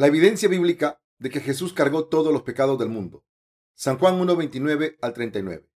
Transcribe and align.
La 0.00 0.06
evidencia 0.06 0.48
bíblica 0.48 0.98
de 1.18 1.28
que 1.28 1.40
Jesús 1.40 1.74
cargó 1.74 2.06
todos 2.06 2.32
los 2.32 2.40
pecados 2.40 2.78
del 2.78 2.88
mundo. 2.88 3.22
San 3.74 3.98
Juan 3.98 4.18
1.29 4.18 4.96
al 5.02 5.12
39. 5.12 5.68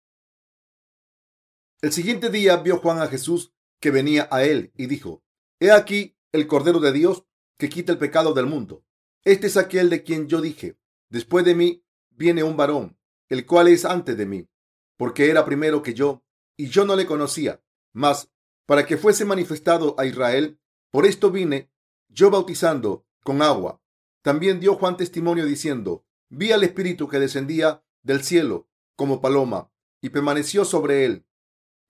El 1.81 1.93
siguiente 1.93 2.31
día 2.31 2.59
vio 2.59 2.77
Juan 2.79 3.01
a 3.01 3.09
Jesús 3.09 3.53
que 3.81 3.91
venía 3.91 4.29
a 4.31 4.45
él 4.45 4.73
y 4.77 4.87
dijo, 4.87 5.25
He 5.59 5.73
aquí 5.73 6.17
el 6.31 6.47
Cordero 6.47 6.79
de 6.79 6.93
Dios 6.93 7.27
que 7.59 7.69
quita 7.69 7.91
el 7.91 7.99
pecado 7.99 8.33
del 8.33 8.47
mundo. 8.47 8.85
Este 9.25 9.49
es 9.49 9.57
aquel 9.57 9.91
de 9.91 10.05
quien 10.05 10.29
yo 10.29 10.41
dije, 10.41 10.79
después 11.09 11.45
de 11.45 11.57
mí 11.57 11.85
viene 12.11 12.45
un 12.45 12.57
varón, 12.57 12.97
el 13.29 13.45
cual 13.45 13.67
es 13.67 13.85
antes 13.85 14.17
de 14.17 14.27
mí, 14.27 14.49
porque 14.97 15.31
era 15.31 15.45
primero 15.45 15.83
que 15.83 15.95
yo, 15.95 16.23
y 16.57 16.69
yo 16.69 16.85
no 16.85 16.95
le 16.95 17.07
conocía. 17.07 17.61
Mas, 17.93 18.31
para 18.67 18.87
que 18.87 18.97
fuese 18.97 19.25
manifestado 19.25 19.97
a 19.99 20.07
Israel, 20.07 20.61
por 20.93 21.07
esto 21.07 21.33
vine 21.33 21.73
yo 22.09 22.31
bautizando 22.31 23.05
con 23.25 23.43
agua. 23.43 23.82
También 24.23 24.61
dio 24.61 24.75
Juan 24.75 24.97
testimonio 24.97 25.45
diciendo, 25.45 26.05
vi 26.31 26.53
al 26.53 26.65
Espíritu 26.65 27.09
que 27.09 27.19
descendía 27.19 27.85
del 28.03 28.23
cielo 28.23 28.69
como 28.97 29.21
paloma, 29.21 29.71
y 30.01 30.11
permaneció 30.11 30.65
sobre 30.65 31.05
él 31.05 31.27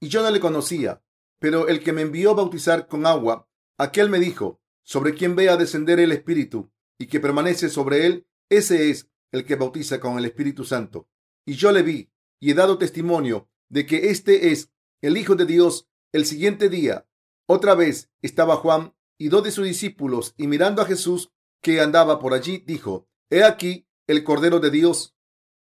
y 0.03 0.09
yo 0.09 0.21
no 0.21 0.31
le 0.33 0.41
conocía. 0.41 1.01
Pero 1.39 1.69
el 1.69 1.83
que 1.83 1.93
me 1.93 2.03
envió 2.03 2.33
a 2.33 2.35
bautizar 2.35 2.89
con 2.89 3.07
agua, 3.07 3.49
aquel 3.79 4.11
me 4.11 4.19
dijo, 4.19 4.61
sobre 4.83 5.15
quien 5.15 5.37
vea 5.37 5.57
descender 5.57 6.01
el 6.01 6.11
Espíritu 6.11 6.73
y 6.99 7.07
que 7.07 7.21
permanece 7.21 7.69
sobre 7.69 8.07
él, 8.07 8.27
ese 8.51 8.91
es 8.91 9.09
el 9.31 9.45
que 9.45 9.55
bautiza 9.55 10.01
con 10.01 10.19
el 10.19 10.25
Espíritu 10.25 10.65
Santo. 10.65 11.09
Y 11.47 11.55
yo 11.55 11.71
le 11.71 11.83
vi 11.83 12.11
y 12.41 12.51
he 12.51 12.55
dado 12.55 12.79
testimonio 12.79 13.49
de 13.69 13.87
que 13.87 14.11
este 14.11 14.51
es 14.51 14.73
el 15.03 15.17
Hijo 15.17 15.37
de 15.37 15.47
Dios. 15.47 15.89
El 16.13 16.27
siguiente 16.27 16.69
día, 16.69 17.07
otra 17.47 17.77
vez 17.77 18.11
estaba 18.23 18.57
Juan 18.57 18.95
y 19.19 19.29
dos 19.29 19.45
de 19.45 19.53
sus 19.53 19.65
discípulos, 19.65 20.35
y 20.37 20.49
mirando 20.49 20.83
a 20.83 20.85
Jesús 20.85 21.33
que 21.63 21.81
andaba 21.81 22.19
por 22.19 22.35
allí, 22.35 22.59
dijo, 22.67 23.09
He 23.31 23.45
aquí 23.45 23.87
el 24.07 24.25
Cordero 24.25 24.61
de 24.61 24.71
Dios. 24.71 25.17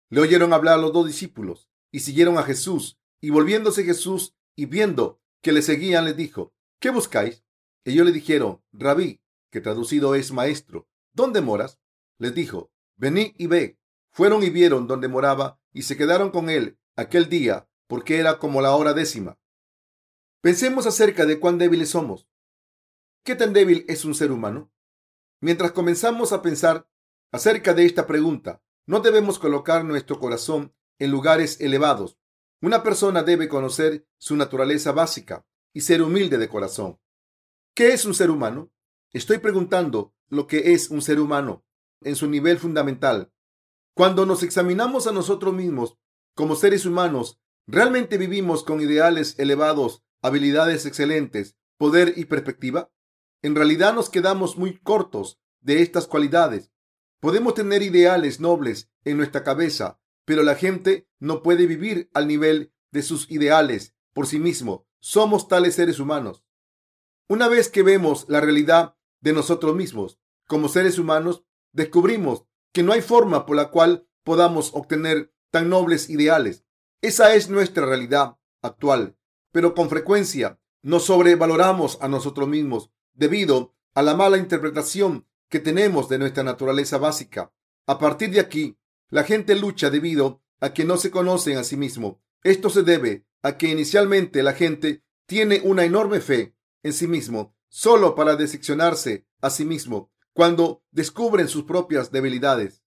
Le 0.09 0.21
oyeron 0.21 0.53
hablar 0.53 0.79
los 0.79 0.94
dos 0.94 1.07
discípulos 1.07 1.69
y 1.91 2.02
siguieron 2.02 2.38
a 2.38 2.44
Jesús. 2.44 2.99
Y 3.19 3.31
volviéndose 3.31 3.83
Jesús 3.83 4.35
y 4.55 4.67
viendo 4.67 5.19
que 5.41 5.52
le 5.52 5.61
seguían, 5.61 6.05
les 6.05 6.16
dijo, 6.16 6.53
¿qué 6.79 6.91
buscáis? 6.91 7.44
Ellos 7.83 8.05
le 8.05 8.11
dijeron, 8.11 8.61
Rabí, 8.71 9.21
que 9.49 9.61
traducido 9.61 10.13
es 10.13 10.31
maestro, 10.31 10.88
¿dónde 11.13 11.41
moras? 11.41 11.79
Les 12.19 12.35
dijo, 12.35 12.72
venid 12.95 13.33
y 13.38 13.47
ve. 13.47 13.79
Fueron 14.11 14.44
y 14.44 14.49
vieron 14.49 14.88
dónde 14.88 15.07
moraba 15.07 15.59
y 15.73 15.83
se 15.83 15.97
quedaron 15.97 16.31
con 16.31 16.49
él 16.49 16.77
aquel 16.95 17.29
día, 17.29 17.69
porque 17.88 18.17
era 18.17 18.39
como 18.39 18.61
la 18.61 18.75
hora 18.75 18.94
décima. 18.94 19.39
Pensemos 20.41 20.85
acerca 20.85 21.25
de 21.25 21.39
cuán 21.39 21.57
débiles 21.57 21.89
somos. 21.89 22.27
¿Qué 23.23 23.35
tan 23.35 23.53
débil 23.53 23.85
es 23.88 24.05
un 24.05 24.16
ser 24.16 24.31
humano? 24.31 24.72
Mientras 25.39 25.71
comenzamos 25.71 26.33
a 26.33 26.41
pensar 26.41 26.89
acerca 27.31 27.73
de 27.73 27.85
esta 27.85 28.07
pregunta, 28.07 28.61
no 28.85 29.02
debemos 29.02 29.39
colocar 29.39 29.85
nuestro 29.85 30.19
corazón 30.19 30.73
en 30.99 31.11
lugares 31.11 31.61
elevados, 31.61 32.17
una 32.59 32.81
persona 32.81 33.21
debe 33.21 33.47
conocer 33.47 34.07
su 34.17 34.35
naturaleza 34.35 34.91
básica 34.91 35.45
y 35.73 35.81
ser 35.81 36.02
humilde 36.02 36.39
de 36.39 36.49
corazón. 36.49 36.99
¿Qué 37.75 37.89
es 37.89 38.03
un 38.05 38.16
ser 38.16 38.31
humano? 38.31 38.71
Estoy 39.13 39.38
preguntando 39.38 40.16
lo 40.27 40.47
que 40.47 40.73
es 40.73 40.89
un 40.89 41.03
ser 41.03 41.19
humano 41.19 41.63
en 42.01 42.16
su 42.16 42.27
nivel 42.27 42.57
fundamental. 42.57 43.31
Cuando 43.94 44.25
nos 44.25 44.41
examinamos 44.41 45.05
a 45.05 45.11
nosotros 45.11 45.53
mismos 45.53 45.99
como 46.33 46.55
seres 46.55 46.88
humanos, 46.88 47.39
¿realmente 47.67 48.17
vivimos 48.17 48.63
con 48.63 48.81
ideales 48.81 49.38
elevados, 49.38 50.03
habilidades 50.23 50.88
excelentes, 50.88 51.57
poder 51.78 52.13
y 52.17 52.25
perspectiva? 52.25 52.91
En 53.42 53.56
realidad 53.56 53.94
nos 53.94 54.09
quedamos 54.09 54.58
muy 54.58 54.80
cortos 54.80 55.40
de 55.62 55.81
estas 55.81 56.08
cualidades. 56.08 56.72
Podemos 57.20 57.53
tener 57.53 57.81
ideales 57.81 58.40
nobles 58.40 58.90
en 59.03 59.18
nuestra 59.18 59.44
cabeza, 59.44 60.00
pero 60.25 60.44
la 60.44 60.56
gente 60.56 61.08
no 61.20 61.44
puede 61.44 61.66
vivir 61.66 62.09
al 62.14 62.28
nivel 62.28 62.74
de 62.92 63.02
sus 63.02 63.30
ideales 63.30 63.96
por 64.14 64.28
sí 64.28 64.40
mismo. 64.40 64.88
Somos 65.00 65.48
tales 65.48 65.75
seres 65.75 66.00
humanos. 66.00 66.44
Una 67.28 67.48
vez 67.48 67.70
que 67.70 67.84
vemos 67.84 68.25
la 68.28 68.42
realidad 68.42 68.96
de 69.22 69.34
nosotros 69.34 69.75
mismos 69.75 70.19
como 70.48 70.69
seres 70.69 70.98
humanos, 70.98 71.44
descubrimos 71.74 72.46
que 72.74 72.84
no 72.84 72.94
hay 72.94 73.02
forma 73.02 73.46
por 73.46 73.56
la 73.56 73.69
cual 73.69 74.08
podamos 74.24 74.72
obtener 74.74 75.34
tan 75.52 75.69
nobles 75.69 76.09
ideales. 76.09 76.66
Esa 77.02 77.36
es 77.36 77.50
nuestra 77.50 77.86
realidad 77.86 78.38
actual, 78.62 79.18
pero 79.52 79.75
con 79.75 79.90
frecuencia 79.90 80.59
nos 80.81 81.06
sobrevaloramos 81.06 81.98
a 82.02 82.08
nosotros 82.08 82.48
mismos 82.48 82.92
debido 83.17 83.75
a 83.94 84.01
la 84.03 84.16
mala 84.16 84.38
interpretación 84.38 85.28
que 85.50 85.59
tenemos 85.59 86.07
de 86.07 86.19
nuestra 86.19 86.44
naturaleza 86.44 86.97
básica. 86.97 87.51
A 87.85 88.00
partir 88.00 88.31
de 88.31 88.39
aquí, 88.39 88.78
la 89.09 89.23
gente 89.23 89.55
lucha 89.55 89.89
debido 89.89 90.41
a 90.59 90.73
que 90.73 90.85
no 90.85 90.97
se 90.97 91.11
conocen 91.11 91.57
a 91.57 91.63
sí 91.63 91.77
mismo. 91.77 92.22
Esto 92.44 92.69
se 92.69 92.83
debe 92.83 93.25
a 93.41 93.57
que 93.57 93.67
inicialmente 93.67 94.44
la 94.44 94.53
gente 94.53 95.03
tiene 95.25 95.61
una 95.63 95.83
enorme 95.83 96.22
fe 96.22 96.56
en 96.83 96.94
sí 96.94 97.07
mismo 97.07 97.56
solo 97.69 98.16
para 98.16 98.35
decepcionarse 98.35 99.27
a 99.41 99.50
sí 99.50 99.66
mismo 99.66 100.11
cuando 100.33 100.83
descubren 100.91 101.47
sus 101.47 101.63
propias 101.63 102.11
debilidades. 102.11 102.83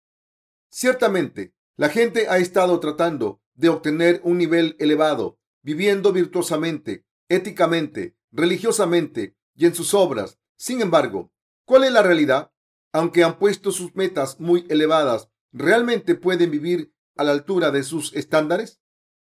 Ciertamente, 0.69 1.53
la 1.75 1.89
gente 1.89 2.28
ha 2.29 2.38
estado 2.38 2.79
tratando 2.79 3.41
de 3.56 3.69
obtener 3.69 4.22
un 4.23 4.38
nivel 4.38 4.75
elevado, 4.79 5.39
viviendo 5.62 6.13
virtuosamente, 6.13 7.06
éticamente, 7.28 8.16
religiosamente 8.31 9.35
y 9.59 9.68
en 9.68 9.75
sus 9.75 9.94
obras. 9.94 10.40
Sin 10.58 10.81
embargo, 10.81 11.31
¿cuál 11.66 11.84
es 11.84 11.92
la 11.92 12.02
realidad? 12.02 12.52
Aunque 12.92 13.24
han 13.24 13.38
puesto 13.38 13.72
sus 13.72 13.94
metas 13.94 14.40
muy 14.40 14.66
elevadas 14.70 15.30
¿Realmente 15.52 16.14
pueden 16.14 16.52
vivir 16.52 16.94
a 17.16 17.24
la 17.24 17.31
altura 17.31 17.72
de 17.72 17.84
sus 17.84 18.14
estándares? 18.14 18.80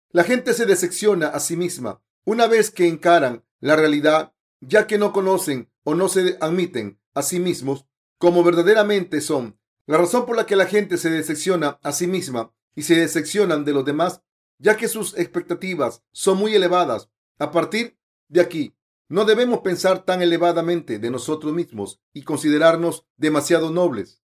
La 0.10 0.24
gente 0.24 0.54
se 0.54 0.66
decepciona 0.66 1.28
a 1.28 1.40
sí 1.40 1.58
misma 1.58 2.02
una 2.26 2.48
vez 2.48 2.72
que 2.72 2.88
encaran 2.88 3.44
la 3.60 3.76
realidad, 3.76 4.34
ya 4.62 4.88
que 4.88 4.98
no 4.98 5.12
conocen 5.12 5.70
o 5.84 5.96
no 5.96 6.08
se 6.08 6.38
admiten 6.40 7.02
a 7.14 7.22
sí 7.22 7.40
mismos 7.40 7.86
como 8.18 8.44
verdaderamente 8.44 9.20
son. 9.20 9.60
La 9.86 9.98
razón 9.98 10.26
por 10.26 10.38
la 10.38 10.46
que 10.46 10.56
la 10.56 10.66
gente 10.66 10.98
se 10.98 11.10
decepciona 11.10 11.80
a 11.84 11.92
sí 11.92 12.08
misma 12.08 12.54
y 12.74 12.84
se 12.84 12.96
decepcionan 12.96 13.66
de 13.66 13.74
los 13.74 13.84
demás, 13.84 14.22
ya 14.60 14.78
que 14.78 14.88
sus 14.88 15.18
expectativas 15.18 16.04
son 16.14 16.38
muy 16.38 16.56
elevadas. 16.56 17.10
A 17.38 17.52
partir 17.52 17.98
de 18.30 18.40
aquí, 18.40 18.78
no 19.14 19.26
debemos 19.26 19.60
pensar 19.60 20.06
tan 20.06 20.24
elevadamente 20.24 20.98
de 20.98 21.12
nosotros 21.12 21.54
mismos 21.54 22.02
y 22.14 22.24
considerarnos 22.24 23.06
demasiado 23.16 23.70
nobles. 23.70 24.24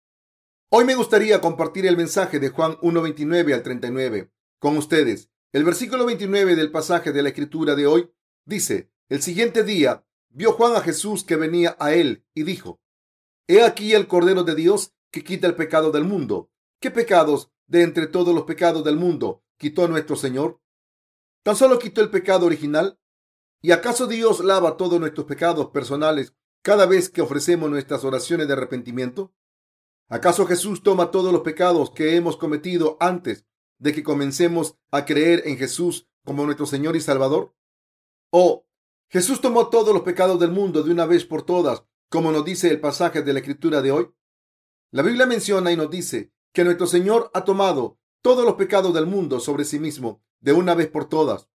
Hoy 0.69 0.85
me 0.85 0.95
gustaría 0.95 1.41
compartir 1.41 1.87
el 1.87 1.97
mensaje 1.97 2.39
de 2.39 2.51
Juan 2.51 2.73
1.29 2.83 3.55
al 3.55 3.63
39 3.63 4.31
con 4.59 4.77
ustedes. 4.77 5.31
El 5.53 5.65
versículo 5.65 6.05
29 6.05 6.55
del 6.55 6.71
pasaje 6.71 7.13
de 7.13 7.23
la 7.23 7.31
escritura 7.31 7.75
de 7.75 7.87
hoy 7.87 8.11
dice, 8.45 8.91
el 9.09 9.23
siguiente 9.23 9.65
día 9.65 10.05
vio 10.29 10.53
Juan 10.53 10.77
a 10.77 10.83
Jesús 10.83 11.25
que 11.25 11.37
venía 11.37 11.79
a 11.81 11.95
él 11.95 12.27
y 12.35 12.43
dijo, 12.43 12.83
He 13.49 13.63
aquí 13.63 13.95
el 13.95 14.07
Cordero 14.07 14.45
de 14.45 14.55
Dios 14.55 14.93
que 15.11 15.25
quita 15.25 15.47
el 15.47 15.55
pecado 15.55 15.93
del 15.93 16.05
mundo. 16.05 16.51
¿Qué 16.79 16.91
pecados 16.91 17.51
de 17.67 17.85
entre 17.85 18.07
todos 18.07 18.35
los 18.35 18.45
pecados 18.45 18.85
del 18.85 18.97
mundo 18.97 19.45
quitó 19.57 19.89
nuestro 19.89 20.15
Señor? 20.15 20.61
¿Tan 21.43 21.57
solo 21.57 21.79
quitó 21.79 22.03
el 22.03 22.11
pecado 22.11 22.45
original? 22.45 22.99
¿Y 23.65 23.73
acaso 23.73 24.07
Dios 24.07 24.45
lava 24.45 24.77
todos 24.77 25.01
nuestros 25.01 25.25
pecados 25.25 25.71
personales 25.71 26.35
cada 26.61 26.85
vez 26.85 27.09
que 27.09 27.23
ofrecemos 27.23 27.71
nuestras 27.71 28.05
oraciones 28.05 28.47
de 28.47 28.53
arrepentimiento? 28.53 29.33
¿Acaso 30.11 30.45
Jesús 30.45 30.83
toma 30.83 31.11
todos 31.11 31.33
los 31.33 31.41
pecados 31.41 31.91
que 31.91 32.15
hemos 32.15 32.37
cometido 32.37 32.99
antes 33.01 33.47
de 33.79 33.95
que 33.95 34.03
comencemos 34.03 34.77
a 34.91 35.07
creer 35.07 35.45
en 35.47 35.57
Jesús 35.57 36.07
como 36.27 36.45
nuestro 36.45 36.67
Señor 36.67 36.95
y 36.95 37.01
Salvador? 37.01 37.57
¿O 38.31 38.67
Jesús 39.09 39.41
tomó 39.41 39.71
todos 39.71 39.95
los 39.95 40.03
pecados 40.03 40.39
del 40.39 40.51
mundo 40.51 40.83
de 40.83 40.93
una 40.93 41.07
vez 41.07 41.25
por 41.25 41.41
todas, 41.41 41.85
como 42.11 42.33
nos 42.33 42.45
dice 42.45 42.69
el 42.69 42.81
pasaje 42.81 43.23
de 43.23 43.33
la 43.33 43.39
Escritura 43.39 43.81
de 43.81 43.93
hoy? 43.93 44.11
La 44.91 45.01
Biblia 45.01 45.25
menciona 45.25 45.73
y 45.73 45.77
nos 45.79 45.89
dice 45.89 46.35
que 46.53 46.65
nuestro 46.65 46.87
Señor 46.87 47.31
ha 47.33 47.45
tomado 47.45 47.99
todos 48.21 48.45
los 48.45 48.57
pecados 48.57 48.93
del 48.93 49.07
mundo 49.07 49.41
sobre 49.41 49.65
sí 49.65 49.79
mismo 49.79 50.23
de 50.41 50.53
una 50.53 50.75
vez 50.75 50.89
por 50.89 51.09
todas. 51.09 51.49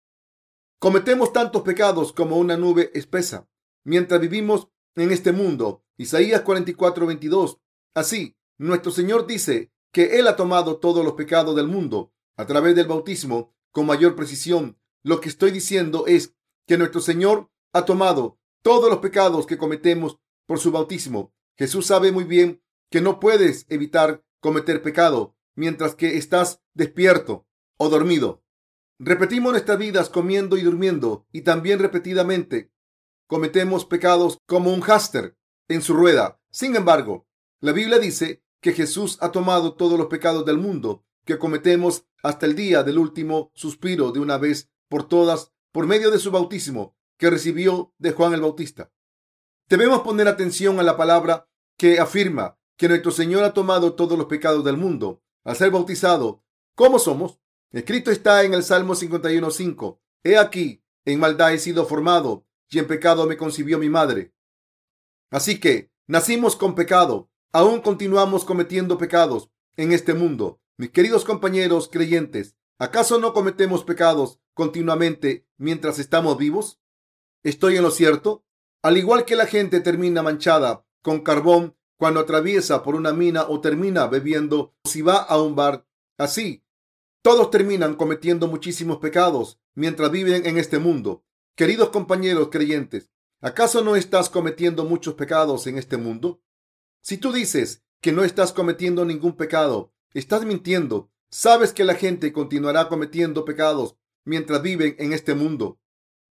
Cometemos 0.79 1.33
tantos 1.33 1.63
pecados 1.63 2.13
como 2.13 2.37
una 2.37 2.57
nube 2.57 2.91
espesa 2.95 3.49
mientras 3.85 4.21
vivimos 4.21 4.69
en 4.95 5.11
este 5.11 5.33
mundo. 5.33 5.85
Isaías 5.97 6.43
44, 6.43 7.07
22 7.07 7.59
Así, 7.97 8.37
nuestro 8.59 8.93
Señor 8.93 9.27
dice 9.27 9.73
que 9.91 10.19
Él 10.19 10.27
ha 10.29 10.37
tomado 10.37 10.77
todos 10.77 11.03
los 11.03 11.15
pecados 11.15 11.57
del 11.57 11.67
mundo 11.67 12.13
a 12.37 12.45
través 12.45 12.77
del 12.77 12.87
bautismo 12.87 13.55
con 13.73 13.87
mayor 13.87 14.15
precisión. 14.15 14.79
Lo 15.03 15.23
que 15.23 15.31
estoy 15.31 15.51
diciendo 15.51 16.07
es 16.07 16.35
que 16.67 16.77
nuestro 16.77 17.01
Señor 17.01 17.51
ha 17.73 17.87
tomado 17.87 18.39
todos 18.61 18.91
los 18.91 18.99
pecados 18.99 19.47
que 19.47 19.57
cometemos 19.57 20.19
por 20.45 20.59
su 20.59 20.73
bautismo. 20.73 21.33
Jesús 21.57 21.87
sabe 21.87 22.13
muy 22.13 22.25
bien 22.25 22.63
que 22.91 23.01
no 23.01 23.19
puedes 23.19 23.65
evitar 23.71 24.23
cometer 24.41 24.83
pecado 24.83 25.35
mientras 25.55 25.95
que 25.95 26.19
estás 26.19 26.61
despierto 26.75 27.47
o 27.79 27.89
dormido. 27.89 28.45
Repetimos 28.99 29.53
nuestras 29.53 29.79
vidas 29.79 30.09
comiendo 30.09 30.57
y 30.57 30.63
durmiendo 30.63 31.27
y 31.31 31.43
también 31.43 31.79
repetidamente 31.79 32.73
cometemos 33.27 33.85
pecados 33.85 34.39
como 34.47 34.73
un 34.73 34.81
háster 34.81 35.37
en 35.69 35.83
su 35.83 35.93
rueda. 35.95 36.41
Sin 36.51 36.77
embargo, 36.77 37.27
la 37.61 37.73
Biblia 37.73 37.99
dice 37.99 38.43
que 38.61 38.73
Jesús 38.73 39.19
ha 39.21 39.33
tomado 39.33 39.75
todos 39.75 39.99
los 39.99 40.07
pecados 40.07 40.47
del 40.47 40.59
mundo 40.59 41.05
que 41.25 41.39
cometemos 41.39 42.07
hasta 42.23 42.47
el 42.47 42.55
día 42.55 42.83
del 42.85 42.99
último 42.99 43.51
suspiro 43.55 44.13
de 44.13 44.21
una 44.21 44.39
vez 44.39 44.71
por 44.89 45.07
todas 45.07 45.53
por 45.73 45.87
medio 45.87 46.11
de 46.11 46.19
su 46.19 46.31
bautismo 46.31 46.97
que 47.19 47.29
recibió 47.29 47.93
de 47.99 48.13
Juan 48.13 48.33
el 48.33 48.41
Bautista. 48.41 48.93
Debemos 49.69 50.01
poner 50.01 50.29
atención 50.29 50.81
a 50.81 50.83
la 50.83 50.97
palabra 50.97 51.49
que 51.77 51.99
afirma 51.99 52.59
que 52.77 52.89
nuestro 52.89 53.11
Señor 53.11 53.45
ha 53.45 53.53
tomado 53.53 53.95
todos 53.95 54.17
los 54.17 54.27
pecados 54.27 54.65
del 54.65 54.77
mundo 54.77 55.23
al 55.45 55.57
ser 55.57 55.71
bautizado. 55.71 56.43
¿Cómo 56.75 56.99
somos? 56.99 57.41
Escrito 57.73 58.11
está 58.11 58.45
en 58.45 58.55
el 58.55 58.63
Salmo 58.63 58.95
51.5. 58.95 59.99
He 60.23 60.39
aquí, 60.39 60.85
en 61.05 61.19
maldad 61.19 61.53
he 61.53 61.59
sido 61.59 61.85
formado 61.85 62.47
y 62.69 62.79
en 62.79 62.87
pecado 62.87 63.27
me 63.27 63.37
concibió 63.37 63.79
mi 63.79 63.89
madre. 63.89 64.33
Así 65.31 65.59
que 65.59 65.91
nacimos 66.07 66.57
con 66.57 66.75
pecado, 66.75 67.31
aún 67.53 67.81
continuamos 67.81 68.45
cometiendo 68.45 68.99
pecados 68.99 69.51
en 69.77 69.93
este 69.93 70.15
mundo. 70.15 70.61
Mis 70.77 70.91
queridos 70.91 71.25
compañeros 71.25 71.89
creyentes, 71.91 72.57
¿acaso 72.79 73.19
no 73.19 73.33
cometemos 73.33 73.83
pecados 73.83 74.41
continuamente 74.55 75.47
mientras 75.57 75.99
estamos 75.99 76.39
vivos? 76.39 76.81
¿Estoy 77.43 77.77
en 77.77 77.83
lo 77.83 77.91
cierto? 77.91 78.45
Al 78.83 78.97
igual 78.97 79.25
que 79.25 79.37
la 79.37 79.47
gente 79.47 79.81
termina 79.81 80.23
manchada 80.23 80.87
con 81.03 81.21
carbón 81.21 81.77
cuando 81.99 82.21
atraviesa 82.21 82.83
por 82.83 82.95
una 82.95 83.13
mina 83.13 83.47
o 83.49 83.61
termina 83.61 84.07
bebiendo 84.07 84.75
si 84.85 85.03
va 85.03 85.17
a 85.17 85.41
un 85.41 85.57
bar, 85.57 85.87
así 86.19 86.66
todos 87.27 87.51
terminan 87.51 87.97
cometiendo 87.97 88.47
muchísimos 88.47 88.99
pecados 88.99 89.59
mientras 89.75 90.13
viven 90.13 90.47
en 90.47 90.59
este 90.59 90.79
mundo. 90.79 91.25
Queridos 91.57 91.89
compañeros 91.89 92.51
creyentes, 92.53 93.11
¿acaso 93.41 93.83
no 93.83 93.97
estás 93.97 94.31
cometiendo 94.31 94.85
muchos 94.85 95.15
pecados 95.15 95.67
en 95.67 95.77
este 95.77 95.97
mundo? 95.97 96.41
Si 97.01 97.19
tú 97.19 97.33
dices 97.33 97.83
que 98.01 98.13
no 98.13 98.23
estás 98.23 98.53
cometiendo 98.53 99.05
ningún 99.05 99.37
pecado, 99.37 99.93
estás 100.15 100.45
mintiendo. 100.45 101.11
Sabes 101.29 101.73
que 101.73 101.83
la 101.83 101.97
gente 101.97 102.33
continuará 102.33 102.89
cometiendo 102.89 103.45
pecados 103.45 103.97
mientras 104.25 104.63
viven 104.63 104.95
en 105.01 105.13
este 105.13 105.35
mundo. 105.35 105.81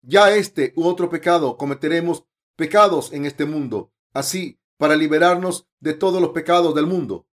Ya 0.01 0.35
este 0.35 0.73
u 0.75 0.83
otro 0.83 1.09
pecado 1.09 1.55
cometeremos 1.55 2.25
pecados 2.57 3.13
en 3.13 3.25
este 3.25 3.45
mundo, 3.45 3.93
así 4.11 4.59
para 4.75 4.97
liberarnos 4.97 5.69
de 5.79 5.93
todos 5.93 6.21
los 6.21 6.31
pecados 6.31 6.75
del 6.75 6.85
mundo. 6.85 7.29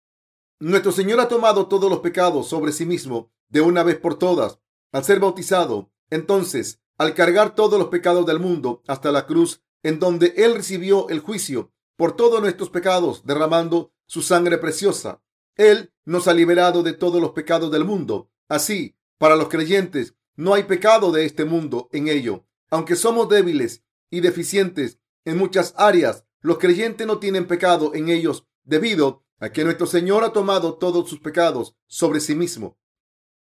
Nuestro 0.64 0.92
Señor 0.92 1.18
ha 1.18 1.26
tomado 1.26 1.66
todos 1.66 1.90
los 1.90 1.98
pecados 1.98 2.46
sobre 2.46 2.70
sí 2.70 2.86
mismo 2.86 3.32
de 3.48 3.60
una 3.60 3.82
vez 3.82 3.96
por 3.96 4.16
todas 4.16 4.60
al 4.92 5.02
ser 5.02 5.18
bautizado. 5.18 5.90
Entonces, 6.08 6.80
al 6.98 7.14
cargar 7.14 7.56
todos 7.56 7.80
los 7.80 7.88
pecados 7.88 8.24
del 8.26 8.38
mundo 8.38 8.80
hasta 8.86 9.10
la 9.10 9.26
cruz, 9.26 9.60
en 9.82 9.98
donde 9.98 10.34
Él 10.36 10.54
recibió 10.54 11.08
el 11.08 11.18
juicio 11.18 11.72
por 11.96 12.14
todos 12.14 12.40
nuestros 12.40 12.70
pecados, 12.70 13.26
derramando 13.26 13.92
su 14.06 14.22
sangre 14.22 14.56
preciosa, 14.56 15.20
Él 15.56 15.92
nos 16.04 16.28
ha 16.28 16.32
liberado 16.32 16.84
de 16.84 16.92
todos 16.92 17.20
los 17.20 17.32
pecados 17.32 17.72
del 17.72 17.84
mundo. 17.84 18.30
Así, 18.48 18.94
para 19.18 19.34
los 19.34 19.48
creyentes, 19.48 20.14
no 20.36 20.54
hay 20.54 20.62
pecado 20.62 21.10
de 21.10 21.24
este 21.24 21.44
mundo 21.44 21.88
en 21.90 22.06
ello. 22.06 22.46
Aunque 22.70 22.94
somos 22.94 23.28
débiles 23.28 23.82
y 24.10 24.20
deficientes 24.20 25.00
en 25.24 25.38
muchas 25.38 25.74
áreas, 25.76 26.24
los 26.40 26.58
creyentes 26.58 27.04
no 27.04 27.18
tienen 27.18 27.48
pecado 27.48 27.96
en 27.96 28.10
ellos 28.10 28.46
debido 28.62 29.21
a 29.42 29.50
que 29.50 29.64
nuestro 29.64 29.88
Señor 29.88 30.22
ha 30.22 30.32
tomado 30.32 30.74
todos 30.74 31.10
sus 31.10 31.18
pecados 31.18 31.76
sobre 31.88 32.20
sí 32.20 32.36
mismo. 32.36 32.78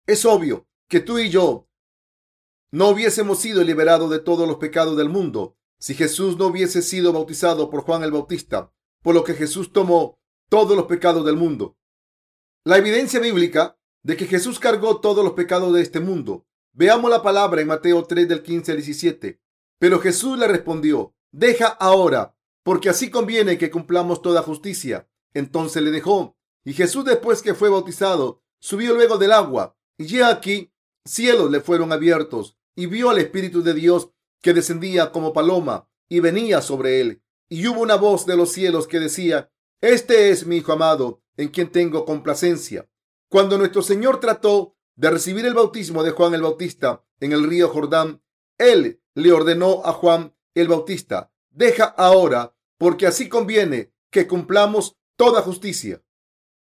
Es 0.06 0.26
obvio 0.26 0.68
que 0.88 1.00
tú 1.00 1.18
y 1.18 1.32
yo 1.32 1.68
no 2.70 2.90
hubiésemos 2.90 3.40
sido 3.40 3.64
liberados 3.64 4.12
de 4.12 4.20
todos 4.20 4.48
los 4.48 4.58
pecados 4.58 4.96
del 4.96 5.10
mundo 5.10 5.58
si 5.80 5.96
Jesús 5.96 6.38
no 6.38 6.46
hubiese 6.46 6.84
sido 6.84 7.14
bautizado 7.14 7.72
por 7.72 7.82
Juan 7.82 8.04
el 8.04 8.12
Bautista, 8.12 8.72
por 9.02 9.16
lo 9.16 9.24
que 9.24 9.34
Jesús 9.34 9.74
tomó 9.74 10.20
todos 10.50 10.78
los 10.78 10.86
pecados 10.86 11.26
del 11.26 11.36
mundo. 11.36 11.80
La 12.64 12.78
evidencia 12.78 13.20
bíblica 13.20 13.80
de 14.04 14.18
que 14.18 14.28
Jesús 14.28 14.60
cargó 14.60 15.02
todos 15.02 15.24
los 15.24 15.34
pecados 15.34 15.74
de 15.74 15.82
este 15.82 16.00
mundo. 16.00 16.46
Veamos 16.74 17.10
la 17.10 17.24
palabra 17.24 17.60
en 17.60 17.70
Mateo 17.70 18.04
3 18.04 18.28
del 18.28 18.44
15 18.44 18.72
al 18.72 18.78
17. 18.78 19.42
Pero 19.80 20.00
Jesús 20.00 20.38
le 20.38 20.48
respondió, 20.48 21.16
deja 21.32 21.66
ahora, 21.68 22.36
porque 22.62 22.90
así 22.90 23.10
conviene 23.10 23.58
que 23.58 23.72
cumplamos 23.72 24.22
toda 24.22 24.44
justicia. 24.44 25.10
Entonces 25.34 25.82
le 25.84 25.92
dejó. 25.92 26.38
Y 26.64 26.74
Jesús 26.74 27.06
después 27.06 27.42
que 27.42 27.54
fue 27.54 27.70
bautizado, 27.70 28.42
subió 28.60 28.94
luego 28.94 29.18
del 29.18 29.32
agua. 29.32 29.78
Y 29.98 30.06
ya 30.06 30.30
aquí 30.30 30.72
cielos 31.06 31.50
le 31.50 31.62
fueron 31.62 31.92
abiertos 31.92 32.58
y 32.76 32.86
vio 32.86 33.10
al 33.10 33.18
Espíritu 33.18 33.64
de 33.64 33.74
Dios 33.74 34.12
que 34.42 34.54
descendía 34.54 35.12
como 35.12 35.34
paloma 35.34 35.90
y 36.10 36.20
venía 36.20 36.62
sobre 36.62 37.02
él. 37.02 37.24
Y 37.50 37.66
hubo 37.68 37.82
una 37.82 37.96
voz 37.96 38.26
de 38.26 38.38
los 38.38 38.52
cielos 38.52 38.88
que 38.88 39.00
decía, 39.00 39.52
Este 39.82 40.30
es 40.30 40.46
mi 40.46 40.58
Hijo 40.58 40.74
amado, 40.74 41.22
en 41.38 41.50
quien 41.50 41.72
tengo 41.72 42.06
complacencia. 42.06 42.90
Cuando 43.30 43.58
nuestro 43.58 43.82
Señor 43.82 44.20
trató 44.20 44.76
de 44.96 45.10
recibir 45.10 45.46
el 45.46 45.54
bautismo 45.54 46.04
de 46.04 46.12
Juan 46.12 46.34
el 46.34 46.42
Bautista 46.42 47.04
en 47.20 47.32
el 47.32 47.44
río 47.44 47.70
Jordán, 47.70 48.22
Él 48.58 49.02
le 49.16 49.32
ordenó 49.32 49.82
a 49.86 49.94
Juan 49.94 50.36
el 50.54 50.68
Bautista, 50.68 51.32
deja 51.50 51.86
ahora, 51.86 52.56
porque 52.78 53.08
así 53.08 53.30
conviene 53.30 53.94
que 54.12 54.28
cumplamos 54.28 54.98
toda 55.18 55.42
justicia. 55.42 56.02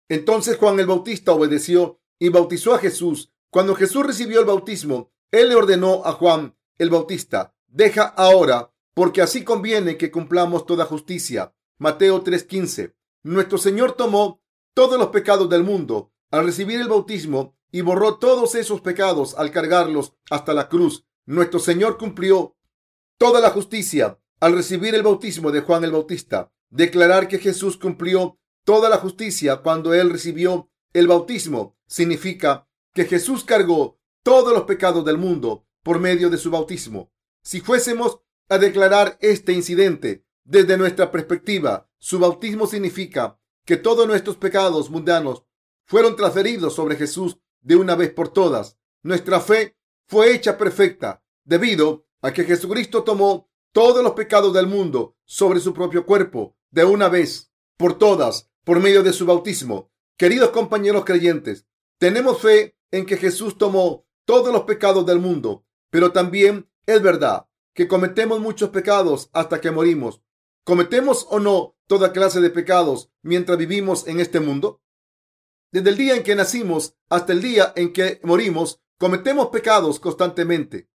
Entonces 0.09 0.57
Juan 0.57 0.79
el 0.79 0.85
Bautista 0.85 1.31
obedeció 1.31 1.99
y 2.19 2.29
bautizó 2.29 2.75
a 2.75 2.79
Jesús. 2.79 3.33
Cuando 3.49 3.73
Jesús 3.73 4.05
recibió 4.05 4.39
el 4.39 4.45
bautismo, 4.45 5.11
él 5.31 5.49
le 5.49 5.55
ordenó 5.55 6.05
a 6.05 6.11
Juan 6.11 6.55
el 6.77 6.89
Bautista, 6.89 7.55
deja 7.67 8.03
ahora, 8.03 8.71
porque 8.93 9.21
así 9.21 9.43
conviene 9.43 9.97
que 9.97 10.11
cumplamos 10.11 10.65
toda 10.65 10.85
justicia. 10.85 11.55
Mateo 11.79 12.23
3:15. 12.23 12.93
Nuestro 13.23 13.57
Señor 13.57 13.93
tomó 13.93 14.41
todos 14.73 14.99
los 14.99 15.07
pecados 15.07 15.49
del 15.49 15.63
mundo 15.63 16.11
al 16.29 16.45
recibir 16.45 16.79
el 16.79 16.87
bautismo 16.87 17.55
y 17.71 17.81
borró 17.81 18.19
todos 18.19 18.55
esos 18.55 18.81
pecados 18.81 19.35
al 19.35 19.51
cargarlos 19.51 20.13
hasta 20.29 20.53
la 20.53 20.69
cruz. 20.69 21.05
Nuestro 21.25 21.59
Señor 21.59 21.97
cumplió 21.97 22.55
toda 23.17 23.39
la 23.39 23.49
justicia 23.49 24.19
al 24.39 24.53
recibir 24.53 24.93
el 24.93 25.03
bautismo 25.03 25.51
de 25.51 25.61
Juan 25.61 25.83
el 25.83 25.91
Bautista. 25.91 26.51
Declarar 26.73 27.27
que 27.27 27.37
Jesús 27.37 27.77
cumplió 27.77 28.39
toda 28.63 28.89
la 28.89 28.97
justicia 28.97 29.57
cuando 29.57 29.93
él 29.93 30.09
recibió 30.09 30.71
el 30.91 31.05
bautismo 31.05 31.77
significa 31.85 32.67
que 32.95 33.05
Jesús 33.05 33.43
cargó 33.43 33.99
todos 34.23 34.53
los 34.53 34.63
pecados 34.63 35.05
del 35.05 35.19
mundo 35.19 35.67
por 35.83 35.99
medio 35.99 36.31
de 36.31 36.39
su 36.39 36.49
bautismo. 36.49 37.13
Si 37.43 37.61
fuésemos 37.61 38.21
a 38.49 38.57
declarar 38.57 39.19
este 39.21 39.53
incidente 39.53 40.25
desde 40.45 40.75
nuestra 40.75 41.11
perspectiva, 41.11 41.91
su 41.99 42.17
bautismo 42.17 42.65
significa 42.65 43.39
que 43.65 43.77
todos 43.77 44.07
nuestros 44.07 44.37
pecados 44.37 44.89
mundanos 44.89 45.43
fueron 45.85 46.15
transferidos 46.15 46.73
sobre 46.73 46.95
Jesús 46.95 47.37
de 47.61 47.75
una 47.75 47.93
vez 47.95 48.11
por 48.11 48.29
todas. 48.29 48.79
Nuestra 49.03 49.39
fe 49.41 49.77
fue 50.07 50.33
hecha 50.33 50.57
perfecta 50.57 51.23
debido 51.43 52.07
a 52.23 52.33
que 52.33 52.45
Jesucristo 52.45 53.03
tomó 53.03 53.47
todos 53.71 54.03
los 54.03 54.13
pecados 54.13 54.55
del 54.55 54.65
mundo 54.65 55.15
sobre 55.23 55.59
su 55.59 55.71
propio 55.71 56.07
cuerpo 56.07 56.57
de 56.73 56.83
una 56.83 57.07
vez 57.07 57.51
por 57.77 57.99
todas 57.99 58.49
por 58.63 58.79
medio 58.79 59.03
de 59.03 59.13
su 59.13 59.25
bautismo. 59.25 59.91
Queridos 60.17 60.49
compañeros 60.49 61.05
creyentes, 61.05 61.67
tenemos 61.99 62.41
fe 62.41 62.75
en 62.91 63.05
que 63.05 63.17
Jesús 63.17 63.57
tomó 63.57 64.07
todos 64.25 64.51
los 64.51 64.63
pecados 64.63 65.05
del 65.05 65.19
mundo, 65.19 65.65
pero 65.91 66.11
también 66.11 66.67
es 66.87 67.01
verdad 67.01 67.47
que 67.75 67.87
cometemos 67.87 68.39
muchos 68.39 68.71
pecados 68.71 69.29
hasta 69.33 69.61
que 69.61 69.69
morimos. 69.71 70.21
¿Cometemos 70.63 71.27
o 71.29 71.39
no 71.39 71.77
toda 71.87 72.11
clase 72.11 72.41
de 72.41 72.49
pecados 72.49 73.11
mientras 73.21 73.57
vivimos 73.57 74.07
en 74.07 74.19
este 74.19 74.39
mundo? 74.39 74.81
Desde 75.71 75.89
el 75.91 75.97
día 75.97 76.15
en 76.15 76.23
que 76.23 76.35
nacimos 76.35 76.95
hasta 77.09 77.33
el 77.33 77.41
día 77.41 77.71
en 77.75 77.93
que 77.93 78.19
morimos, 78.23 78.81
cometemos 78.97 79.47
pecados 79.47 79.99
constantemente, 79.99 80.89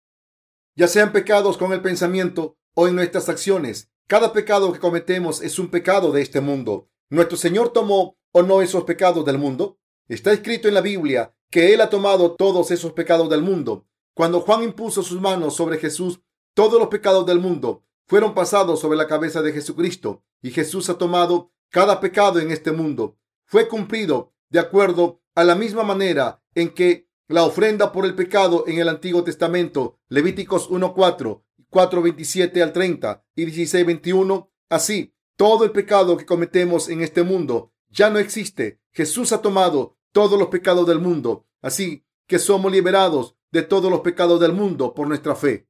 ya 0.75 0.89
sean 0.89 1.13
pecados 1.13 1.59
con 1.59 1.73
el 1.73 1.83
pensamiento 1.83 2.57
o 2.75 2.89
en 2.89 2.95
nuestras 2.95 3.29
acciones. 3.29 3.91
Cada 4.09 4.33
pecado 4.33 4.73
que 4.73 4.79
cometemos 4.79 5.43
es 5.43 5.59
un 5.59 5.69
pecado 5.69 6.13
de 6.13 6.23
este 6.23 6.41
mundo. 6.41 6.89
Nuestro 7.11 7.37
Señor 7.37 7.71
tomó 7.73 8.17
o 8.31 8.43
no 8.43 8.63
esos 8.63 8.85
pecados 8.85 9.25
del 9.25 9.37
mundo? 9.37 9.81
Está 10.07 10.33
escrito 10.33 10.69
en 10.69 10.75
la 10.75 10.81
Biblia 10.81 11.35
que 11.51 11.75
Él 11.75 11.81
ha 11.81 11.91
tomado 11.91 12.37
todos 12.37 12.71
esos 12.71 12.93
pecados 12.93 13.29
del 13.29 13.43
mundo. 13.43 13.89
Cuando 14.15 14.43
Juan 14.43 14.63
impuso 14.63 15.03
sus 15.03 15.21
manos 15.21 15.57
sobre 15.57 15.79
Jesús, 15.79 16.21
todos 16.55 16.79
los 16.79 16.89
pecados 16.89 17.27
del 17.27 17.41
mundo 17.41 17.83
fueron 18.07 18.33
pasados 18.33 18.79
sobre 18.79 18.97
la 18.97 19.09
cabeza 19.09 19.43
de 19.43 19.53
Jesucristo 19.53 20.23
y 20.41 20.53
Jesús 20.53 20.89
ha 20.89 20.99
tomado 20.99 21.51
cada 21.71 21.99
pecado 21.99 22.39
en 22.39 22.53
este 22.53 22.71
mundo. 22.71 23.19
Fue 23.45 23.67
cumplido 23.67 24.33
de 24.51 24.61
acuerdo 24.61 25.21
a 25.35 25.43
la 25.43 25.57
misma 25.57 25.83
manera 25.83 26.45
en 26.55 26.73
que 26.73 27.09
la 27.27 27.43
ofrenda 27.43 27.91
por 27.91 28.05
el 28.05 28.15
pecado 28.15 28.65
en 28.69 28.79
el 28.79 28.89
Antiguo 28.89 29.25
Testamento, 29.25 29.99
Levíticos 30.09 30.71
1.4, 30.71 31.43
4.27 31.71 32.63
al 32.63 32.73
30 32.73 33.25
y 33.35 33.47
16.21. 33.47 34.49
Así, 34.69 35.15
todo 35.37 35.65
el 35.65 35.73
pecado 35.73 36.17
que 36.17 36.27
cometemos 36.27 36.89
en 36.89 37.03
este 37.03 37.23
mundo 37.23 37.73
ya 37.89 38.11
no 38.11 38.19
existe. 38.19 38.81
Jesús 38.93 39.33
ha 39.33 39.43
tomado 39.43 39.97
todos 40.13 40.39
los 40.39 40.49
pecados 40.49 40.87
del 40.87 41.01
mundo, 41.01 41.47
así 41.61 42.05
que 42.27 42.39
somos 42.39 42.73
liberados 42.73 43.37
de 43.53 43.63
todos 43.63 43.91
los 43.91 44.01
pecados 44.01 44.41
del 44.41 44.53
mundo 44.53 44.95
por 44.95 45.09
nuestra 45.09 45.35
fe. 45.35 45.69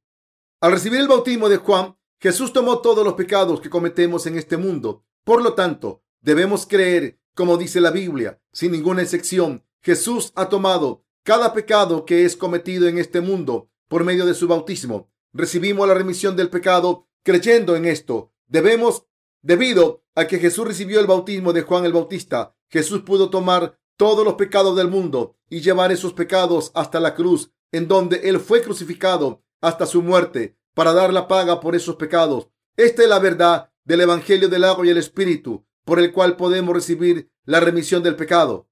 Al 0.61 0.71
recibir 0.71 0.99
el 0.99 1.07
bautismo 1.07 1.49
de 1.49 1.57
Juan, 1.57 1.95
Jesús 2.19 2.51
tomó 2.53 2.79
todos 2.79 3.05
los 3.05 3.13
pecados 3.13 3.61
que 3.61 3.69
cometemos 3.69 4.25
en 4.25 4.37
este 4.37 4.57
mundo. 4.57 5.03
Por 5.23 5.43
lo 5.43 5.53
tanto, 5.53 6.01
debemos 6.21 6.65
creer 6.65 7.19
como 7.37 7.57
dice 7.57 7.79
la 7.79 7.91
Biblia, 7.91 8.41
sin 8.51 8.71
ninguna 8.71 9.03
excepción. 9.03 9.63
Jesús 9.81 10.33
ha 10.35 10.49
tomado 10.49 11.05
cada 11.21 11.53
pecado 11.53 12.03
que 12.03 12.25
es 12.25 12.35
cometido 12.35 12.87
en 12.87 12.97
este 12.97 13.21
mundo 13.21 13.69
por 13.87 14.03
medio 14.03 14.25
de 14.25 14.33
su 14.33 14.47
bautismo. 14.47 15.11
Recibimos 15.37 15.87
la 15.87 15.93
remisión 15.93 16.35
del 16.35 16.49
pecado 16.49 17.05
creyendo 17.21 17.75
en 17.75 17.85
esto. 17.85 18.33
Debemos, 18.47 19.05
debido 19.43 20.03
a 20.15 20.25
que 20.25 20.39
Jesús 20.39 20.67
recibió 20.67 20.99
el 20.99 21.05
bautismo 21.05 21.53
de 21.53 21.61
Juan 21.61 21.85
el 21.85 21.93
Bautista, 21.93 22.55
Jesús 22.71 23.03
pudo 23.03 23.29
tomar 23.29 23.77
todos 23.97 24.25
los 24.25 24.33
pecados 24.33 24.75
del 24.75 24.87
mundo 24.87 25.37
y 25.47 25.61
llevar 25.61 25.91
esos 25.91 26.13
pecados 26.13 26.71
hasta 26.73 26.99
la 26.99 27.13
cruz, 27.13 27.51
en 27.71 27.87
donde 27.87 28.27
Él 28.27 28.39
fue 28.39 28.63
crucificado 28.63 29.43
hasta 29.61 29.85
su 29.85 30.01
muerte 30.01 30.57
para 30.73 30.91
dar 30.91 31.13
la 31.13 31.27
paga 31.27 31.59
por 31.59 31.75
esos 31.75 31.97
pecados. 31.97 32.47
Esta 32.75 33.03
es 33.03 33.09
la 33.09 33.19
verdad 33.19 33.71
del 33.85 34.01
Evangelio 34.01 34.49
del 34.49 34.63
agua 34.63 34.87
y 34.87 34.89
el 34.89 34.97
Espíritu, 34.97 35.67
por 35.85 35.99
el 35.99 36.13
cual 36.13 36.35
podemos 36.35 36.73
recibir 36.73 37.29
la 37.45 37.59
remisión 37.59 38.01
del 38.01 38.15
pecado. 38.15 38.69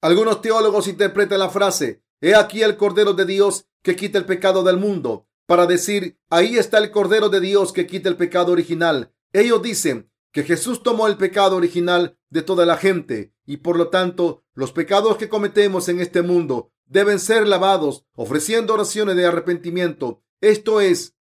Algunos 0.00 0.42
teólogos 0.42 0.86
interpretan 0.86 1.40
la 1.40 1.50
frase, 1.50 2.04
he 2.20 2.36
aquí 2.36 2.62
el 2.62 2.76
Cordero 2.76 3.14
de 3.14 3.24
Dios 3.24 3.66
que 3.82 3.96
quita 3.96 4.16
el 4.16 4.26
pecado 4.26 4.62
del 4.62 4.76
mundo, 4.76 5.27
para 5.48 5.64
decir, 5.64 6.18
ahí 6.28 6.58
está 6.58 6.76
el 6.76 6.90
Cordero 6.90 7.30
de 7.30 7.40
Dios 7.40 7.72
que 7.72 7.86
quita 7.86 8.10
el 8.10 8.18
pecado 8.18 8.52
original. 8.52 9.14
Ellos 9.32 9.62
dicen 9.62 10.12
que 10.30 10.42
Jesús 10.44 10.82
tomó 10.82 11.06
el 11.06 11.16
pecado 11.16 11.56
original 11.56 12.18
de 12.28 12.42
toda 12.42 12.66
la 12.66 12.76
gente 12.76 13.32
y 13.46 13.56
por 13.56 13.78
lo 13.78 13.88
tanto 13.88 14.44
los 14.52 14.72
pecados 14.72 15.16
que 15.16 15.30
cometemos 15.30 15.88
en 15.88 16.00
este 16.00 16.20
mundo 16.20 16.70
deben 16.84 17.18
ser 17.18 17.48
lavados 17.48 18.04
ofreciendo 18.12 18.74
oraciones 18.74 19.16
de 19.16 19.24
arrepentimiento. 19.24 20.22
Esto 20.42 20.82
es 20.82 21.16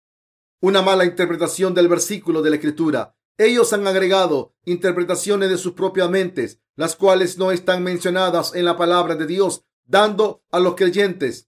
una 0.60 0.82
mala 0.82 1.06
interpretación 1.06 1.74
del 1.74 1.88
versículo 1.88 2.42
de 2.42 2.50
la 2.50 2.58
Escritura. 2.58 3.16
Ellos 3.38 3.72
han 3.72 3.88
agregado 3.88 4.56
interpretaciones 4.66 5.50
de 5.50 5.58
sus 5.58 5.72
propias 5.72 6.10
mentes, 6.10 6.60
las 6.76 6.98
cuales 6.98 7.38
no 7.38 7.54
están 7.54 7.82
mencionadas 7.82 8.54
en 8.56 8.66
la 8.66 8.76
palabra 8.76 9.16
de 9.16 9.26
Dios, 9.26 9.64
dando 9.86 10.44
a 10.52 10.60
los 10.60 10.76
creyentes 10.76 11.47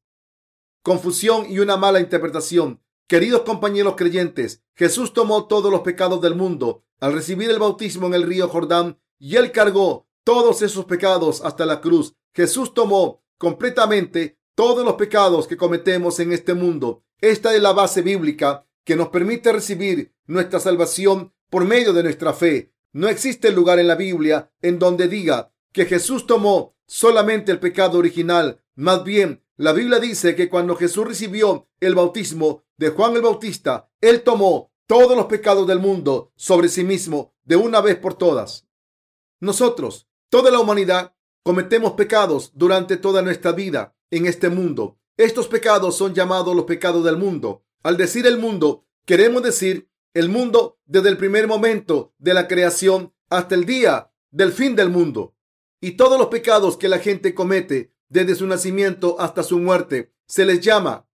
confusión 0.90 1.46
y 1.48 1.60
una 1.60 1.78
mala 1.78 2.00
interpretación. 2.00 2.82
Queridos 3.08 3.42
compañeros 3.42 3.94
creyentes, 3.96 4.64
Jesús 4.74 5.14
tomó 5.14 5.46
todos 5.46 5.72
los 5.72 5.82
pecados 5.82 6.20
del 6.20 6.34
mundo 6.34 6.84
al 7.00 7.14
recibir 7.14 7.52
el 7.52 7.60
bautismo 7.60 8.08
en 8.08 8.16
el 8.16 8.24
río 8.24 8.48
Jordán 8.48 9.00
y 9.20 9.36
él 9.36 9.52
cargó 9.52 10.08
todos 10.24 10.64
esos 10.64 10.86
pecados 10.86 11.42
hasta 11.46 11.68
la 11.68 11.80
cruz. 11.80 12.16
Jesús 12.34 12.74
tomó 12.74 13.22
completamente 13.38 14.40
todos 14.56 14.84
los 14.84 14.96
pecados 14.96 15.46
que 15.46 15.58
cometemos 15.58 16.20
en 16.20 16.32
este 16.32 16.56
mundo. 16.56 17.04
Esta 17.22 17.54
es 17.54 17.62
la 17.62 17.74
base 17.74 18.02
bíblica 18.02 18.66
que 18.84 18.96
nos 18.96 19.10
permite 19.10 19.54
recibir 19.54 20.12
nuestra 20.26 20.60
salvación 20.60 21.32
por 21.52 21.66
medio 21.66 21.94
de 21.94 22.02
nuestra 22.02 22.34
fe. 22.34 22.74
No 22.94 23.10
existe 23.10 23.52
lugar 23.52 23.78
en 23.78 23.90
la 23.90 23.96
Biblia 23.96 24.52
en 24.64 24.80
donde 24.80 25.08
diga 25.08 25.54
que 25.72 25.86
Jesús 25.86 26.26
tomó 26.26 26.76
solamente 26.88 27.52
el 27.52 27.60
pecado 27.60 28.00
original. 28.00 28.64
Más 28.74 29.04
bien, 29.04 29.44
la 29.60 29.74
Biblia 29.74 30.00
dice 30.00 30.38
que 30.38 30.48
cuando 30.48 30.78
Jesús 30.78 31.06
recibió 31.06 31.68
el 31.82 31.94
bautismo 31.94 32.64
de 32.78 32.92
Juan 32.92 33.18
el 33.18 33.22
Bautista, 33.22 33.92
él 34.00 34.22
tomó 34.22 34.72
todos 34.88 35.18
los 35.18 35.26
pecados 35.26 35.68
del 35.68 35.80
mundo 35.80 36.32
sobre 36.38 36.70
sí 36.70 36.86
mismo 36.86 37.34
de 37.44 37.58
una 37.58 37.82
vez 37.82 37.98
por 37.98 38.14
todas. 38.14 38.70
Nosotros, 39.42 40.08
toda 40.30 40.50
la 40.50 40.62
humanidad, 40.62 41.14
cometemos 41.44 41.92
pecados 41.92 42.54
durante 42.56 42.96
toda 42.96 43.22
nuestra 43.22 43.52
vida 43.52 43.98
en 44.12 44.28
este 44.28 44.48
mundo. 44.48 44.98
Estos 45.18 45.50
pecados 45.50 45.98
son 45.98 46.14
llamados 46.14 46.56
los 46.56 46.64
pecados 46.64 47.04
del 47.04 47.18
mundo. 47.18 47.66
Al 47.84 47.98
decir 47.98 48.26
el 48.28 48.38
mundo, 48.38 48.86
queremos 49.06 49.44
decir 49.44 49.90
el 50.14 50.30
mundo 50.30 50.80
desde 50.86 51.10
el 51.10 51.18
primer 51.18 51.48
momento 51.48 52.14
de 52.18 52.34
la 52.34 52.48
creación 52.48 53.14
hasta 53.30 53.56
el 53.56 53.66
día 53.66 54.10
del 54.32 54.54
fin 54.54 54.78
del 54.78 54.90
mundo. 54.90 55.36
Y 55.82 55.98
todos 55.98 56.18
los 56.18 56.30
pecados 56.30 56.78
que 56.78 56.88
la 56.88 57.00
gente 57.00 57.36
comete 57.36 57.92
desde 58.10 58.36
su 58.36 58.48
nacimiento 58.48 59.16
hasta 59.20 59.44
su 59.44 59.60
muerte 59.60 60.14
se 60.28 60.46
les 60.46 60.60
llama 60.62 61.08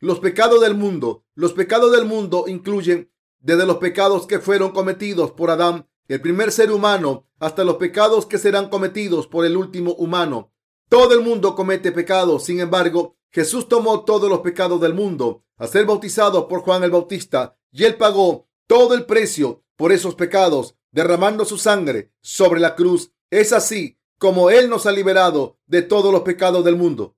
los 0.00 0.20
pecados 0.20 0.60
del 0.60 0.74
mundo. 0.74 1.24
Los 1.34 1.52
pecados 1.52 1.92
del 1.92 2.04
mundo 2.04 2.44
incluyen 2.46 3.10
desde 3.40 3.66
los 3.66 3.78
pecados 3.78 4.26
que 4.26 4.38
fueron 4.38 4.70
cometidos 4.70 5.32
por 5.32 5.50
Adán, 5.50 5.88
el 6.06 6.20
primer 6.20 6.52
ser 6.52 6.70
humano, 6.70 7.26
hasta 7.38 7.64
los 7.64 7.76
pecados 7.76 8.26
que 8.26 8.38
serán 8.38 8.68
cometidos 8.68 9.26
por 9.26 9.44
el 9.44 9.56
último 9.56 9.92
humano. 9.94 10.52
Todo 10.88 11.14
el 11.14 11.20
mundo 11.20 11.54
comete 11.54 11.92
pecados. 11.92 12.44
Sin 12.44 12.60
embargo, 12.60 13.16
Jesús 13.30 13.68
tomó 13.68 14.04
todos 14.04 14.30
los 14.30 14.40
pecados 14.40 14.80
del 14.80 14.94
mundo 14.94 15.44
a 15.56 15.66
ser 15.66 15.84
bautizado 15.84 16.48
por 16.48 16.60
Juan 16.60 16.84
el 16.84 16.90
Bautista 16.90 17.58
y 17.70 17.84
él 17.84 17.96
pagó 17.96 18.48
todo 18.66 18.94
el 18.94 19.04
precio 19.04 19.64
por 19.76 19.92
esos 19.92 20.14
pecados, 20.14 20.76
derramando 20.90 21.44
su 21.44 21.58
sangre 21.58 22.12
sobre 22.20 22.60
la 22.60 22.74
cruz. 22.74 23.12
Es 23.30 23.52
así 23.52 23.97
como 24.18 24.50
Él 24.50 24.68
nos 24.68 24.86
ha 24.86 24.92
liberado 24.92 25.58
de 25.66 25.82
todos 25.82 26.12
los 26.12 26.22
pecados 26.22 26.64
del 26.64 26.76
mundo. 26.76 27.16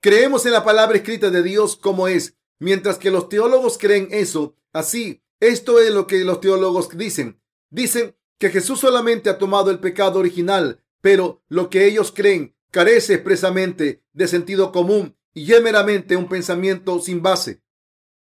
Creemos 0.00 0.46
en 0.46 0.52
la 0.52 0.64
palabra 0.64 0.96
escrita 0.96 1.30
de 1.30 1.42
Dios 1.42 1.76
como 1.76 2.08
es, 2.08 2.36
mientras 2.58 2.98
que 2.98 3.10
los 3.10 3.28
teólogos 3.28 3.78
creen 3.78 4.08
eso. 4.10 4.56
Así, 4.72 5.22
esto 5.40 5.80
es 5.80 5.92
lo 5.92 6.06
que 6.06 6.24
los 6.24 6.40
teólogos 6.40 6.88
dicen. 6.96 7.40
Dicen 7.70 8.16
que 8.38 8.50
Jesús 8.50 8.80
solamente 8.80 9.30
ha 9.30 9.38
tomado 9.38 9.70
el 9.70 9.78
pecado 9.78 10.18
original, 10.18 10.82
pero 11.00 11.42
lo 11.48 11.70
que 11.70 11.86
ellos 11.86 12.12
creen 12.12 12.56
carece 12.70 13.14
expresamente 13.14 14.02
de 14.12 14.28
sentido 14.28 14.72
común 14.72 15.16
y 15.34 15.52
es 15.52 15.62
meramente 15.62 16.16
un 16.16 16.28
pensamiento 16.28 17.00
sin 17.00 17.22
base 17.22 17.62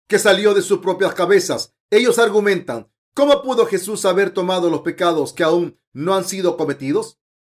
que 0.08 0.18
salió 0.18 0.54
de 0.54 0.62
sus 0.62 0.78
propias 0.78 1.14
cabezas. 1.14 1.74
Ellos 1.90 2.18
argumentan, 2.18 2.90
¿cómo 3.14 3.42
pudo 3.42 3.66
Jesús 3.66 4.04
haber 4.04 4.30
tomado 4.30 4.70
los 4.70 4.80
pecados 4.80 5.32
que 5.32 5.44
aún 5.44 5.78
no 5.92 6.14
han 6.14 6.24
sido 6.24 6.56
cometidos? 6.56 7.18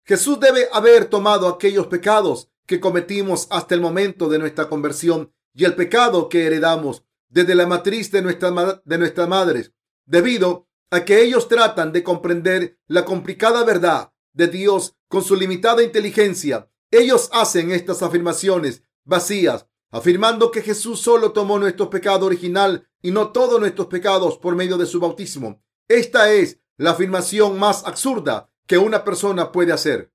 Jesús 0.10 0.40
debe 0.40 0.68
haber 0.74 1.06
tomado 1.06 1.48
aquellos 1.48 1.86
pecados 1.86 2.50
que 2.66 2.80
cometimos 2.80 3.46
hasta 3.52 3.76
el 3.76 3.82
momento 3.82 4.28
de 4.28 4.40
nuestra 4.40 4.68
conversión 4.68 5.32
y 5.54 5.66
el 5.66 5.76
pecado 5.76 6.30
que 6.30 6.48
heredamos 6.48 7.04
desde 7.28 7.54
la 7.54 7.68
matriz 7.68 8.12
de, 8.12 8.24
nuestra, 8.24 8.82
de 8.84 8.98
nuestras 8.98 9.30
madres, 9.30 9.72
debido 10.08 10.68
a 10.90 11.06
que 11.06 11.22
ellos 11.22 11.48
tratan 11.48 11.92
de 11.92 12.02
comprender 12.02 12.80
la 12.88 13.06
complicada 13.06 13.64
verdad 13.64 14.12
de 14.34 14.48
Dios 14.48 14.96
con 15.10 15.24
su 15.24 15.36
limitada 15.36 15.84
inteligencia. 15.84 16.72
Ellos 16.90 17.30
hacen 17.32 17.70
estas 17.70 18.02
afirmaciones 18.02 18.82
vacías, 19.04 19.68
afirmando 19.92 20.50
que 20.50 20.64
Jesús 20.64 21.02
solo 21.02 21.34
tomó 21.34 21.60
nuestro 21.60 21.92
pecado 21.92 22.26
original 22.26 22.90
y 23.04 23.12
no 23.12 23.32
todos 23.32 23.60
nuestros 23.60 23.86
pecados 23.86 24.40
por 24.40 24.56
medio 24.56 24.80
de 24.80 24.88
su 24.88 25.00
bautismo. 25.00 25.62
Esta 25.88 26.32
es 26.32 26.60
la 26.78 26.92
afirmación 26.92 27.60
más 27.60 27.86
absurda 27.86 28.49
que 28.70 28.78
una 28.78 29.04
persona 29.04 29.52
puede 29.52 29.74
hacer. 29.74 30.14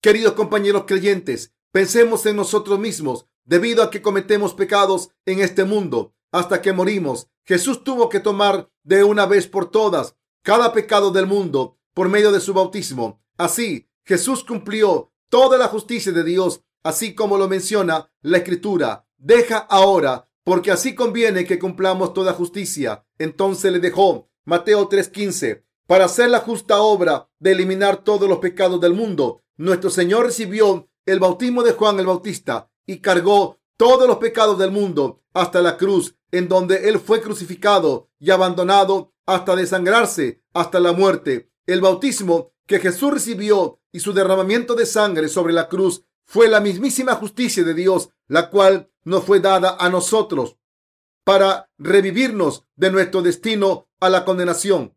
Queridos 0.00 0.34
compañeros 0.34 0.84
creyentes, 0.86 1.52
pensemos 1.72 2.24
en 2.24 2.36
nosotros 2.36 2.78
mismos 2.78 3.26
debido 3.44 3.82
a 3.82 3.90
que 3.90 4.00
cometemos 4.00 4.54
pecados 4.54 5.10
en 5.26 5.40
este 5.40 5.64
mundo 5.64 6.14
hasta 6.30 6.62
que 6.62 6.72
morimos. 6.72 7.26
Jesús 7.44 7.82
tuvo 7.82 8.08
que 8.08 8.20
tomar 8.20 8.70
de 8.84 9.02
una 9.02 9.26
vez 9.26 9.48
por 9.48 9.72
todas 9.72 10.14
cada 10.42 10.72
pecado 10.72 11.10
del 11.10 11.26
mundo 11.26 11.78
por 11.92 12.08
medio 12.08 12.30
de 12.30 12.38
su 12.38 12.54
bautismo. 12.54 13.24
Así, 13.36 13.90
Jesús 14.04 14.44
cumplió 14.44 15.12
toda 15.28 15.58
la 15.58 15.66
justicia 15.66 16.12
de 16.12 16.22
Dios, 16.22 16.62
así 16.84 17.16
como 17.16 17.38
lo 17.38 17.48
menciona 17.48 18.08
la 18.20 18.38
Escritura. 18.38 19.08
Deja 19.18 19.58
ahora, 19.58 20.30
porque 20.44 20.70
así 20.70 20.94
conviene 20.94 21.44
que 21.44 21.58
cumplamos 21.58 22.14
toda 22.14 22.34
justicia. 22.34 23.04
Entonces 23.18 23.72
le 23.72 23.80
dejó 23.80 24.30
Mateo 24.44 24.88
3:15 24.88 25.64
para 25.90 26.04
hacer 26.04 26.30
la 26.30 26.38
justa 26.38 26.82
obra 26.82 27.28
de 27.40 27.50
eliminar 27.50 28.04
todos 28.04 28.28
los 28.28 28.38
pecados 28.38 28.80
del 28.80 28.94
mundo. 28.94 29.42
Nuestro 29.56 29.90
Señor 29.90 30.26
recibió 30.26 30.88
el 31.04 31.18
bautismo 31.18 31.64
de 31.64 31.72
Juan 31.72 31.98
el 31.98 32.06
Bautista 32.06 32.70
y 32.86 33.00
cargó 33.00 33.58
todos 33.76 34.06
los 34.06 34.18
pecados 34.18 34.56
del 34.56 34.70
mundo 34.70 35.24
hasta 35.34 35.60
la 35.60 35.76
cruz, 35.76 36.14
en 36.30 36.46
donde 36.46 36.88
Él 36.88 37.00
fue 37.00 37.20
crucificado 37.20 38.08
y 38.20 38.30
abandonado 38.30 39.14
hasta 39.26 39.56
desangrarse, 39.56 40.44
hasta 40.54 40.78
la 40.78 40.92
muerte. 40.92 41.50
El 41.66 41.80
bautismo 41.80 42.52
que 42.66 42.78
Jesús 42.78 43.12
recibió 43.12 43.80
y 43.90 43.98
su 43.98 44.12
derramamiento 44.12 44.76
de 44.76 44.86
sangre 44.86 45.28
sobre 45.28 45.52
la 45.52 45.68
cruz 45.68 46.04
fue 46.24 46.46
la 46.46 46.60
mismísima 46.60 47.16
justicia 47.16 47.64
de 47.64 47.74
Dios, 47.74 48.10
la 48.28 48.48
cual 48.48 48.92
nos 49.02 49.24
fue 49.24 49.40
dada 49.40 49.76
a 49.80 49.88
nosotros 49.88 50.56
para 51.24 51.68
revivirnos 51.78 52.64
de 52.76 52.92
nuestro 52.92 53.22
destino 53.22 53.88
a 53.98 54.08
la 54.08 54.24
condenación. 54.24 54.94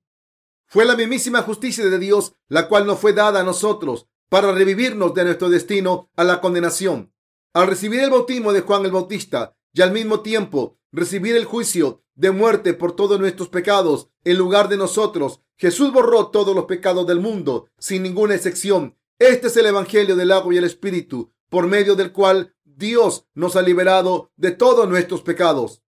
Fue 0.74 0.86
la 0.86 0.96
mismísima 0.96 1.44
justicia 1.44 1.86
de 1.86 2.00
Dios, 2.00 2.34
la 2.50 2.68
cual 2.68 2.88
nos 2.88 2.98
fue 2.98 3.14
dada 3.14 3.42
a 3.42 3.44
nosotros 3.44 4.08
para 4.28 4.52
revivirnos 4.52 5.14
de 5.14 5.24
nuestro 5.24 5.52
destino 5.52 6.10
a 6.16 6.24
la 6.24 6.42
condenación. 6.42 7.14
Al 7.54 7.68
recibir 7.68 8.00
el 8.00 8.10
bautismo 8.10 8.52
de 8.52 8.62
Juan 8.62 8.84
el 8.84 8.92
Bautista 8.92 9.56
y 9.72 9.84
al 9.84 9.92
mismo 9.92 10.22
tiempo 10.22 10.80
recibir 10.92 11.36
el 11.36 11.46
juicio 11.46 12.02
de 12.16 12.32
muerte 12.32 12.74
por 12.74 12.96
todos 12.96 13.20
nuestros 13.20 13.50
pecados 13.50 14.10
en 14.24 14.40
lugar 14.40 14.68
de 14.68 14.78
nosotros, 14.78 15.42
Jesús 15.58 15.94
borró 15.94 16.32
todos 16.32 16.56
los 16.56 16.66
pecados 16.66 17.06
del 17.06 17.20
mundo 17.20 17.68
sin 17.78 18.02
ninguna 18.02 18.34
excepción. 18.34 18.98
Este 19.20 19.50
es 19.50 19.58
el 19.58 19.68
Evangelio 19.68 20.16
del 20.16 20.32
agua 20.32 20.56
y 20.56 20.58
el 20.58 20.64
Espíritu, 20.64 21.32
por 21.50 21.68
medio 21.68 21.94
del 21.94 22.12
cual 22.12 22.56
Dios 22.64 23.28
nos 23.36 23.56
ha 23.56 23.62
liberado 23.62 24.32
de 24.38 24.50
todos 24.50 24.90
nuestros 24.90 25.22
pecados. 25.22 25.84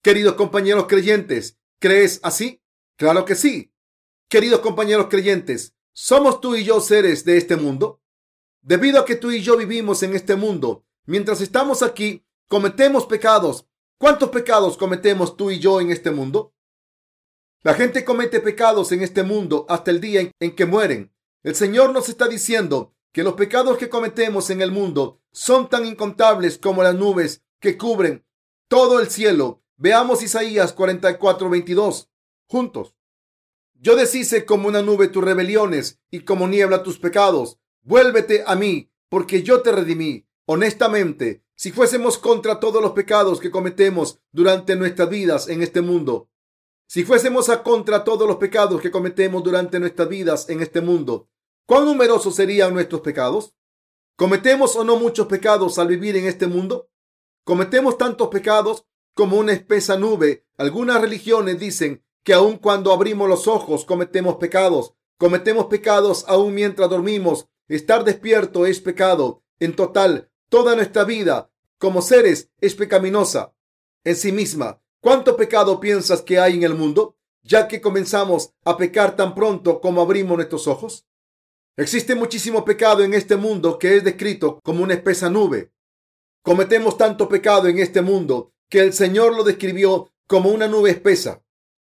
Queridos 0.00 0.34
compañeros 0.34 0.86
creyentes, 0.86 1.58
¿crees 1.80 2.20
así? 2.22 2.62
Claro 2.96 3.24
que 3.24 3.34
sí. 3.34 3.72
Queridos 4.28 4.60
compañeros 4.60 5.06
creyentes, 5.08 5.76
¿Somos 5.98 6.42
tú 6.42 6.54
y 6.54 6.62
yo 6.62 6.78
seres 6.82 7.24
de 7.24 7.38
este 7.38 7.56
mundo? 7.56 8.02
Debido 8.60 9.00
a 9.00 9.06
que 9.06 9.16
tú 9.16 9.30
y 9.30 9.40
yo 9.40 9.56
vivimos 9.56 10.02
en 10.02 10.14
este 10.14 10.36
mundo, 10.36 10.84
mientras 11.06 11.40
estamos 11.40 11.82
aquí, 11.82 12.22
cometemos 12.48 13.06
pecados. 13.06 13.66
¿Cuántos 13.96 14.28
pecados 14.28 14.76
cometemos 14.76 15.38
tú 15.38 15.50
y 15.50 15.58
yo 15.58 15.80
en 15.80 15.90
este 15.90 16.10
mundo? 16.10 16.52
La 17.62 17.72
gente 17.72 18.04
comete 18.04 18.40
pecados 18.40 18.92
en 18.92 19.00
este 19.00 19.22
mundo 19.22 19.64
hasta 19.70 19.90
el 19.90 20.02
día 20.02 20.30
en 20.38 20.54
que 20.54 20.66
mueren. 20.66 21.14
El 21.42 21.54
Señor 21.54 21.94
nos 21.94 22.10
está 22.10 22.28
diciendo 22.28 22.94
que 23.10 23.22
los 23.22 23.32
pecados 23.32 23.78
que 23.78 23.88
cometemos 23.88 24.50
en 24.50 24.60
el 24.60 24.72
mundo 24.72 25.22
son 25.32 25.70
tan 25.70 25.86
incontables 25.86 26.58
como 26.58 26.82
las 26.82 26.94
nubes 26.94 27.42
que 27.58 27.78
cubren 27.78 28.26
todo 28.68 29.00
el 29.00 29.08
cielo. 29.08 29.62
Veamos 29.78 30.22
Isaías 30.22 30.74
44, 30.74 31.48
22 31.48 32.10
juntos. 32.48 32.95
Yo 33.78 33.94
deshice 33.96 34.44
como 34.44 34.68
una 34.68 34.82
nube 34.82 35.08
tus 35.08 35.22
rebeliones 35.22 36.00
y 36.10 36.20
como 36.20 36.48
niebla 36.48 36.82
tus 36.82 36.98
pecados. 36.98 37.58
Vuélvete 37.82 38.42
a 38.46 38.56
mí, 38.56 38.90
porque 39.08 39.42
yo 39.42 39.62
te 39.62 39.72
redimí. 39.72 40.26
Honestamente, 40.46 41.44
si 41.54 41.72
fuésemos 41.72 42.18
contra 42.18 42.60
todos 42.60 42.82
los 42.82 42.92
pecados 42.92 43.40
que 43.40 43.50
cometemos 43.50 44.20
durante 44.32 44.76
nuestras 44.76 45.08
vidas 45.08 45.48
en 45.48 45.62
este 45.62 45.80
mundo, 45.82 46.30
si 46.86 47.04
fuésemos 47.04 47.48
a 47.48 47.62
contra 47.62 48.04
todos 48.04 48.28
los 48.28 48.36
pecados 48.36 48.80
que 48.80 48.90
cometemos 48.90 49.42
durante 49.42 49.80
nuestras 49.80 50.08
vidas 50.08 50.48
en 50.48 50.62
este 50.62 50.80
mundo, 50.80 51.28
¿cuán 51.66 51.84
numerosos 51.84 52.36
serían 52.36 52.72
nuestros 52.74 53.00
pecados? 53.00 53.54
¿Cometemos 54.16 54.76
o 54.76 54.84
no 54.84 54.96
muchos 54.96 55.26
pecados 55.26 55.78
al 55.78 55.88
vivir 55.88 56.16
en 56.16 56.26
este 56.26 56.46
mundo? 56.46 56.88
¿Cometemos 57.44 57.98
tantos 57.98 58.28
pecados 58.28 58.86
como 59.14 59.36
una 59.36 59.52
espesa 59.52 59.98
nube? 59.98 60.46
Algunas 60.56 61.00
religiones 61.00 61.58
dicen 61.58 62.05
que 62.26 62.34
aun 62.34 62.58
cuando 62.58 62.92
abrimos 62.92 63.28
los 63.28 63.46
ojos 63.46 63.84
cometemos 63.84 64.34
pecados. 64.36 64.94
Cometemos 65.16 65.66
pecados 65.66 66.24
aun 66.26 66.52
mientras 66.52 66.90
dormimos 66.90 67.46
Estar 67.68 68.04
despierto 68.04 68.66
es 68.66 68.80
pecado. 68.80 69.42
En 69.58 69.74
total, 69.74 70.30
toda 70.48 70.76
nuestra 70.76 71.04
vida 71.04 71.50
como 71.78 72.02
seres 72.02 72.50
es 72.60 72.74
pecaminosa 72.74 73.54
en 74.04 74.16
sí 74.16 74.32
misma. 74.32 74.80
¿Cuánto 75.00 75.36
pecado 75.36 75.78
piensas 75.78 76.22
que 76.22 76.38
hay 76.38 76.54
en 76.54 76.62
el 76.64 76.74
mundo? 76.74 77.16
Ya 77.42 77.68
que 77.68 77.80
comenzamos 77.80 78.50
a 78.64 78.76
pecar 78.76 79.14
tan 79.14 79.34
pronto 79.34 79.80
como 79.80 80.00
abrimos 80.00 80.36
nuestros 80.36 80.66
ojos. 80.66 81.06
Existe 81.76 82.14
muchísimo 82.14 82.64
pecado 82.64 83.04
en 83.04 83.14
este 83.14 83.36
mundo 83.36 83.78
que 83.78 83.96
es 83.96 84.04
descrito 84.04 84.58
como 84.64 84.82
una 84.82 84.94
espesa 84.94 85.30
nube. 85.30 85.72
Cometemos 86.42 86.96
tanto 86.96 87.28
pecado 87.28 87.68
en 87.68 87.78
este 87.78 88.02
mundo 88.02 88.52
que 88.68 88.80
el 88.80 88.92
Señor 88.92 89.36
lo 89.36 89.44
describió 89.44 90.10
como 90.26 90.50
una 90.50 90.66
nube 90.66 90.90
espesa. 90.90 91.42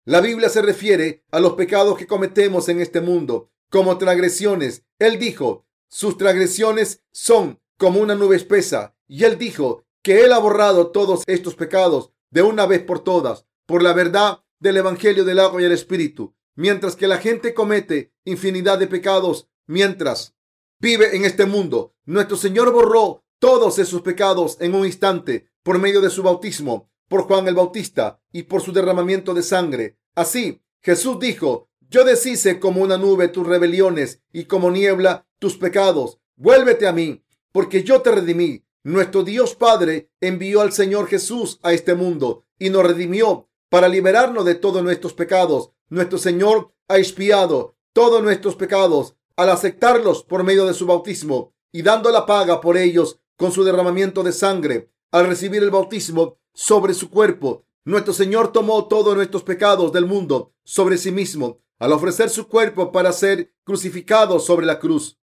La 0.05 0.19
Biblia 0.19 0.49
se 0.49 0.61
refiere 0.61 1.23
a 1.31 1.39
los 1.39 1.53
pecados 1.53 1.97
que 1.97 2.07
cometemos 2.07 2.67
en 2.67 2.81
este 2.81 2.99
mundo 2.99 3.51
como 3.69 3.97
transgresiones. 3.97 4.83
Él 4.99 5.17
dijo, 5.17 5.65
sus 5.87 6.17
transgresiones 6.17 7.01
son 7.11 7.61
como 7.77 8.01
una 8.01 8.15
nube 8.15 8.35
espesa. 8.35 8.95
Y 9.07 9.23
él 9.23 9.37
dijo 9.37 9.85
que 10.01 10.25
él 10.25 10.33
ha 10.33 10.39
borrado 10.39 10.91
todos 10.91 11.23
estos 11.27 11.55
pecados 11.55 12.11
de 12.31 12.41
una 12.41 12.65
vez 12.65 12.81
por 12.81 13.03
todas, 13.03 13.45
por 13.65 13.81
la 13.81 13.93
verdad 13.93 14.43
del 14.59 14.77
Evangelio 14.77 15.23
del 15.23 15.39
agua 15.39 15.61
y 15.61 15.65
el 15.65 15.71
Espíritu. 15.71 16.35
Mientras 16.55 16.95
que 16.95 17.07
la 17.07 17.17
gente 17.17 17.53
comete 17.53 18.13
infinidad 18.25 18.79
de 18.79 18.87
pecados 18.87 19.47
mientras 19.67 20.35
vive 20.79 21.15
en 21.15 21.25
este 21.25 21.45
mundo, 21.45 21.95
nuestro 22.05 22.35
Señor 22.35 22.73
borró 22.73 23.23
todos 23.39 23.79
esos 23.79 24.01
pecados 24.01 24.57
en 24.59 24.75
un 24.75 24.85
instante 24.85 25.49
por 25.63 25.79
medio 25.79 26.01
de 26.01 26.09
su 26.09 26.23
bautismo, 26.23 26.89
por 27.07 27.23
Juan 27.23 27.47
el 27.47 27.55
Bautista 27.55 28.21
y 28.31 28.43
por 28.43 28.61
su 28.61 28.71
derramamiento 28.71 29.33
de 29.33 29.43
sangre. 29.43 29.97
Así, 30.15 30.61
Jesús 30.81 31.19
dijo, 31.19 31.69
yo 31.89 32.03
deshice 32.03 32.59
como 32.59 32.81
una 32.81 32.97
nube 32.97 33.27
tus 33.27 33.47
rebeliones 33.47 34.21
y 34.31 34.45
como 34.45 34.71
niebla 34.71 35.27
tus 35.39 35.57
pecados. 35.57 36.19
Vuélvete 36.35 36.87
a 36.87 36.91
mí, 36.91 37.23
porque 37.51 37.83
yo 37.83 38.01
te 38.01 38.11
redimí. 38.11 38.63
Nuestro 38.83 39.23
Dios 39.23 39.55
Padre 39.55 40.09
envió 40.19 40.61
al 40.61 40.73
Señor 40.73 41.07
Jesús 41.07 41.59
a 41.63 41.71
este 41.71 41.95
mundo 41.95 42.45
y 42.59 42.69
nos 42.69 42.83
redimió 42.83 43.47
para 43.69 43.87
liberarnos 43.87 44.43
de 44.43 44.55
todos 44.55 44.83
nuestros 44.83 45.13
pecados. 45.13 45.71
Nuestro 45.89 46.17
Señor 46.17 46.73
ha 46.87 46.97
expiado 46.97 47.75
todos 47.93 48.21
nuestros 48.21 48.55
pecados 48.55 49.15
al 49.35 49.49
aceptarlos 49.49 50.23
por 50.23 50.43
medio 50.43 50.65
de 50.65 50.73
su 50.73 50.85
bautismo 50.85 51.53
y 51.71 51.81
dando 51.81 52.11
la 52.11 52.25
paga 52.25 52.59
por 52.59 52.77
ellos 52.77 53.19
con 53.37 53.51
su 53.51 53.63
derramamiento 53.63 54.21
de 54.23 54.31
sangre. 54.31 54.89
Al 55.11 55.27
recibir 55.27 55.63
el 55.63 55.71
bautismo 55.71 56.37
sobre 56.53 56.93
su 56.93 57.09
cuerpo, 57.09 57.65
nuestro 57.85 58.13
Señor 58.13 58.51
tomó 58.51 58.87
todos 58.87 59.15
nuestros 59.15 59.43
pecados 59.43 59.91
del 59.91 60.05
mundo 60.05 60.53
sobre 60.63 60.97
sí 60.97 61.11
mismo 61.11 61.63
al 61.79 61.91
ofrecer 61.91 62.29
su 62.29 62.47
cuerpo 62.47 62.91
para 62.91 63.11
ser 63.11 63.53
crucificado 63.65 64.39
sobre 64.39 64.65
la 64.65 64.79
cruz. 64.79 65.19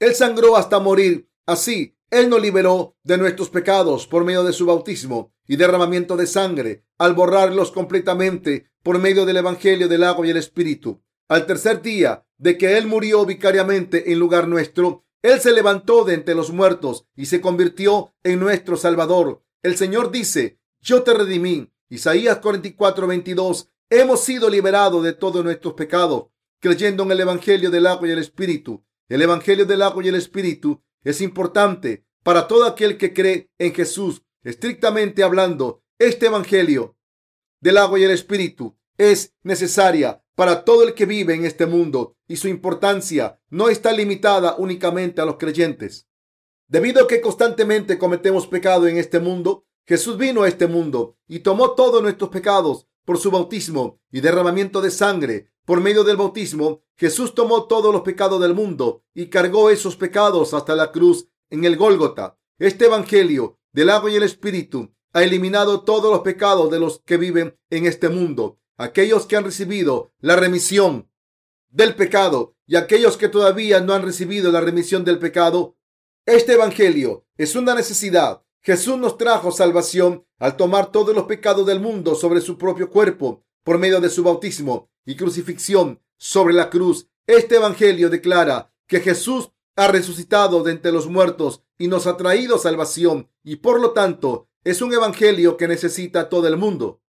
Él 0.00 0.16
sangró 0.16 0.56
hasta 0.56 0.80
morir. 0.80 1.30
Así, 1.46 1.96
Él 2.10 2.28
nos 2.28 2.42
liberó 2.42 2.96
de 3.04 3.18
nuestros 3.18 3.50
pecados 3.50 4.08
por 4.08 4.24
medio 4.24 4.42
de 4.42 4.52
su 4.52 4.66
bautismo 4.66 5.32
y 5.46 5.56
derramamiento 5.56 6.16
de 6.16 6.26
sangre, 6.26 6.84
al 6.98 7.14
borrarlos 7.14 7.70
completamente 7.70 8.70
por 8.82 8.98
medio 8.98 9.24
del 9.24 9.36
Evangelio 9.36 9.86
del 9.86 10.02
agua 10.02 10.26
y 10.26 10.30
el 10.30 10.36
Espíritu. 10.38 11.02
Al 11.28 11.46
tercer 11.46 11.82
día 11.82 12.26
de 12.36 12.58
que 12.58 12.76
Él 12.78 12.86
murió 12.86 13.24
vicariamente 13.24 14.12
en 14.12 14.18
lugar 14.18 14.48
nuestro, 14.48 15.04
Él 15.22 15.40
se 15.40 15.52
levantó 15.52 16.04
de 16.04 16.14
entre 16.14 16.34
los 16.34 16.50
muertos 16.50 17.06
y 17.14 17.26
se 17.26 17.40
convirtió 17.40 18.12
en 18.24 18.40
nuestro 18.40 18.76
Salvador. 18.76 19.44
El 19.62 19.76
Señor 19.76 20.10
dice, 20.10 20.58
yo 20.80 21.04
te 21.04 21.14
redimí. 21.14 21.71
Isaías 21.92 22.38
44, 22.38 23.06
22 23.06 23.68
Hemos 23.90 24.24
sido 24.24 24.48
liberados 24.48 25.04
de 25.04 25.12
todos 25.12 25.44
nuestros 25.44 25.74
pecados 25.74 26.28
creyendo 26.58 27.02
en 27.02 27.10
el 27.10 27.20
Evangelio 27.20 27.70
del 27.70 27.86
agua 27.86 28.08
y 28.08 28.12
el 28.12 28.18
Espíritu. 28.18 28.82
El 29.10 29.20
Evangelio 29.20 29.66
del 29.66 29.82
agua 29.82 30.02
y 30.02 30.08
el 30.08 30.14
Espíritu 30.14 30.82
es 31.04 31.20
importante 31.20 32.06
para 32.22 32.48
todo 32.48 32.64
aquel 32.64 32.96
que 32.96 33.12
cree 33.12 33.50
en 33.58 33.74
Jesús. 33.74 34.22
Estrictamente 34.42 35.22
hablando, 35.22 35.82
este 35.98 36.28
Evangelio 36.28 36.96
del 37.60 37.76
agua 37.76 37.98
y 37.98 38.04
el 38.04 38.12
Espíritu 38.12 38.74
es 38.96 39.34
necesaria 39.42 40.24
para 40.34 40.64
todo 40.64 40.84
el 40.84 40.94
que 40.94 41.04
vive 41.04 41.34
en 41.34 41.44
este 41.44 41.66
mundo 41.66 42.16
y 42.26 42.36
su 42.36 42.48
importancia 42.48 43.38
no 43.50 43.68
está 43.68 43.92
limitada 43.92 44.56
únicamente 44.56 45.20
a 45.20 45.26
los 45.26 45.36
creyentes. 45.36 46.08
Debido 46.68 47.04
a 47.04 47.06
que 47.06 47.20
constantemente 47.20 47.98
cometemos 47.98 48.46
pecado 48.46 48.86
en 48.86 48.96
este 48.96 49.20
mundo, 49.20 49.66
Jesús 49.86 50.16
vino 50.16 50.42
a 50.42 50.48
este 50.48 50.66
mundo 50.66 51.16
y 51.26 51.40
tomó 51.40 51.72
todos 51.72 52.02
nuestros 52.02 52.30
pecados 52.30 52.86
por 53.04 53.18
su 53.18 53.30
bautismo 53.30 54.00
y 54.10 54.20
derramamiento 54.20 54.80
de 54.80 54.90
sangre. 54.90 55.50
Por 55.64 55.80
medio 55.80 56.04
del 56.04 56.16
bautismo, 56.16 56.82
Jesús 56.96 57.34
tomó 57.34 57.66
todos 57.66 57.92
los 57.92 58.02
pecados 58.02 58.40
del 58.40 58.54
mundo 58.54 59.04
y 59.14 59.26
cargó 59.26 59.70
esos 59.70 59.96
pecados 59.96 60.54
hasta 60.54 60.76
la 60.76 60.92
cruz 60.92 61.28
en 61.50 61.64
el 61.64 61.76
Gólgota. 61.76 62.38
Este 62.58 62.86
Evangelio 62.86 63.58
del 63.72 63.90
agua 63.90 64.10
y 64.10 64.16
el 64.16 64.22
Espíritu 64.22 64.94
ha 65.12 65.22
eliminado 65.22 65.82
todos 65.82 66.10
los 66.10 66.20
pecados 66.20 66.70
de 66.70 66.78
los 66.78 67.00
que 67.00 67.16
viven 67.16 67.58
en 67.70 67.86
este 67.86 68.08
mundo. 68.08 68.60
Aquellos 68.76 69.26
que 69.26 69.36
han 69.36 69.44
recibido 69.44 70.12
la 70.20 70.36
remisión 70.36 71.10
del 71.68 71.94
pecado 71.94 72.56
y 72.66 72.76
aquellos 72.76 73.16
que 73.16 73.28
todavía 73.28 73.80
no 73.80 73.94
han 73.94 74.02
recibido 74.02 74.52
la 74.52 74.60
remisión 74.60 75.04
del 75.04 75.18
pecado. 75.18 75.76
Este 76.24 76.52
Evangelio 76.52 77.26
es 77.36 77.56
una 77.56 77.74
necesidad 77.74 78.44
Jesús 78.64 78.96
nos 78.96 79.18
trajo 79.18 79.50
salvación 79.50 80.24
al 80.38 80.56
tomar 80.56 80.92
todos 80.92 81.14
los 81.16 81.24
pecados 81.24 81.66
del 81.66 81.80
mundo 81.80 82.14
sobre 82.14 82.40
su 82.40 82.56
propio 82.56 82.90
cuerpo 82.90 83.44
por 83.64 83.78
medio 83.78 84.00
de 84.00 84.08
su 84.08 84.22
bautismo 84.22 84.88
y 85.04 85.16
crucifixión 85.16 86.00
sobre 86.16 86.54
la 86.54 86.70
cruz. 86.70 87.08
Este 87.26 87.56
Evangelio 87.56 88.08
declara 88.08 88.72
que 88.86 89.00
Jesús 89.00 89.50
ha 89.74 89.88
resucitado 89.88 90.62
de 90.62 90.72
entre 90.72 90.92
los 90.92 91.08
muertos 91.08 91.64
y 91.76 91.88
nos 91.88 92.06
ha 92.06 92.16
traído 92.16 92.56
salvación 92.56 93.28
y 93.42 93.56
por 93.56 93.80
lo 93.80 93.90
tanto 93.90 94.48
es 94.62 94.80
un 94.80 94.92
Evangelio 94.94 95.56
que 95.56 95.66
necesita 95.66 96.28
todo 96.28 96.46
el 96.46 96.56
mundo. 96.56 97.02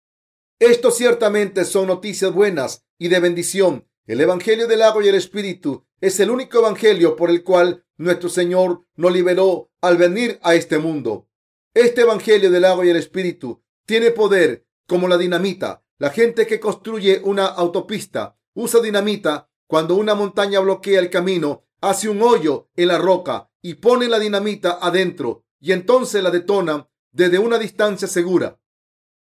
Esto 0.59 0.91
ciertamente 0.91 1.67
son 1.67 1.88
noticias 1.88 2.33
buenas 2.33 2.87
y 2.97 3.09
de 3.09 3.21
bendición. 3.21 3.87
El 4.07 4.23
Evangelio 4.23 4.69
del 4.69 4.81
agua 4.81 5.05
y 5.05 5.09
el 5.09 5.17
Espíritu 5.17 5.85
es 6.01 6.19
el 6.19 6.31
único 6.31 6.61
Evangelio 6.61 7.15
por 7.15 7.29
el 7.29 7.45
cual 7.45 7.85
nuestro 7.99 8.31
Señor 8.31 8.87
nos 8.97 9.12
liberó 9.12 9.71
al 9.83 9.99
venir 9.99 10.38
a 10.43 10.55
este 10.55 10.79
mundo. 10.79 11.29
Este 11.75 12.03
Evangelio 12.03 12.51
del 12.51 12.67
agua 12.67 12.85
y 12.85 12.91
el 12.91 12.97
Espíritu 12.97 13.63
tiene 13.87 14.11
poder 14.11 14.67
como 14.87 15.09
la 15.09 15.17
dinamita. 15.17 15.83
La 15.97 16.11
gente 16.11 16.47
que 16.47 16.61
construye 16.61 17.23
una 17.25 17.47
autopista 17.47 18.37
usa 18.53 18.83
dinamita 18.83 19.49
cuando 19.67 19.95
una 19.95 20.15
montaña 20.15 20.61
bloquea 20.61 21.01
el 21.01 21.09
camino, 21.09 21.65
hace 21.81 22.11
un 22.11 22.21
hoyo 22.21 22.69
en 22.77 22.89
la 22.89 22.99
roca 22.99 23.51
y 23.63 23.75
pone 23.75 24.07
la 24.07 24.19
dinamita 24.19 24.81
adentro 24.83 25.47
y 25.61 25.73
entonces 25.73 26.23
la 26.23 26.31
detonan 26.31 26.89
desde 27.11 27.39
una 27.39 27.59
distancia 27.59 28.07
segura. 28.07 28.61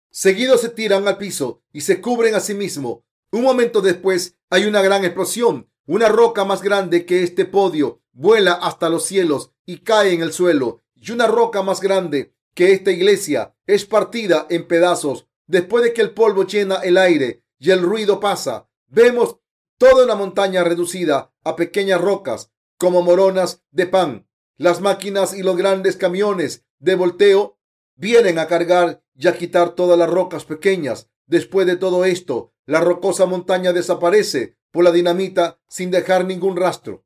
Seguidos 0.09 0.61
se 0.61 0.69
tiran 0.69 1.05
al 1.05 1.17
piso 1.17 1.63
y 1.73 1.81
se 1.81 1.99
cubren 1.99 2.33
a 2.33 2.39
sí 2.39 2.53
mismos. 2.53 2.99
Un 3.29 3.41
momento 3.41 3.81
después 3.81 4.37
hay 4.49 4.63
una 4.63 4.81
gran 4.81 5.03
explosión. 5.03 5.69
Una 5.85 6.07
roca 6.07 6.45
más 6.45 6.61
grande 6.61 7.05
que 7.05 7.23
este 7.23 7.43
podio 7.43 8.01
vuela 8.13 8.53
hasta 8.53 8.87
los 8.89 9.05
cielos 9.05 9.51
y 9.65 9.79
cae 9.79 10.13
en 10.13 10.21
el 10.21 10.31
suelo. 10.31 10.83
Y 10.95 11.11
una 11.11 11.27
roca 11.27 11.61
más 11.61 11.81
grande 11.81 12.36
que 12.57 12.71
esta 12.71 12.89
iglesia 12.89 13.55
es 13.67 13.85
partida 13.85 14.47
en 14.49 14.67
pedazos 14.67 15.27
después 15.45 15.83
de 15.83 15.93
que 15.93 16.01
el 16.01 16.15
polvo 16.15 16.43
llena 16.43 16.77
el 16.77 16.97
aire 16.97 17.43
y 17.59 17.69
el 17.69 17.83
ruido 17.83 18.19
pasa. 18.19 18.67
Vemos 18.87 19.37
toda 19.77 20.05
una 20.05 20.15
montaña 20.15 20.63
reducida 20.63 21.31
a 21.43 21.55
pequeñas 21.55 22.01
rocas 22.01 22.51
como 22.79 23.03
moronas 23.03 23.63
de 23.69 23.85
pan. 23.85 24.27
Las 24.57 24.81
máquinas 24.81 25.35
y 25.35 25.43
los 25.43 25.55
grandes 25.55 25.97
camiones 25.97 26.65
de 26.79 26.95
volteo 26.95 27.59
vienen 27.95 28.39
a 28.39 28.47
cargar 28.47 29.03
y 29.13 29.27
a 29.27 29.37
quitar 29.37 29.75
todas 29.75 29.99
las 29.99 30.09
rocas 30.09 30.43
pequeñas. 30.43 31.11
Después 31.27 31.67
de 31.67 31.75
todo 31.75 32.05
esto, 32.05 32.53
la 32.65 32.81
rocosa 32.81 33.27
montaña 33.27 33.71
desaparece 33.71 34.57
por 34.71 34.83
la 34.83 34.91
dinamita 34.91 35.59
sin 35.67 35.91
dejar 35.91 36.25
ningún 36.25 36.55
rastro. 36.57 37.05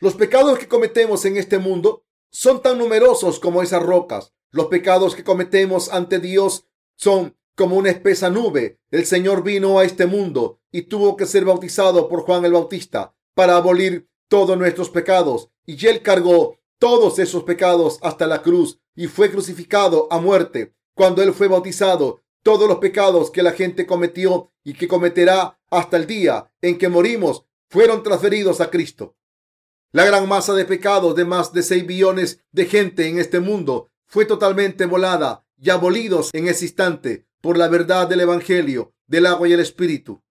Los 0.00 0.16
pecados 0.16 0.58
que 0.58 0.68
cometemos 0.68 1.24
en 1.24 1.38
este 1.38 1.56
mundo 1.56 2.04
son 2.30 2.60
tan 2.60 2.76
numerosos 2.76 3.40
como 3.40 3.62
esas 3.62 3.82
rocas. 3.82 4.34
Los 4.52 4.66
pecados 4.66 5.14
que 5.16 5.24
cometemos 5.24 5.90
ante 5.90 6.18
Dios 6.18 6.66
son 6.94 7.34
como 7.56 7.76
una 7.76 7.88
espesa 7.88 8.28
nube. 8.28 8.78
El 8.90 9.06
Señor 9.06 9.42
vino 9.42 9.78
a 9.78 9.84
este 9.84 10.04
mundo 10.04 10.60
y 10.70 10.82
tuvo 10.82 11.16
que 11.16 11.24
ser 11.24 11.46
bautizado 11.46 12.06
por 12.06 12.20
Juan 12.20 12.44
el 12.44 12.52
Bautista 12.52 13.14
para 13.34 13.56
abolir 13.56 14.10
todos 14.28 14.58
nuestros 14.58 14.90
pecados. 14.90 15.48
Y 15.64 15.86
él 15.86 16.02
cargó 16.02 16.58
todos 16.78 17.18
esos 17.18 17.44
pecados 17.44 17.98
hasta 18.02 18.26
la 18.26 18.42
cruz 18.42 18.78
y 18.94 19.06
fue 19.06 19.30
crucificado 19.30 20.06
a 20.10 20.18
muerte. 20.18 20.74
Cuando 20.94 21.22
él 21.22 21.32
fue 21.32 21.48
bautizado, 21.48 22.22
todos 22.42 22.68
los 22.68 22.78
pecados 22.78 23.30
que 23.30 23.42
la 23.42 23.52
gente 23.52 23.86
cometió 23.86 24.52
y 24.64 24.74
que 24.74 24.86
cometerá 24.86 25.58
hasta 25.70 25.96
el 25.96 26.06
día 26.06 26.52
en 26.60 26.76
que 26.76 26.90
morimos 26.90 27.46
fueron 27.70 28.02
transferidos 28.02 28.60
a 28.60 28.68
Cristo. 28.68 29.16
La 29.92 30.04
gran 30.04 30.28
masa 30.28 30.52
de 30.54 30.66
pecados 30.66 31.14
de 31.14 31.24
más 31.24 31.52
de 31.52 31.62
6 31.62 31.86
billones 31.86 32.40
de 32.50 32.66
gente 32.66 33.06
en 33.06 33.18
este 33.18 33.40
mundo 33.40 33.91
fue 34.12 34.26
totalmente 34.26 34.84
volada 34.84 35.46
y 35.58 35.70
abolidos 35.70 36.28
en 36.34 36.46
ese 36.46 36.66
instante 36.66 37.26
por 37.40 37.56
la 37.56 37.68
verdad 37.68 38.06
del 38.06 38.20
Evangelio, 38.20 38.92
del 39.06 39.24
agua 39.24 39.48
y 39.48 39.54
el 39.54 39.60
Espíritu. 39.60 40.22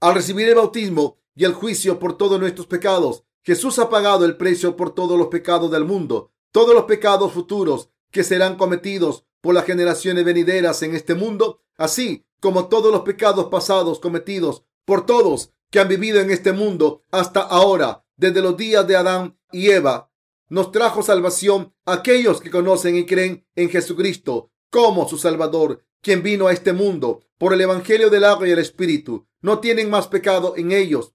Al 0.00 0.16
recibir 0.16 0.48
el 0.48 0.56
bautismo 0.56 1.18
y 1.36 1.44
el 1.44 1.52
juicio 1.52 2.00
por 2.00 2.18
todos 2.18 2.40
nuestros 2.40 2.66
pecados, 2.66 3.22
Jesús 3.44 3.78
ha 3.78 3.88
pagado 3.88 4.24
el 4.24 4.36
precio 4.36 4.74
por 4.74 4.96
todos 4.96 5.16
los 5.16 5.28
pecados 5.28 5.70
del 5.70 5.84
mundo, 5.84 6.32
todos 6.50 6.74
los 6.74 6.86
pecados 6.86 7.32
futuros 7.32 7.88
que 8.10 8.24
serán 8.24 8.56
cometidos 8.56 9.24
por 9.40 9.54
las 9.54 9.64
generaciones 9.64 10.24
venideras 10.24 10.82
en 10.82 10.96
este 10.96 11.14
mundo, 11.14 11.60
así 11.76 12.26
como 12.40 12.66
todos 12.66 12.90
los 12.90 13.02
pecados 13.02 13.46
pasados 13.46 14.00
cometidos 14.00 14.64
por 14.84 15.06
todos 15.06 15.52
que 15.70 15.78
han 15.78 15.86
vivido 15.86 16.18
en 16.18 16.32
este 16.32 16.50
mundo 16.50 17.02
hasta 17.12 17.42
ahora 17.42 18.04
desde 18.16 18.42
los 18.42 18.56
días 18.56 18.84
de 18.88 18.96
Adán 18.96 19.38
y 19.52 19.70
Eva, 19.70 20.10
nos 20.54 20.70
trajo 20.70 21.02
salvación 21.02 21.74
a 21.84 21.94
aquellos 21.94 22.40
que 22.40 22.48
conocen 22.48 22.94
y 22.94 23.06
creen 23.06 23.44
en 23.56 23.70
Jesucristo 23.70 24.52
como 24.70 25.08
su 25.08 25.18
Salvador, 25.18 25.84
quien 26.00 26.22
vino 26.22 26.46
a 26.46 26.52
este 26.52 26.72
mundo 26.72 27.24
por 27.38 27.52
el 27.52 27.60
Evangelio 27.60 28.08
del 28.08 28.22
agua 28.22 28.46
y 28.46 28.52
el 28.52 28.60
Espíritu. 28.60 29.26
No 29.40 29.58
tienen 29.58 29.90
más 29.90 30.06
pecado 30.06 30.54
en 30.56 30.70
ellos. 30.70 31.12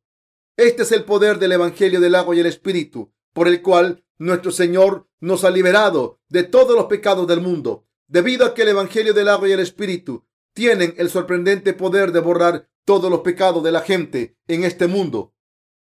Este 0.57 0.83
es 0.83 0.91
el 0.91 1.05
poder 1.05 1.39
del 1.39 1.53
Evangelio 1.53 2.01
del 2.01 2.15
agua 2.15 2.35
y 2.35 2.41
el 2.41 2.47
Espíritu, 2.47 3.13
por 3.31 3.47
el 3.47 3.61
cual 3.61 4.03
nuestro 4.17 4.51
Señor 4.51 5.07
nos 5.21 5.45
ha 5.45 5.51
liberado 5.51 6.19
de 6.27 6.43
todos 6.43 6.75
los 6.75 6.87
pecados 6.87 7.25
del 7.25 7.39
mundo. 7.39 7.85
Debido 8.09 8.45
a 8.45 8.53
que 8.53 8.63
el 8.63 8.67
Evangelio 8.67 9.13
del 9.13 9.29
agua 9.29 9.47
y 9.47 9.53
el 9.53 9.61
Espíritu 9.61 10.25
tienen 10.53 10.95
el 10.97 11.09
sorprendente 11.09 11.73
poder 11.73 12.11
de 12.11 12.19
borrar 12.19 12.69
todos 12.83 13.09
los 13.09 13.21
pecados 13.21 13.63
de 13.63 13.71
la 13.71 13.79
gente 13.79 14.35
en 14.49 14.65
este 14.65 14.87
mundo. 14.87 15.33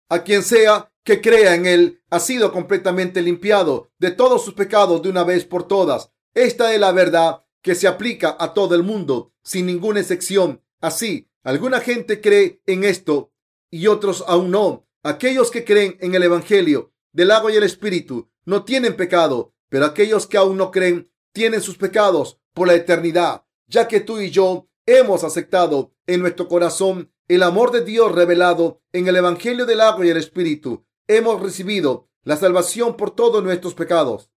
A 0.09 0.23
quien 0.23 0.41
sea 0.41 0.91
que 1.03 1.21
crea 1.21 1.55
en 1.55 1.65
él 1.65 2.01
ha 2.09 2.19
sido 2.19 2.51
completamente 2.51 3.21
limpiado 3.21 3.91
de 3.99 4.11
todos 4.11 4.43
sus 4.43 4.53
pecados 4.53 5.01
de 5.01 5.09
una 5.09 5.23
vez 5.23 5.45
por 5.45 5.67
todas. 5.67 6.11
Esta 6.33 6.73
es 6.73 6.79
la 6.79 6.91
verdad 6.91 7.43
que 7.61 7.75
se 7.75 7.87
aplica 7.87 8.35
a 8.39 8.53
todo 8.53 8.75
el 8.75 8.83
mundo, 8.83 9.33
sin 9.43 9.65
ninguna 9.65 9.99
excepción. 9.99 10.61
Así, 10.81 11.29
alguna 11.43 11.79
gente 11.79 12.21
cree 12.21 12.61
en 12.65 12.83
esto 12.83 13.31
y 13.69 13.87
otros 13.87 14.23
aún 14.27 14.51
no. 14.51 14.87
Aquellos 15.03 15.51
que 15.51 15.65
creen 15.65 15.97
en 15.99 16.15
el 16.15 16.23
Evangelio 16.23 16.93
del 17.11 17.31
agua 17.31 17.51
y 17.51 17.57
el 17.57 17.63
Espíritu 17.63 18.29
no 18.45 18.63
tienen 18.63 18.95
pecado, 18.95 19.53
pero 19.69 19.85
aquellos 19.85 20.27
que 20.27 20.37
aún 20.37 20.57
no 20.57 20.71
creen 20.71 21.11
tienen 21.33 21.61
sus 21.61 21.77
pecados 21.77 22.39
por 22.53 22.67
la 22.67 22.75
eternidad, 22.75 23.45
ya 23.67 23.87
que 23.87 23.99
tú 23.99 24.19
y 24.19 24.29
yo 24.29 24.67
hemos 24.85 25.23
aceptado 25.23 25.93
en 26.07 26.21
nuestro 26.21 26.47
corazón 26.47 27.11
el 27.27 27.43
amor 27.43 27.71
de 27.71 27.83
Dios 27.83 28.11
revelado 28.11 28.81
en 28.91 29.07
el 29.07 29.15
Evangelio 29.15 29.65
del 29.65 29.81
agua 29.81 30.05
y 30.05 30.09
el 30.09 30.17
Espíritu 30.17 30.85
hemos 31.07 31.41
recibido 31.41 32.09
la 32.23 32.37
salvación 32.37 32.95
por 32.95 33.11
todos 33.11 33.43
nuestros 33.43 33.73
pecados. 33.73 34.29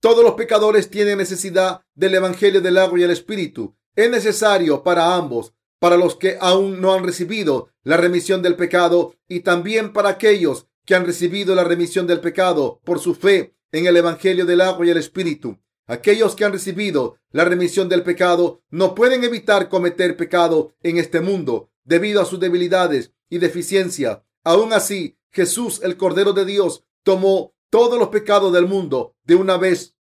Todos 0.00 0.24
los 0.24 0.34
pecadores 0.34 0.90
tienen 0.90 1.18
necesidad 1.18 1.82
del 1.94 2.14
Evangelio 2.14 2.60
del 2.60 2.78
agua 2.78 3.00
y 3.00 3.02
el 3.02 3.10
Espíritu. 3.10 3.76
Es 3.96 4.10
necesario 4.10 4.82
para 4.82 5.16
ambos, 5.16 5.54
para 5.80 5.96
los 5.96 6.16
que 6.16 6.38
aún 6.40 6.80
no 6.80 6.94
han 6.94 7.04
recibido 7.04 7.70
la 7.82 7.96
remisión 7.96 8.42
del 8.42 8.56
pecado 8.56 9.14
y 9.28 9.40
también 9.40 9.92
para 9.92 10.10
aquellos 10.10 10.66
que 10.84 10.94
han 10.94 11.04
recibido 11.04 11.54
la 11.54 11.64
remisión 11.64 12.06
del 12.06 12.20
pecado 12.20 12.80
por 12.84 13.00
su 13.00 13.14
fe 13.14 13.54
en 13.72 13.86
el 13.86 13.96
Evangelio 13.96 14.46
del 14.46 14.60
agua 14.60 14.86
y 14.86 14.90
el 14.90 14.96
Espíritu. 14.96 15.58
Aquellos 15.86 16.34
que 16.34 16.44
han 16.44 16.52
recibido 16.52 17.18
la 17.30 17.44
remisión 17.44 17.88
del 17.88 18.02
pecado 18.02 18.62
no 18.70 18.94
pueden 18.94 19.24
evitar 19.24 19.68
cometer 19.68 20.16
pecado 20.16 20.74
en 20.82 20.98
este 20.98 21.20
mundo 21.20 21.70
debido 21.84 22.20
a 22.20 22.24
sus 22.24 22.40
debilidades 22.40 23.12
y 23.28 23.38
deficiencia. 23.38 24.24
Aún 24.44 24.72
así, 24.72 25.17
Jesús, 25.30 25.80
el 25.82 25.96
Cordero 25.96 26.32
de 26.32 26.44
Dios, 26.44 26.84
tomó 27.02 27.54
todos 27.70 27.98
los 27.98 28.08
pecados 28.08 28.52
del 28.52 28.66
mundo 28.66 29.14
de 29.24 29.34
una 29.34 29.56
vez 29.56 29.96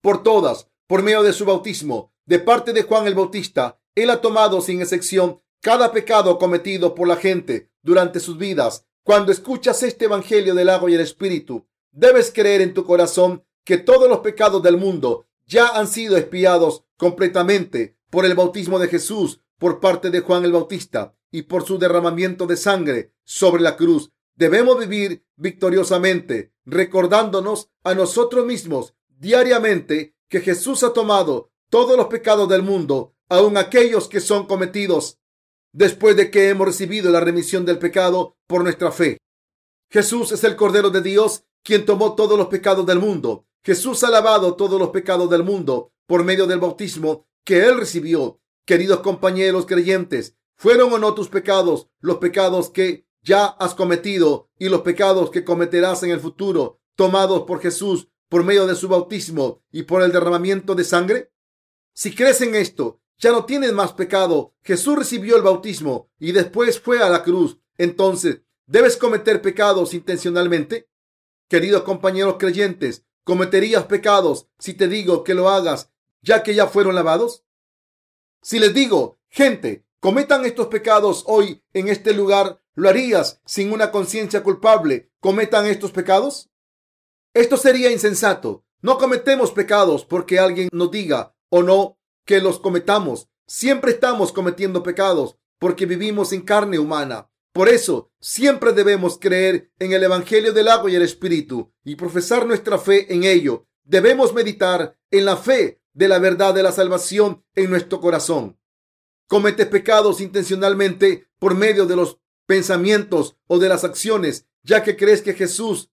por 0.00 0.22
todas 0.22 0.68
por 0.86 1.02
medio 1.02 1.22
de 1.22 1.32
su 1.32 1.44
bautismo. 1.44 2.12
De 2.26 2.38
parte 2.38 2.72
de 2.72 2.82
Juan 2.82 3.06
el 3.06 3.14
Bautista, 3.14 3.80
él 3.94 4.10
ha 4.10 4.20
tomado 4.20 4.60
sin 4.60 4.80
excepción 4.80 5.40
cada 5.60 5.92
pecado 5.92 6.38
cometido 6.38 6.94
por 6.94 7.08
la 7.08 7.16
gente 7.16 7.70
durante 7.82 8.20
sus 8.20 8.38
vidas. 8.38 8.86
Cuando 9.02 9.32
escuchas 9.32 9.82
este 9.82 10.06
Evangelio 10.06 10.54
del 10.54 10.68
agua 10.68 10.90
y 10.90 10.94
el 10.94 11.00
Espíritu, 11.00 11.66
debes 11.90 12.32
creer 12.32 12.60
en 12.60 12.74
tu 12.74 12.84
corazón 12.84 13.44
que 13.64 13.78
todos 13.78 14.08
los 14.08 14.20
pecados 14.20 14.62
del 14.62 14.76
mundo 14.76 15.26
ya 15.46 15.68
han 15.68 15.88
sido 15.88 16.16
expiados 16.16 16.84
completamente 16.96 17.96
por 18.10 18.24
el 18.24 18.34
bautismo 18.34 18.78
de 18.78 18.88
Jesús 18.88 19.40
por 19.58 19.80
parte 19.80 20.10
de 20.10 20.20
Juan 20.20 20.44
el 20.44 20.52
Bautista 20.52 21.14
y 21.30 21.42
por 21.42 21.64
su 21.64 21.78
derramamiento 21.78 22.46
de 22.46 22.56
sangre 22.56 23.12
sobre 23.24 23.62
la 23.62 23.76
cruz. 23.76 24.10
Debemos 24.40 24.78
vivir 24.78 25.22
victoriosamente, 25.36 26.54
recordándonos 26.64 27.68
a 27.84 27.92
nosotros 27.92 28.46
mismos 28.46 28.94
diariamente 29.06 30.16
que 30.30 30.40
Jesús 30.40 30.82
ha 30.82 30.94
tomado 30.94 31.50
todos 31.68 31.94
los 31.94 32.06
pecados 32.06 32.48
del 32.48 32.62
mundo, 32.62 33.14
aun 33.28 33.58
aquellos 33.58 34.08
que 34.08 34.18
son 34.18 34.46
cometidos 34.46 35.18
después 35.72 36.16
de 36.16 36.30
que 36.30 36.48
hemos 36.48 36.66
recibido 36.66 37.10
la 37.10 37.20
remisión 37.20 37.66
del 37.66 37.78
pecado 37.78 38.38
por 38.46 38.62
nuestra 38.62 38.90
fe. 38.90 39.18
Jesús 39.90 40.32
es 40.32 40.42
el 40.42 40.56
Cordero 40.56 40.88
de 40.88 41.02
Dios, 41.02 41.44
quien 41.62 41.84
tomó 41.84 42.14
todos 42.14 42.38
los 42.38 42.46
pecados 42.46 42.86
del 42.86 42.98
mundo. 42.98 43.44
Jesús 43.62 44.02
ha 44.04 44.08
lavado 44.08 44.56
todos 44.56 44.80
los 44.80 44.88
pecados 44.88 45.28
del 45.28 45.44
mundo 45.44 45.92
por 46.06 46.24
medio 46.24 46.46
del 46.46 46.60
bautismo 46.60 47.26
que 47.44 47.66
él 47.66 47.76
recibió. 47.76 48.40
Queridos 48.64 49.00
compañeros 49.00 49.66
creyentes, 49.66 50.34
¿fueron 50.56 50.94
o 50.94 50.98
no 50.98 51.12
tus 51.12 51.28
pecados 51.28 51.88
los 52.00 52.16
pecados 52.16 52.70
que 52.70 53.04
ya 53.22 53.46
has 53.46 53.74
cometido 53.74 54.48
y 54.58 54.68
los 54.68 54.82
pecados 54.82 55.30
que 55.30 55.44
cometerás 55.44 56.02
en 56.02 56.10
el 56.10 56.20
futuro, 56.20 56.80
tomados 56.94 57.42
por 57.42 57.60
Jesús 57.60 58.08
por 58.28 58.44
medio 58.44 58.66
de 58.66 58.76
su 58.76 58.88
bautismo 58.88 59.62
y 59.72 59.82
por 59.82 60.02
el 60.02 60.12
derramamiento 60.12 60.74
de 60.74 60.84
sangre? 60.84 61.32
Si 61.92 62.14
crees 62.14 62.40
en 62.40 62.54
esto, 62.54 63.00
ya 63.18 63.32
no 63.32 63.44
tienes 63.44 63.72
más 63.72 63.92
pecado. 63.92 64.54
Jesús 64.62 64.96
recibió 64.96 65.36
el 65.36 65.42
bautismo 65.42 66.10
y 66.18 66.32
después 66.32 66.80
fue 66.80 67.02
a 67.02 67.08
la 67.08 67.22
cruz. 67.22 67.58
Entonces, 67.76 68.42
¿debes 68.66 68.96
cometer 68.96 69.42
pecados 69.42 69.94
intencionalmente? 69.94 70.88
Queridos 71.48 71.82
compañeros 71.82 72.36
creyentes, 72.38 73.04
¿cometerías 73.24 73.84
pecados 73.86 74.46
si 74.58 74.74
te 74.74 74.86
digo 74.86 75.24
que 75.24 75.34
lo 75.34 75.48
hagas 75.48 75.90
ya 76.22 76.42
que 76.42 76.54
ya 76.54 76.66
fueron 76.66 76.94
lavados? 76.94 77.44
Si 78.42 78.58
les 78.58 78.72
digo, 78.74 79.18
gente, 79.28 79.84
cometan 80.00 80.44
estos 80.44 80.66
pecados 80.66 81.24
hoy 81.26 81.62
en 81.72 81.88
este 81.88 82.12
lugar, 82.12 82.60
¿Lo 82.74 82.88
harías 82.88 83.40
sin 83.44 83.72
una 83.72 83.90
conciencia 83.90 84.42
culpable? 84.42 85.10
¿Cometan 85.20 85.66
estos 85.66 85.90
pecados? 85.90 86.50
Esto 87.34 87.56
sería 87.56 87.90
insensato. 87.90 88.64
No 88.80 88.96
cometemos 88.96 89.50
pecados 89.50 90.04
porque 90.04 90.38
alguien 90.38 90.68
nos 90.72 90.90
diga 90.90 91.34
o 91.48 91.62
no 91.62 91.98
que 92.24 92.40
los 92.40 92.60
cometamos. 92.60 93.28
Siempre 93.46 93.90
estamos 93.90 94.32
cometiendo 94.32 94.82
pecados 94.82 95.36
porque 95.58 95.84
vivimos 95.84 96.32
en 96.32 96.42
carne 96.42 96.78
humana. 96.78 97.28
Por 97.52 97.68
eso, 97.68 98.12
siempre 98.20 98.72
debemos 98.72 99.18
creer 99.18 99.72
en 99.80 99.92
el 99.92 100.04
Evangelio 100.04 100.52
del 100.52 100.68
agua 100.68 100.90
y 100.90 100.94
el 100.94 101.02
Espíritu 101.02 101.72
y 101.84 101.96
profesar 101.96 102.46
nuestra 102.46 102.78
fe 102.78 103.12
en 103.12 103.24
ello. 103.24 103.66
Debemos 103.82 104.32
meditar 104.32 104.96
en 105.10 105.24
la 105.24 105.36
fe 105.36 105.82
de 105.92 106.06
la 106.06 106.20
verdad 106.20 106.54
de 106.54 106.62
la 106.62 106.70
salvación 106.70 107.44
en 107.56 107.68
nuestro 107.68 108.00
corazón. 108.00 108.59
Cometes 109.30 109.68
pecados 109.68 110.20
intencionalmente 110.20 111.28
por 111.38 111.54
medio 111.54 111.86
de 111.86 111.94
los 111.94 112.18
pensamientos 112.46 113.36
o 113.46 113.60
de 113.60 113.68
las 113.68 113.84
acciones, 113.84 114.48
ya 114.64 114.82
que 114.82 114.96
crees 114.96 115.22
que 115.22 115.34
Jesús 115.34 115.92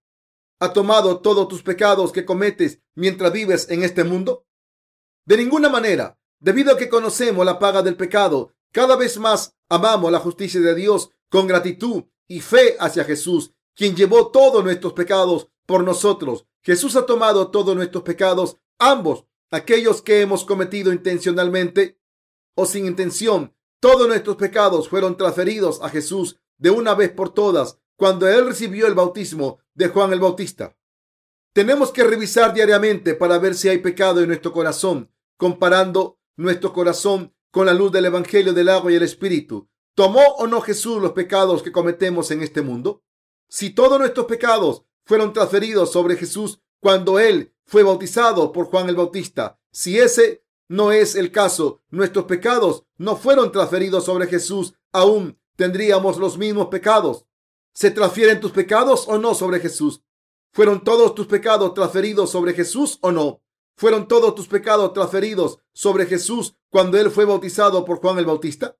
ha 0.59 0.73
tomado 0.73 1.19
todos 1.19 1.47
tus 1.47 1.61
pecados 1.61 2.11
que 2.11 2.25
cometes 2.25 2.81
mientras 2.95 3.31
vives 3.31 3.69
en 3.69 3.83
este 3.83 4.03
mundo? 4.03 4.47
De 5.27 5.37
ninguna 5.37 5.69
manera, 5.69 6.19
debido 6.39 6.73
a 6.73 6.77
que 6.79 6.89
conocemos 6.89 7.45
la 7.45 7.59
paga 7.59 7.83
del 7.83 7.95
pecado, 7.95 8.55
cada 8.71 8.95
vez 8.95 9.19
más 9.19 9.55
amamos 9.69 10.11
la 10.11 10.17
justicia 10.17 10.59
de 10.59 10.73
Dios 10.73 11.11
con 11.29 11.45
gratitud 11.45 12.05
y 12.27 12.41
fe 12.41 12.75
hacia 12.79 13.03
Jesús, 13.03 13.53
quien 13.75 13.95
llevó 13.95 14.31
todos 14.31 14.63
nuestros 14.63 14.93
pecados 14.93 15.47
por 15.67 15.83
nosotros. 15.83 16.47
Jesús 16.63 16.95
ha 16.95 17.05
tomado 17.05 17.51
todos 17.51 17.75
nuestros 17.75 18.03
pecados, 18.03 18.57
ambos, 18.79 19.25
aquellos 19.51 20.01
que 20.01 20.21
hemos 20.21 20.43
cometido 20.43 20.91
intencionalmente 20.91 21.96
o 22.57 22.65
sin 22.65 22.87
intención. 22.87 23.53
Todos 23.79 24.07
nuestros 24.07 24.35
pecados 24.35 24.89
fueron 24.89 25.15
transferidos 25.15 25.79
a 25.83 25.89
Jesús 25.89 26.39
de 26.57 26.71
una 26.71 26.95
vez 26.95 27.11
por 27.11 27.33
todas 27.33 27.77
cuando 27.95 28.27
Él 28.27 28.47
recibió 28.47 28.87
el 28.87 28.95
bautismo 28.95 29.59
de 29.75 29.87
Juan 29.89 30.11
el 30.11 30.19
Bautista. 30.19 30.75
Tenemos 31.53 31.91
que 31.91 32.03
revisar 32.03 32.53
diariamente 32.53 33.13
para 33.13 33.37
ver 33.37 33.53
si 33.53 33.69
hay 33.69 33.77
pecado 33.77 34.21
en 34.21 34.27
nuestro 34.27 34.51
corazón, 34.51 35.11
comparando 35.37 36.19
nuestro 36.35 36.73
corazón 36.73 37.33
con 37.51 37.67
la 37.67 37.73
luz 37.73 37.91
del 37.91 38.05
Evangelio 38.05 38.53
del 38.53 38.69
agua 38.69 38.91
y 38.91 38.95
el 38.95 39.03
Espíritu. 39.03 39.69
¿Tomó 39.93 40.23
o 40.37 40.47
no 40.47 40.61
Jesús 40.61 40.99
los 40.99 41.11
pecados 41.11 41.61
que 41.61 41.71
cometemos 41.71 42.31
en 42.31 42.41
este 42.41 42.61
mundo? 42.61 43.03
Si 43.47 43.69
todos 43.69 43.99
nuestros 43.99 44.25
pecados 44.25 44.83
fueron 45.05 45.31
transferidos 45.31 45.91
sobre 45.91 46.17
Jesús 46.17 46.59
cuando 46.79 47.19
Él 47.19 47.53
fue 47.65 47.83
bautizado 47.83 48.51
por 48.51 48.65
Juan 48.65 48.89
el 48.89 48.95
Bautista, 48.95 49.59
si 49.71 49.99
ese 49.99 50.43
no 50.67 50.91
es 50.91 51.15
el 51.15 51.31
caso, 51.31 51.81
nuestros 51.89 52.25
pecados 52.25 52.83
no 52.97 53.15
fueron 53.15 53.51
transferidos 53.51 54.05
sobre 54.05 54.27
Jesús, 54.27 54.73
aún 54.91 55.39
tendríamos 55.55 56.17
los 56.17 56.37
mismos 56.37 56.67
pecados. 56.67 57.25
¿Se 57.73 57.91
transfieren 57.91 58.39
tus 58.39 58.51
pecados 58.51 59.07
o 59.07 59.17
no 59.17 59.35
sobre 59.35 59.59
Jesús? 59.59 60.01
¿Fueron 60.51 60.83
todos 60.83 61.13
tus 61.15 61.27
pecados 61.27 61.73
transferidos 61.73 62.31
sobre 62.31 62.53
Jesús 62.53 62.97
o 63.01 63.11
no? 63.11 63.41
¿Fueron 63.75 64.07
todos 64.07 64.33
tus 64.33 64.47
pecados 64.47 64.93
transferidos 64.93 65.59
sobre 65.71 66.07
Jesús 66.07 66.55
cuando 66.69 66.97
Él 66.97 67.11
fue 67.11 67.25
bautizado 67.25 67.85
por 67.85 67.99
Juan 67.99 68.17
el 68.17 68.25
Bautista? 68.25 68.75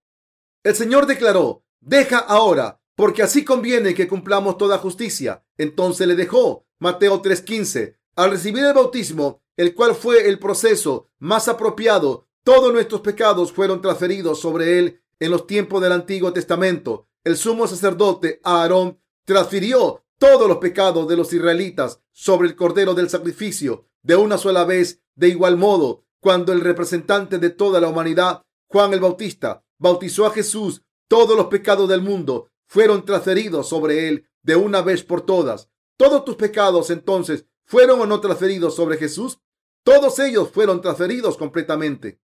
El 0.64 0.76
Señor 0.76 1.06
declaró, 1.06 1.64
deja 1.80 2.18
ahora, 2.18 2.82
porque 2.96 3.22
así 3.22 3.46
conviene 3.46 3.94
que 3.94 4.08
cumplamos 4.08 4.58
toda 4.58 4.80
justicia. 4.80 5.46
Entonces 5.56 6.08
le 6.08 6.16
dejó. 6.16 6.66
Mateo 6.80 7.22
3:15. 7.22 7.96
Al 8.16 8.32
recibir 8.32 8.64
el 8.64 8.74
bautismo, 8.74 9.44
el 9.58 9.74
cual 9.76 9.96
fue 9.96 10.30
el 10.30 10.40
proceso 10.40 11.10
más 11.20 11.48
apropiado, 11.48 12.28
todos 12.44 12.72
nuestros 12.72 13.02
pecados 13.02 13.52
fueron 13.52 13.82
transferidos 13.82 14.40
sobre 14.40 14.80
Él 14.80 15.02
en 15.20 15.32
los 15.32 15.48
tiempos 15.48 15.82
del 15.82 15.92
Antiguo 15.92 16.32
Testamento. 16.32 17.10
El 17.24 17.36
sumo 17.36 17.68
sacerdote 17.68 18.40
Aarón 18.44 19.02
transfirió 19.26 20.04
todos 20.18 20.48
los 20.48 20.58
pecados 20.58 21.08
de 21.08 21.18
los 21.18 21.34
israelitas 21.34 22.02
sobre 22.12 22.48
el 22.48 22.56
cordero 22.56 22.94
del 22.94 23.10
sacrificio 23.10 23.88
de 24.02 24.16
una 24.16 24.38
sola 24.38 24.64
vez. 24.64 25.02
De 25.16 25.28
igual 25.28 25.58
modo, 25.58 26.06
cuando 26.22 26.54
el 26.54 26.62
representante 26.62 27.40
de 27.40 27.50
toda 27.50 27.82
la 27.82 27.90
humanidad, 27.90 28.44
Juan 28.68 28.94
el 28.94 29.00
Bautista, 29.00 29.64
bautizó 29.78 30.26
a 30.26 30.32
Jesús, 30.32 30.84
todos 31.08 31.36
los 31.36 31.48
pecados 31.48 31.90
del 31.90 32.02
mundo 32.02 32.50
fueron 32.68 33.06
transferidos 33.06 33.68
sobre 33.70 34.10
él 34.10 34.30
de 34.44 34.56
una 34.56 34.82
vez 34.82 35.04
por 35.04 35.22
todas. 35.22 35.70
Todos 35.98 36.26
tus 36.26 36.36
pecados 36.36 36.90
entonces 36.90 37.46
fueron 37.66 38.00
o 38.00 38.06
no 38.06 38.20
transferidos 38.22 38.76
sobre 38.76 38.98
Jesús. 38.98 39.40
Todos 39.88 40.20
ellos 40.20 40.50
fueron 40.52 40.82
transferidos 40.82 41.38
completamente. 41.38 42.20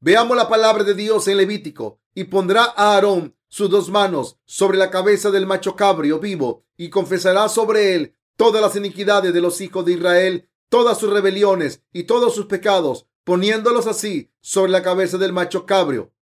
Veamos 0.00 0.36
la 0.36 0.48
palabra 0.48 0.82
de 0.82 0.94
Dios 0.94 1.28
en 1.28 1.36
Levítico. 1.36 2.00
Y 2.16 2.24
pondrá 2.24 2.64
a 2.64 2.94
Aarón 2.94 3.36
sus 3.46 3.70
dos 3.70 3.90
manos 3.90 4.40
sobre 4.44 4.76
la 4.76 4.90
cabeza 4.90 5.30
del 5.30 5.46
macho 5.46 5.76
cabrio 5.76 6.18
vivo 6.18 6.64
y 6.76 6.90
confesará 6.90 7.48
sobre 7.48 7.94
él 7.94 8.16
todas 8.34 8.60
las 8.60 8.74
iniquidades 8.74 9.32
de 9.32 9.40
los 9.40 9.60
hijos 9.60 9.84
de 9.84 9.92
Israel, 9.92 10.48
todas 10.68 10.98
sus 10.98 11.12
rebeliones 11.12 11.84
y 11.92 12.02
todos 12.02 12.34
sus 12.34 12.46
pecados, 12.46 13.06
poniéndolos 13.22 13.86
así 13.86 14.32
sobre 14.40 14.72
la 14.72 14.82
cabeza 14.82 15.16
del 15.16 15.32
macho 15.32 15.66
cabrio 15.66 16.12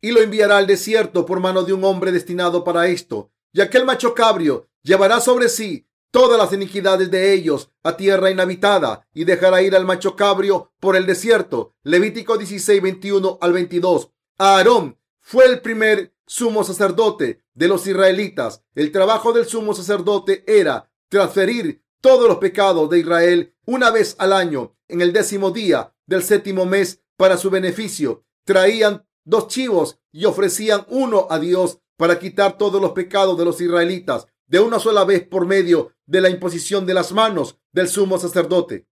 y 0.00 0.10
lo 0.10 0.20
enviará 0.20 0.56
al 0.56 0.66
desierto 0.66 1.24
por 1.24 1.38
mano 1.38 1.62
de 1.62 1.74
un 1.74 1.84
hombre 1.84 2.10
destinado 2.10 2.64
para 2.64 2.88
esto. 2.88 3.30
Y 3.52 3.60
aquel 3.60 3.84
macho 3.84 4.14
cabrio 4.14 4.68
llevará 4.82 5.20
sobre 5.20 5.48
sí 5.48 5.86
todas 6.12 6.38
las 6.38 6.52
iniquidades 6.52 7.10
de 7.10 7.32
ellos 7.32 7.72
a 7.82 7.96
tierra 7.96 8.30
inhabitada 8.30 9.08
y 9.12 9.24
dejará 9.24 9.62
ir 9.62 9.74
al 9.74 9.86
macho 9.86 10.14
cabrio 10.14 10.70
por 10.78 10.94
el 10.94 11.06
desierto. 11.06 11.74
Levítico 11.82 12.36
16, 12.38 12.80
21 12.80 13.38
al 13.40 13.52
22. 13.52 14.10
Aarón 14.38 14.98
fue 15.20 15.46
el 15.46 15.60
primer 15.60 16.14
sumo 16.26 16.62
sacerdote 16.62 17.42
de 17.54 17.66
los 17.66 17.86
israelitas. 17.86 18.62
El 18.74 18.92
trabajo 18.92 19.32
del 19.32 19.46
sumo 19.46 19.74
sacerdote 19.74 20.44
era 20.46 20.92
transferir 21.08 21.82
todos 22.00 22.28
los 22.28 22.36
pecados 22.38 22.90
de 22.90 22.98
Israel 23.00 23.54
una 23.64 23.90
vez 23.90 24.14
al 24.18 24.34
año 24.34 24.76
en 24.88 25.00
el 25.00 25.12
décimo 25.12 25.50
día 25.50 25.94
del 26.06 26.22
séptimo 26.22 26.66
mes 26.66 27.00
para 27.16 27.38
su 27.38 27.48
beneficio. 27.48 28.24
Traían 28.44 29.06
dos 29.24 29.48
chivos 29.48 29.98
y 30.12 30.26
ofrecían 30.26 30.84
uno 30.88 31.26
a 31.30 31.38
Dios 31.38 31.78
para 31.96 32.18
quitar 32.18 32.58
todos 32.58 32.82
los 32.82 32.92
pecados 32.92 33.38
de 33.38 33.44
los 33.46 33.60
israelitas 33.62 34.26
de 34.52 34.60
una 34.60 34.78
sola 34.78 35.04
vez 35.04 35.26
por 35.26 35.46
medio 35.46 35.92
de 36.12 36.20
la 36.20 36.28
imposición 36.28 36.84
de 36.84 36.92
las 36.92 37.10
manos 37.12 37.56
del 37.72 37.88
sumo 37.88 38.18
sacerdote. 38.18 38.86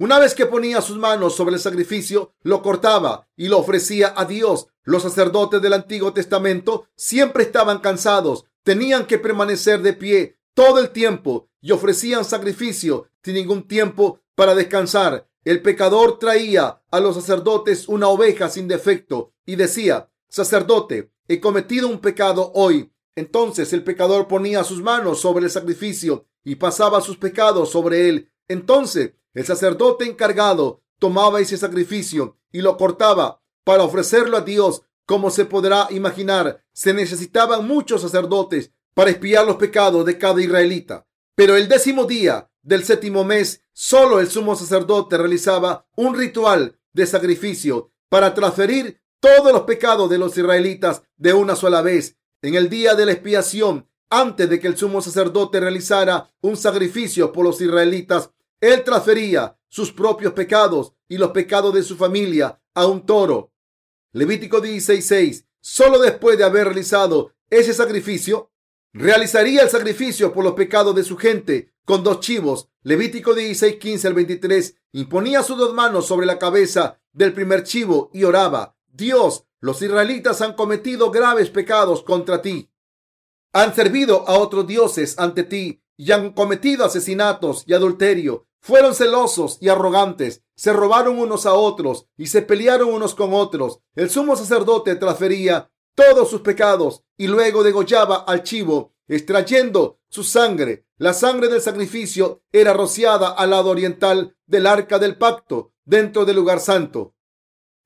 Una 0.00 0.18
vez 0.18 0.34
que 0.34 0.44
ponía 0.44 0.82
sus 0.82 0.98
manos 0.98 1.36
sobre 1.36 1.54
el 1.54 1.60
sacrificio, 1.60 2.34
lo 2.42 2.62
cortaba 2.62 3.28
y 3.36 3.46
lo 3.46 3.58
ofrecía 3.58 4.12
a 4.16 4.24
Dios. 4.24 4.66
Los 4.82 5.04
sacerdotes 5.04 5.62
del 5.62 5.72
Antiguo 5.72 6.12
Testamento 6.12 6.88
siempre 6.96 7.44
estaban 7.44 7.78
cansados, 7.78 8.44
tenían 8.64 9.06
que 9.06 9.20
permanecer 9.20 9.82
de 9.82 9.92
pie 9.92 10.38
todo 10.52 10.80
el 10.80 10.90
tiempo 10.90 11.48
y 11.60 11.70
ofrecían 11.70 12.24
sacrificio 12.24 13.08
sin 13.22 13.34
ningún 13.34 13.68
tiempo 13.68 14.20
para 14.34 14.56
descansar. 14.56 15.28
El 15.44 15.62
pecador 15.62 16.18
traía 16.18 16.82
a 16.90 16.98
los 16.98 17.14
sacerdotes 17.14 17.86
una 17.86 18.08
oveja 18.08 18.48
sin 18.48 18.66
defecto 18.66 19.32
y 19.46 19.54
decía, 19.54 20.10
sacerdote, 20.28 21.12
he 21.28 21.38
cometido 21.38 21.86
un 21.86 22.00
pecado 22.00 22.50
hoy. 22.56 22.92
Entonces 23.14 23.72
el 23.72 23.84
pecador 23.84 24.26
ponía 24.26 24.64
sus 24.64 24.82
manos 24.82 25.20
sobre 25.20 25.44
el 25.44 25.50
sacrificio 25.50 26.27
y 26.44 26.56
pasaba 26.56 27.00
sus 27.00 27.16
pecados 27.16 27.70
sobre 27.70 28.08
él. 28.08 28.30
Entonces 28.48 29.12
el 29.34 29.44
sacerdote 29.44 30.04
encargado 30.04 30.82
tomaba 30.98 31.40
ese 31.40 31.56
sacrificio 31.56 32.38
y 32.50 32.60
lo 32.60 32.76
cortaba 32.76 33.42
para 33.64 33.84
ofrecerlo 33.84 34.36
a 34.36 34.40
Dios. 34.42 34.82
Como 35.06 35.30
se 35.30 35.44
podrá 35.44 35.86
imaginar, 35.90 36.64
se 36.72 36.92
necesitaban 36.92 37.66
muchos 37.66 38.02
sacerdotes 38.02 38.72
para 38.94 39.10
espiar 39.10 39.46
los 39.46 39.56
pecados 39.56 40.04
de 40.04 40.18
cada 40.18 40.42
israelita. 40.42 41.06
Pero 41.34 41.56
el 41.56 41.68
décimo 41.68 42.04
día 42.04 42.50
del 42.62 42.84
séptimo 42.84 43.24
mes, 43.24 43.62
solo 43.72 44.20
el 44.20 44.28
sumo 44.28 44.56
sacerdote 44.56 45.16
realizaba 45.16 45.86
un 45.96 46.16
ritual 46.16 46.78
de 46.92 47.06
sacrificio 47.06 47.92
para 48.08 48.34
transferir 48.34 49.00
todos 49.20 49.52
los 49.52 49.62
pecados 49.62 50.10
de 50.10 50.18
los 50.18 50.36
israelitas 50.36 51.02
de 51.16 51.32
una 51.32 51.56
sola 51.56 51.80
vez. 51.82 52.16
En 52.42 52.54
el 52.54 52.68
día 52.68 52.94
de 52.94 53.06
la 53.06 53.12
expiación, 53.12 53.88
antes 54.10 54.48
de 54.48 54.58
que 54.58 54.66
el 54.66 54.76
sumo 54.76 55.00
sacerdote 55.00 55.60
realizara 55.60 56.30
un 56.40 56.56
sacrificio 56.56 57.32
por 57.32 57.44
los 57.44 57.60
israelitas, 57.60 58.30
él 58.60 58.82
transfería 58.84 59.58
sus 59.68 59.92
propios 59.92 60.32
pecados 60.32 60.92
y 61.08 61.18
los 61.18 61.30
pecados 61.30 61.74
de 61.74 61.82
su 61.82 61.96
familia 61.96 62.60
a 62.74 62.86
un 62.86 63.04
toro. 63.04 63.52
Levítico 64.12 64.60
16:6. 64.60 65.44
Solo 65.60 65.98
después 65.98 66.38
de 66.38 66.44
haber 66.44 66.64
realizado 66.64 67.32
ese 67.50 67.74
sacrificio, 67.74 68.50
realizaría 68.92 69.62
el 69.62 69.70
sacrificio 69.70 70.32
por 70.32 70.44
los 70.44 70.54
pecados 70.54 70.94
de 70.94 71.04
su 71.04 71.16
gente 71.16 71.72
con 71.84 72.02
dos 72.02 72.20
chivos. 72.20 72.68
Levítico 72.82 73.34
16, 73.34 73.76
15 73.76 74.08
al 74.08 74.14
23. 74.14 74.76
Imponía 74.92 75.42
sus 75.42 75.58
dos 75.58 75.74
manos 75.74 76.06
sobre 76.06 76.26
la 76.26 76.38
cabeza 76.38 76.98
del 77.12 77.32
primer 77.32 77.64
chivo 77.64 78.10
y 78.12 78.24
oraba. 78.24 78.76
Dios, 78.86 79.44
los 79.60 79.82
israelitas 79.82 80.40
han 80.40 80.54
cometido 80.54 81.10
graves 81.10 81.50
pecados 81.50 82.02
contra 82.02 82.42
ti. 82.42 82.70
Han 83.52 83.74
servido 83.74 84.28
a 84.28 84.38
otros 84.38 84.66
dioses 84.66 85.18
ante 85.18 85.44
ti 85.44 85.82
y 85.96 86.12
han 86.12 86.32
cometido 86.32 86.84
asesinatos 86.84 87.64
y 87.66 87.74
adulterio. 87.74 88.46
Fueron 88.60 88.94
celosos 88.94 89.58
y 89.60 89.68
arrogantes, 89.68 90.42
se 90.54 90.72
robaron 90.72 91.18
unos 91.18 91.46
a 91.46 91.54
otros 91.54 92.06
y 92.16 92.26
se 92.26 92.42
pelearon 92.42 92.92
unos 92.92 93.14
con 93.14 93.32
otros. 93.32 93.80
El 93.94 94.10
sumo 94.10 94.36
sacerdote 94.36 94.96
transfería 94.96 95.70
todos 95.94 96.28
sus 96.30 96.40
pecados 96.42 97.02
y 97.16 97.26
luego 97.26 97.62
degollaba 97.62 98.16
al 98.16 98.42
chivo, 98.42 98.94
extrayendo 99.06 100.00
su 100.08 100.24
sangre. 100.24 100.86
La 100.96 101.12
sangre 101.12 101.48
del 101.48 101.60
sacrificio 101.60 102.42
era 102.52 102.72
rociada 102.72 103.30
al 103.30 103.50
lado 103.50 103.70
oriental 103.70 104.36
del 104.46 104.66
arca 104.66 104.98
del 104.98 105.16
pacto, 105.16 105.72
dentro 105.84 106.24
del 106.24 106.36
lugar 106.36 106.60
santo. 106.60 107.14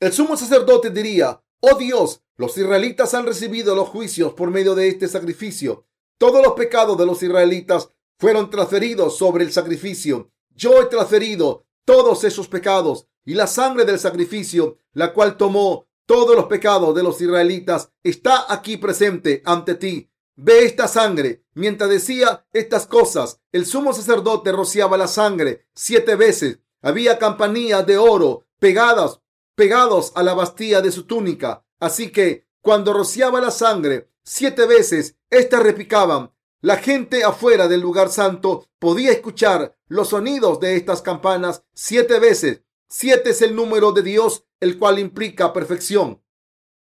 El 0.00 0.12
sumo 0.12 0.36
sacerdote 0.36 0.90
diría, 0.90 1.42
oh 1.60 1.76
Dios, 1.76 2.22
los 2.42 2.58
israelitas 2.58 3.14
han 3.14 3.24
recibido 3.24 3.76
los 3.76 3.88
juicios 3.88 4.34
por 4.34 4.50
medio 4.50 4.74
de 4.74 4.88
este 4.88 5.06
sacrificio. 5.06 5.86
Todos 6.18 6.42
los 6.42 6.54
pecados 6.54 6.98
de 6.98 7.06
los 7.06 7.22
israelitas 7.22 7.90
fueron 8.18 8.50
transferidos 8.50 9.16
sobre 9.16 9.44
el 9.44 9.52
sacrificio. 9.52 10.32
Yo 10.50 10.82
he 10.82 10.86
transferido 10.86 11.66
todos 11.84 12.24
esos 12.24 12.48
pecados 12.48 13.06
y 13.24 13.34
la 13.34 13.46
sangre 13.46 13.84
del 13.84 14.00
sacrificio, 14.00 14.78
la 14.92 15.12
cual 15.12 15.36
tomó 15.36 15.86
todos 16.04 16.34
los 16.34 16.46
pecados 16.46 16.92
de 16.96 17.04
los 17.04 17.20
israelitas, 17.20 17.92
está 18.02 18.52
aquí 18.52 18.76
presente 18.76 19.40
ante 19.44 19.76
ti. 19.76 20.10
Ve 20.34 20.64
esta 20.64 20.88
sangre. 20.88 21.44
Mientras 21.54 21.90
decía 21.90 22.44
estas 22.52 22.88
cosas, 22.88 23.40
el 23.52 23.66
sumo 23.66 23.92
sacerdote 23.92 24.50
rociaba 24.50 24.96
la 24.96 25.06
sangre 25.06 25.68
siete 25.76 26.16
veces. 26.16 26.58
Había 26.80 27.20
campanillas 27.20 27.86
de 27.86 27.98
oro 27.98 28.46
pegadas, 28.58 29.20
pegados 29.54 30.10
a 30.16 30.24
la 30.24 30.34
bastilla 30.34 30.80
de 30.80 30.90
su 30.90 31.04
túnica. 31.04 31.64
Así 31.82 32.12
que 32.12 32.46
cuando 32.60 32.92
rociaba 32.92 33.40
la 33.40 33.50
sangre 33.50 34.08
siete 34.22 34.66
veces, 34.66 35.16
Estas 35.30 35.64
repicaban. 35.64 36.30
La 36.60 36.76
gente 36.76 37.24
afuera 37.24 37.66
del 37.66 37.80
lugar 37.80 38.08
santo 38.08 38.68
podía 38.78 39.10
escuchar 39.10 39.76
los 39.88 40.10
sonidos 40.10 40.60
de 40.60 40.76
estas 40.76 41.02
campanas 41.02 41.64
siete 41.74 42.20
veces. 42.20 42.62
Siete 42.88 43.30
es 43.30 43.42
el 43.42 43.56
número 43.56 43.90
de 43.90 44.02
Dios, 44.02 44.44
el 44.60 44.78
cual 44.78 45.00
implica 45.00 45.52
perfección. 45.52 46.22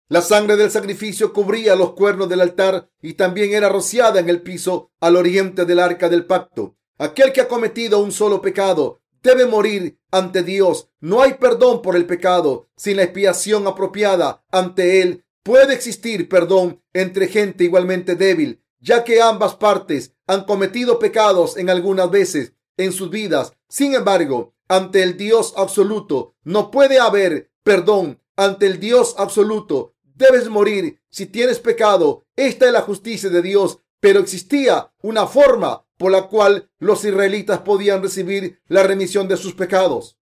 La 0.10 0.22
sangre 0.22 0.58
del 0.58 0.70
sacrificio 0.70 1.32
cubría 1.32 1.78
los 1.78 1.94
cuernos 1.94 2.28
del 2.28 2.42
altar 2.42 2.90
y 3.02 3.14
también 3.14 3.54
era 3.54 3.70
rociada 3.70 4.20
en 4.20 4.28
el 4.28 4.42
piso 4.42 4.92
al 5.00 5.16
oriente 5.16 5.64
del 5.64 5.80
arca 5.80 6.10
del 6.10 6.26
pacto. 6.26 6.76
Aquel 6.98 7.32
que 7.32 7.40
ha 7.40 7.48
cometido 7.48 8.00
un 8.00 8.12
solo 8.12 8.42
pecado 8.42 9.00
debe 9.22 9.46
morir 9.46 10.00
ante 10.12 10.44
Dios. 10.44 10.90
No 11.00 11.22
hay 11.22 11.34
perdón 11.34 11.82
por 11.82 11.96
el 11.96 12.06
pecado 12.06 12.70
sin 12.76 12.98
la 12.98 13.04
expiación 13.04 13.68
apropiada 13.68 14.44
ante 14.52 15.02
Él. 15.02 15.26
Puede 15.44 15.74
existir 15.74 16.30
perdón 16.30 16.82
entre 16.94 17.28
gente 17.28 17.64
igualmente 17.64 18.16
débil, 18.16 18.62
ya 18.80 19.04
que 19.04 19.22
ambas 19.22 19.56
partes 19.56 20.14
han 20.28 20.44
cometido 20.44 21.00
pecados 21.00 21.58
en 21.58 21.70
algunas 21.70 22.10
veces 22.12 22.54
en 22.78 22.94
sus 22.94 23.10
vidas. 23.10 23.54
Sin 23.68 23.94
embargo, 23.94 24.54
ante 24.68 25.04
el 25.04 25.18
Dios 25.18 25.54
absoluto 25.58 26.36
no 26.44 26.72
puede 26.72 27.00
haber 27.00 27.52
perdón. 27.64 28.22
Ante 28.36 28.68
el 28.68 28.80
Dios 28.80 29.16
absoluto 29.18 29.96
debes 30.04 30.48
morir 30.50 31.02
si 31.10 31.26
tienes 31.26 31.60
pecado. 31.60 32.26
Esta 32.36 32.68
es 32.68 32.72
la 32.72 32.82
justicia 32.82 33.30
de 33.30 33.42
Dios. 33.42 33.80
Pero 34.00 34.20
existía 34.20 34.94
una 35.02 35.28
forma 35.28 35.86
por 35.98 36.12
la 36.12 36.28
cual 36.28 36.72
los 36.80 37.04
israelitas 37.04 37.60
podían 37.60 38.02
recibir 38.02 38.62
la 38.68 38.84
remisión 38.84 39.28
de 39.28 39.38
sus 39.38 39.54
pecados. 39.54 40.18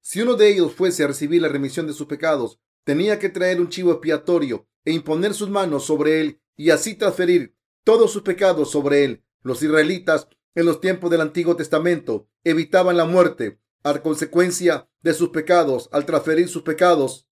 Si 0.00 0.22
uno 0.22 0.34
de 0.34 0.48
ellos 0.48 0.72
fuese 0.74 1.04
a 1.04 1.08
recibir 1.08 1.42
la 1.42 1.48
remisión 1.48 1.86
de 1.86 1.92
sus 1.92 2.06
pecados, 2.06 2.58
tenía 2.84 3.18
que 3.18 3.28
traer 3.28 3.60
un 3.60 3.68
chivo 3.68 3.92
expiatorio 3.92 4.66
e 4.84 4.92
imponer 4.92 5.34
sus 5.34 5.50
manos 5.50 5.84
sobre 5.84 6.20
él 6.20 6.40
y 6.56 6.70
así 6.70 6.94
transferir 6.94 7.56
todos 7.84 8.12
sus 8.12 8.22
pecados 8.22 8.70
sobre 8.70 9.04
él. 9.04 9.24
Los 9.42 9.62
israelitas 9.62 10.28
en 10.54 10.66
los 10.66 10.80
tiempos 10.80 11.10
del 11.10 11.20
Antiguo 11.20 11.56
Testamento 11.56 12.28
evitaban 12.44 12.96
la 12.96 13.04
muerte 13.04 13.60
a 13.82 14.00
consecuencia 14.00 14.88
de 15.02 15.12
sus 15.12 15.28
pecados 15.28 15.88
al 15.92 16.06
transferir 16.06 16.48
sus 16.48 16.62
pecados 16.62 17.28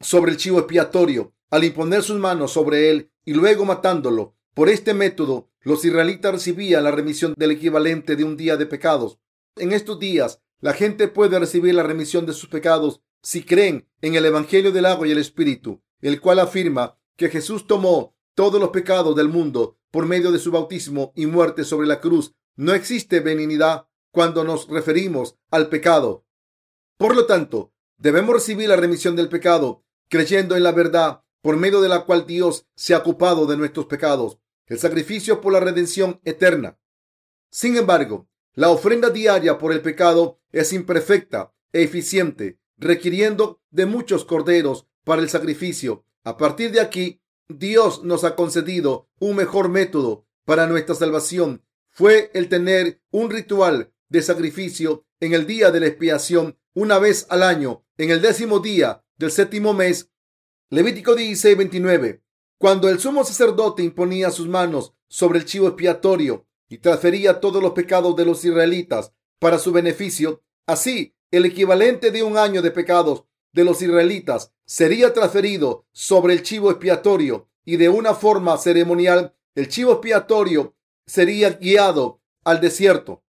sobre 0.00 0.32
el 0.32 0.38
chivo 0.38 0.58
expiatorio, 0.58 1.34
al 1.50 1.64
imponer 1.64 2.02
sus 2.02 2.18
manos 2.18 2.52
sobre 2.52 2.90
él 2.90 3.12
y 3.24 3.34
luego 3.34 3.64
matándolo. 3.64 4.36
Por 4.54 4.68
este 4.68 4.92
método, 4.92 5.48
los 5.62 5.84
israelitas 5.84 6.32
recibían 6.32 6.84
la 6.84 6.90
remisión 6.90 7.32
del 7.38 7.52
equivalente 7.52 8.16
de 8.16 8.24
un 8.24 8.36
día 8.36 8.58
de 8.58 8.66
pecados. 8.66 9.18
En 9.56 9.72
estos 9.72 9.98
días, 9.98 10.42
la 10.60 10.74
gente 10.74 11.08
puede 11.08 11.38
recibir 11.38 11.74
la 11.74 11.82
remisión 11.82 12.26
de 12.26 12.34
sus 12.34 12.48
pecados 12.48 13.00
si 13.22 13.44
creen 13.44 13.88
en 14.02 14.14
el 14.14 14.26
Evangelio 14.26 14.70
del 14.70 14.86
agua 14.86 15.08
y 15.08 15.12
el 15.12 15.18
Espíritu, 15.18 15.82
el 16.00 16.20
cual 16.20 16.38
afirma 16.38 16.98
que 17.16 17.30
Jesús 17.30 17.66
tomó 17.66 18.14
todos 18.34 18.60
los 18.60 18.70
pecados 18.70 19.16
del 19.16 19.28
mundo 19.28 19.78
por 19.90 20.06
medio 20.06 20.32
de 20.32 20.38
su 20.38 20.50
bautismo 20.50 21.12
y 21.14 21.26
muerte 21.26 21.64
sobre 21.64 21.86
la 21.86 22.00
cruz. 22.00 22.34
No 22.56 22.74
existe 22.74 23.20
benignidad 23.20 23.86
cuando 24.10 24.44
nos 24.44 24.68
referimos 24.68 25.36
al 25.50 25.68
pecado. 25.68 26.26
Por 26.98 27.16
lo 27.16 27.24
tanto, 27.24 27.72
debemos 27.96 28.34
recibir 28.34 28.68
la 28.68 28.76
remisión 28.76 29.16
del 29.16 29.28
pecado 29.28 29.84
creyendo 30.08 30.56
en 30.56 30.62
la 30.62 30.72
verdad 30.72 31.22
por 31.40 31.56
medio 31.56 31.80
de 31.80 31.88
la 31.88 32.04
cual 32.04 32.26
Dios 32.26 32.66
se 32.76 32.94
ha 32.94 32.98
ocupado 32.98 33.46
de 33.46 33.56
nuestros 33.56 33.86
pecados, 33.86 34.38
el 34.66 34.78
sacrificio 34.78 35.40
por 35.40 35.52
la 35.52 35.60
redención 35.60 36.20
eterna. 36.24 36.78
Sin 37.50 37.76
embargo, 37.76 38.28
la 38.54 38.70
ofrenda 38.70 39.10
diaria 39.10 39.58
por 39.58 39.72
el 39.72 39.80
pecado 39.80 40.40
es 40.52 40.72
imperfecta 40.72 41.54
e 41.72 41.82
eficiente, 41.82 42.58
requiriendo 42.76 43.62
de 43.70 43.86
muchos 43.86 44.24
corderos 44.24 44.86
para 45.04 45.22
el 45.22 45.28
sacrificio. 45.28 46.04
A 46.24 46.36
partir 46.36 46.70
de 46.70 46.80
aquí, 46.80 47.22
Dios 47.48 48.04
nos 48.04 48.24
ha 48.24 48.36
concedido 48.36 49.08
un 49.18 49.36
mejor 49.36 49.68
método 49.68 50.26
para 50.44 50.66
nuestra 50.66 50.94
salvación. 50.94 51.64
Fue 51.90 52.30
el 52.34 52.48
tener 52.48 53.00
un 53.10 53.30
ritual 53.30 53.92
de 54.08 54.22
sacrificio 54.22 55.06
en 55.20 55.34
el 55.34 55.46
día 55.46 55.70
de 55.70 55.80
la 55.80 55.86
expiación 55.86 56.58
una 56.74 56.98
vez 56.98 57.26
al 57.28 57.42
año, 57.42 57.84
en 57.96 58.10
el 58.10 58.20
décimo 58.20 58.60
día 58.60 59.04
del 59.16 59.30
séptimo 59.30 59.74
mes. 59.74 60.10
Levítico 60.70 61.14
16, 61.14 61.56
29. 61.56 62.21
Cuando 62.62 62.88
el 62.88 63.00
sumo 63.00 63.24
sacerdote 63.24 63.82
imponía 63.82 64.30
sus 64.30 64.46
manos 64.46 64.94
sobre 65.08 65.40
el 65.40 65.46
chivo 65.46 65.66
expiatorio 65.66 66.46
y 66.68 66.78
transfería 66.78 67.40
todos 67.40 67.60
los 67.60 67.72
pecados 67.72 68.14
de 68.14 68.24
los 68.24 68.44
israelitas 68.44 69.12
para 69.40 69.58
su 69.58 69.72
beneficio, 69.72 70.44
así 70.64 71.12
el 71.32 71.44
equivalente 71.44 72.12
de 72.12 72.22
un 72.22 72.38
año 72.38 72.62
de 72.62 72.70
pecados 72.70 73.24
de 73.52 73.64
los 73.64 73.82
israelitas 73.82 74.52
sería 74.64 75.12
transferido 75.12 75.86
sobre 75.90 76.34
el 76.34 76.44
chivo 76.44 76.70
expiatorio 76.70 77.48
y 77.64 77.78
de 77.78 77.88
una 77.88 78.14
forma 78.14 78.56
ceremonial 78.58 79.34
el 79.56 79.66
chivo 79.66 79.94
expiatorio 79.94 80.76
sería 81.04 81.50
guiado 81.50 82.20
al 82.44 82.60
desierto. 82.60 83.24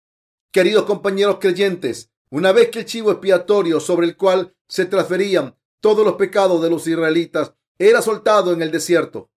Queridos 0.51 0.83
compañeros 0.83 1.39
creyentes, 1.41 2.11
una 2.29 2.51
vez 2.51 2.69
que 2.69 2.81
el 2.81 2.85
chivo 2.85 3.09
expiatorio 3.09 3.79
sobre 3.79 4.05
el 4.05 4.15
cual 4.15 4.55
se 4.67 4.85
transferían 4.85 5.57
todos 5.79 6.05
los 6.05 6.17
pecados 6.17 6.61
de 6.61 6.69
los 6.69 6.85
israelitas 6.85 7.55
era 7.89 8.01
soltado 8.01 8.53
en 8.53 8.61
el 8.61 8.71
desierto, 8.71 9.31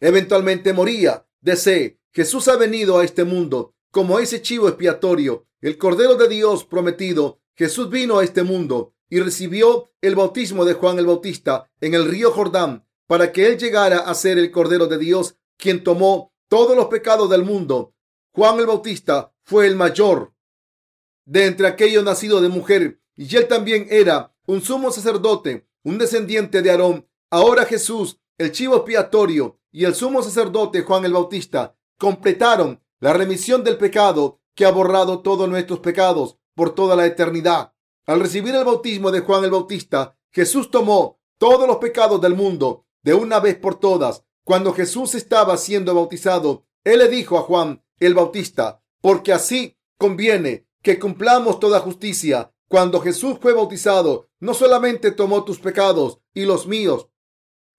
eventualmente 0.00 0.72
moría 0.72 1.26
de 1.40 1.56
sed. 1.56 1.96
Jesús 2.12 2.48
ha 2.48 2.56
venido 2.56 2.98
a 2.98 3.04
este 3.04 3.24
mundo 3.24 3.74
como 3.90 4.18
ese 4.18 4.42
chivo 4.42 4.68
expiatorio, 4.68 5.46
el 5.60 5.78
Cordero 5.78 6.16
de 6.16 6.28
Dios 6.28 6.64
prometido. 6.64 7.40
Jesús 7.54 7.90
vino 7.90 8.18
a 8.18 8.24
este 8.24 8.42
mundo 8.42 8.94
y 9.08 9.20
recibió 9.20 9.90
el 10.00 10.14
bautismo 10.14 10.64
de 10.64 10.74
Juan 10.74 10.98
el 10.98 11.06
Bautista 11.06 11.70
en 11.80 11.94
el 11.94 12.06
río 12.08 12.30
Jordán 12.30 12.86
para 13.06 13.30
que 13.30 13.46
él 13.46 13.58
llegara 13.58 13.98
a 13.98 14.14
ser 14.14 14.38
el 14.38 14.50
Cordero 14.50 14.86
de 14.86 14.96
Dios, 14.96 15.36
quien 15.58 15.84
tomó 15.84 16.32
todos 16.48 16.74
los 16.74 16.86
pecados 16.86 17.28
del 17.28 17.44
mundo. 17.44 17.94
Juan 18.32 18.58
el 18.58 18.66
Bautista 18.66 19.34
fue 19.44 19.66
el 19.66 19.76
mayor 19.76 20.32
de 21.26 21.46
entre 21.46 21.66
aquellos 21.66 22.02
nacidos 22.04 22.40
de 22.40 22.48
mujer 22.48 23.00
y 23.14 23.36
él 23.36 23.46
también 23.48 23.86
era 23.90 24.34
un 24.46 24.62
sumo 24.62 24.90
sacerdote, 24.90 25.68
un 25.82 25.98
descendiente 25.98 26.62
de 26.62 26.70
Aarón. 26.70 27.06
Ahora 27.32 27.64
Jesús, 27.64 28.20
el 28.36 28.52
chivo 28.52 28.76
expiatorio 28.76 29.58
y 29.70 29.86
el 29.86 29.94
sumo 29.94 30.22
sacerdote 30.22 30.82
Juan 30.82 31.06
el 31.06 31.14
Bautista 31.14 31.74
completaron 31.96 32.82
la 33.00 33.14
remisión 33.14 33.64
del 33.64 33.78
pecado 33.78 34.42
que 34.54 34.66
ha 34.66 34.70
borrado 34.70 35.22
todos 35.22 35.48
nuestros 35.48 35.78
pecados 35.78 36.36
por 36.54 36.74
toda 36.74 36.94
la 36.94 37.06
eternidad. 37.06 37.72
Al 38.04 38.20
recibir 38.20 38.54
el 38.54 38.66
bautismo 38.66 39.10
de 39.10 39.20
Juan 39.20 39.44
el 39.44 39.50
Bautista, 39.50 40.14
Jesús 40.30 40.70
tomó 40.70 41.20
todos 41.38 41.66
los 41.66 41.78
pecados 41.78 42.20
del 42.20 42.34
mundo 42.34 42.84
de 43.02 43.14
una 43.14 43.40
vez 43.40 43.56
por 43.56 43.80
todas. 43.80 44.26
Cuando 44.44 44.74
Jesús 44.74 45.14
estaba 45.14 45.56
siendo 45.56 45.94
bautizado, 45.94 46.66
Él 46.84 46.98
le 46.98 47.08
dijo 47.08 47.38
a 47.38 47.42
Juan 47.44 47.82
el 47.98 48.12
Bautista, 48.12 48.82
porque 49.00 49.32
así 49.32 49.78
conviene 49.96 50.66
que 50.82 50.98
cumplamos 50.98 51.58
toda 51.60 51.80
justicia. 51.80 52.52
Cuando 52.68 53.00
Jesús 53.00 53.38
fue 53.40 53.54
bautizado, 53.54 54.28
no 54.38 54.52
solamente 54.52 55.12
tomó 55.12 55.44
tus 55.44 55.60
pecados 55.60 56.18
y 56.34 56.44
los 56.44 56.66
míos, 56.66 57.08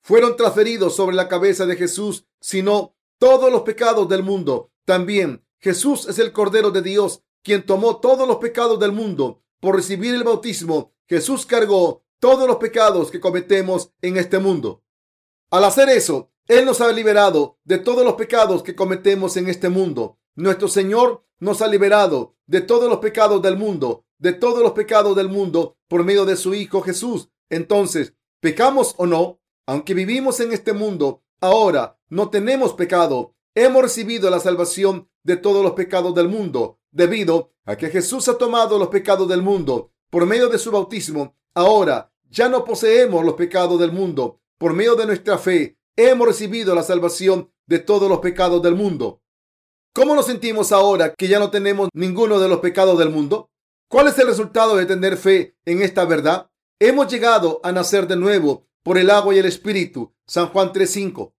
fueron 0.03 0.35
transferidos 0.35 0.95
sobre 0.95 1.15
la 1.15 1.27
cabeza 1.27 1.65
de 1.65 1.75
Jesús, 1.75 2.25
sino 2.39 2.95
todos 3.17 3.51
los 3.51 3.63
pecados 3.63 4.07
del 4.09 4.21
mundo. 4.21 4.71
También 4.85 5.43
Jesús 5.59 6.07
es 6.07 6.19
el 6.19 6.31
Cordero 6.31 6.71
de 6.71 6.81
Dios, 6.81 7.23
quien 7.41 7.65
tomó 7.65 7.97
todos 7.97 8.27
los 8.27 8.37
pecados 8.37 8.79
del 8.79 8.91
mundo 8.91 9.43
por 9.63 9.77
recibir 9.77 10.13
el 10.13 10.25
bautismo, 10.25 10.93
Jesús 11.07 11.45
cargó 11.45 12.03
todos 12.19 12.47
los 12.47 12.57
pecados 12.57 13.09
que 13.09 13.21
cometemos 13.21 13.91
en 14.01 14.17
este 14.17 14.37
mundo. 14.37 14.83
Al 15.51 15.63
hacer 15.63 15.87
eso, 15.87 16.31
Él 16.47 16.65
nos 16.65 16.81
ha 16.81 16.91
liberado 16.91 17.59
de 17.63 17.77
todos 17.77 18.03
los 18.03 18.15
pecados 18.15 18.61
que 18.61 18.75
cometemos 18.75 19.37
en 19.37 19.47
este 19.47 19.69
mundo. 19.69 20.19
Nuestro 20.35 20.67
Señor 20.67 21.23
nos 21.39 21.61
ha 21.61 21.69
liberado 21.69 22.35
de 22.45 22.59
todos 22.59 22.89
los 22.89 22.99
pecados 22.99 23.41
del 23.41 23.55
mundo, 23.55 24.05
de 24.17 24.33
todos 24.33 24.61
los 24.61 24.73
pecados 24.73 25.15
del 25.15 25.29
mundo 25.29 25.77
por 25.87 26.03
medio 26.03 26.25
de 26.25 26.35
su 26.35 26.53
Hijo 26.53 26.81
Jesús. 26.81 27.29
Entonces, 27.49 28.13
pecamos 28.41 28.95
o 28.97 29.05
no, 29.05 29.39
aunque 29.65 29.93
vivimos 29.93 30.39
en 30.39 30.51
este 30.53 30.73
mundo, 30.73 31.23
ahora 31.39 31.99
no 32.09 32.29
tenemos 32.29 32.73
pecado. 32.73 33.35
Hemos 33.55 33.83
recibido 33.83 34.29
la 34.29 34.39
salvación 34.39 35.09
de 35.23 35.37
todos 35.37 35.63
los 35.63 35.73
pecados 35.73 36.13
del 36.15 36.27
mundo 36.27 36.79
debido 36.91 37.51
a 37.65 37.75
que 37.75 37.89
Jesús 37.89 38.27
ha 38.27 38.37
tomado 38.37 38.77
los 38.77 38.89
pecados 38.89 39.27
del 39.27 39.41
mundo 39.41 39.91
por 40.09 40.25
medio 40.25 40.49
de 40.49 40.57
su 40.57 40.71
bautismo. 40.71 41.35
Ahora 41.53 42.11
ya 42.29 42.49
no 42.49 42.65
poseemos 42.65 43.23
los 43.23 43.35
pecados 43.35 43.79
del 43.79 43.91
mundo. 43.91 44.41
Por 44.57 44.73
medio 44.73 44.95
de 44.95 45.05
nuestra 45.05 45.37
fe 45.37 45.77
hemos 45.95 46.27
recibido 46.27 46.75
la 46.75 46.83
salvación 46.83 47.51
de 47.65 47.79
todos 47.79 48.09
los 48.09 48.19
pecados 48.19 48.61
del 48.61 48.75
mundo. 48.75 49.21
¿Cómo 49.93 50.15
nos 50.15 50.25
sentimos 50.25 50.71
ahora 50.71 51.13
que 51.13 51.27
ya 51.27 51.39
no 51.39 51.51
tenemos 51.51 51.89
ninguno 51.93 52.39
de 52.39 52.49
los 52.49 52.59
pecados 52.59 52.97
del 52.97 53.11
mundo? 53.11 53.51
¿Cuál 53.87 54.07
es 54.07 54.17
el 54.17 54.27
resultado 54.27 54.75
de 54.75 54.87
tener 54.87 55.17
fe 55.17 55.55
en 55.65 55.83
esta 55.83 56.05
verdad? 56.05 56.49
Hemos 56.79 57.07
llegado 57.11 57.59
a 57.63 57.71
nacer 57.71 58.07
de 58.07 58.15
nuevo 58.15 58.65
por 58.83 58.97
el 58.97 59.09
agua 59.09 59.33
y 59.33 59.39
el 59.39 59.45
espíritu. 59.45 60.13
San 60.27 60.47
Juan 60.49 60.71
3:5. 60.71 61.33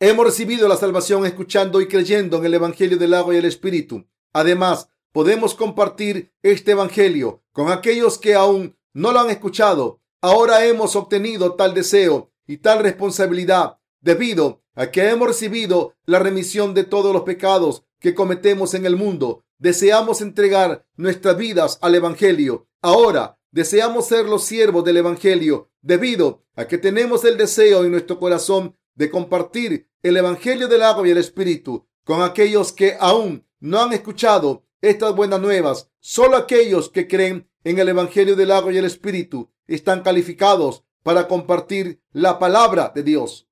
Hemos 0.00 0.26
recibido 0.26 0.68
la 0.68 0.76
salvación 0.76 1.24
escuchando 1.24 1.80
y 1.80 1.88
creyendo 1.88 2.38
en 2.38 2.46
el 2.46 2.54
Evangelio 2.54 2.98
del 2.98 3.14
agua 3.14 3.34
y 3.34 3.38
el 3.38 3.44
espíritu. 3.44 4.04
Además, 4.32 4.88
podemos 5.12 5.54
compartir 5.54 6.32
este 6.42 6.72
Evangelio 6.72 7.42
con 7.52 7.70
aquellos 7.70 8.18
que 8.18 8.34
aún 8.34 8.76
no 8.92 9.12
lo 9.12 9.20
han 9.20 9.30
escuchado. 9.30 10.00
Ahora 10.20 10.64
hemos 10.66 10.96
obtenido 10.96 11.54
tal 11.54 11.74
deseo 11.74 12.32
y 12.46 12.58
tal 12.58 12.80
responsabilidad 12.80 13.78
debido 14.00 14.62
a 14.74 14.90
que 14.90 15.08
hemos 15.08 15.28
recibido 15.28 15.94
la 16.04 16.18
remisión 16.18 16.74
de 16.74 16.84
todos 16.84 17.12
los 17.12 17.22
pecados 17.22 17.84
que 18.00 18.14
cometemos 18.14 18.74
en 18.74 18.86
el 18.86 18.96
mundo. 18.96 19.44
Deseamos 19.58 20.20
entregar 20.20 20.84
nuestras 20.96 21.36
vidas 21.36 21.78
al 21.80 21.94
Evangelio. 21.94 22.66
Ahora 22.82 23.38
deseamos 23.54 24.08
ser 24.08 24.26
los 24.26 24.42
siervos 24.42 24.82
del 24.82 24.96
Evangelio 24.96 25.70
debido 25.80 26.42
a 26.56 26.66
que 26.66 26.76
tenemos 26.76 27.24
el 27.24 27.36
deseo 27.36 27.84
en 27.84 27.92
nuestro 27.92 28.18
corazón 28.18 28.76
de 28.96 29.10
compartir 29.10 29.88
el 30.02 30.16
Evangelio 30.16 30.66
del 30.66 30.82
agua 30.82 31.06
y 31.06 31.12
el 31.12 31.18
Espíritu 31.18 31.86
con 32.02 32.22
aquellos 32.22 32.72
que 32.72 32.96
aún 32.98 33.46
no 33.60 33.80
han 33.80 33.92
escuchado 33.92 34.64
estas 34.80 35.14
buenas 35.14 35.40
nuevas. 35.40 35.88
Solo 36.00 36.36
aquellos 36.36 36.90
que 36.90 37.06
creen 37.06 37.48
en 37.62 37.78
el 37.78 37.88
Evangelio 37.88 38.34
del 38.34 38.50
agua 38.50 38.72
y 38.72 38.78
el 38.78 38.86
Espíritu 38.86 39.52
están 39.68 40.02
calificados 40.02 40.82
para 41.04 41.28
compartir 41.28 42.02
la 42.10 42.40
palabra 42.40 42.90
de 42.92 43.04
Dios. 43.04 43.48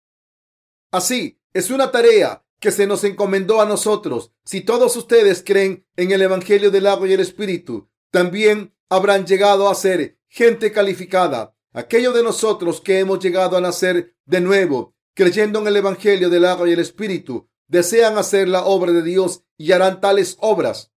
Así, 0.91 1.39
es 1.55 1.71
una 1.71 1.93
tarea 1.93 2.45
que 2.59 2.73
se 2.73 2.89
nos 2.89 3.05
encomendó 3.05 3.61
a 3.61 3.67
nosotros. 3.67 4.33
Si 4.45 4.63
todos 4.63 4.97
ustedes 4.97 5.45
creen 5.47 5.87
en 5.95 6.11
el 6.11 6.23
Evangelio 6.23 6.73
del 6.73 6.89
agua 6.89 7.07
y 7.09 7.13
el 7.13 7.21
Espíritu, 7.21 7.89
también 8.11 8.75
habrán 8.93 9.27
llegado 9.27 9.71
a 9.71 9.75
ser 9.75 10.19
gente 10.29 10.71
calificada. 10.71 11.57
Aquellos 11.73 12.15
de 12.15 12.23
nosotros 12.23 12.83
que 12.83 12.99
hemos 12.99 13.21
llegado 13.21 13.57
a 13.57 13.61
nacer 13.63 14.15
de 14.27 14.43
nuevo, 14.43 14.95
creyendo 15.15 15.61
en 15.61 15.69
el 15.69 15.77
Evangelio 15.77 16.29
del 16.29 16.45
agua 16.45 16.69
y 16.69 16.73
el 16.73 16.79
Espíritu, 16.79 17.49
desean 17.69 18.19
hacer 18.19 18.49
la 18.49 18.67
obra 18.67 18.93
de 18.93 19.03
Dios 19.03 19.45
y 19.57 19.73
harán 19.73 20.03
tales 20.03 20.37
obras. 20.41 20.93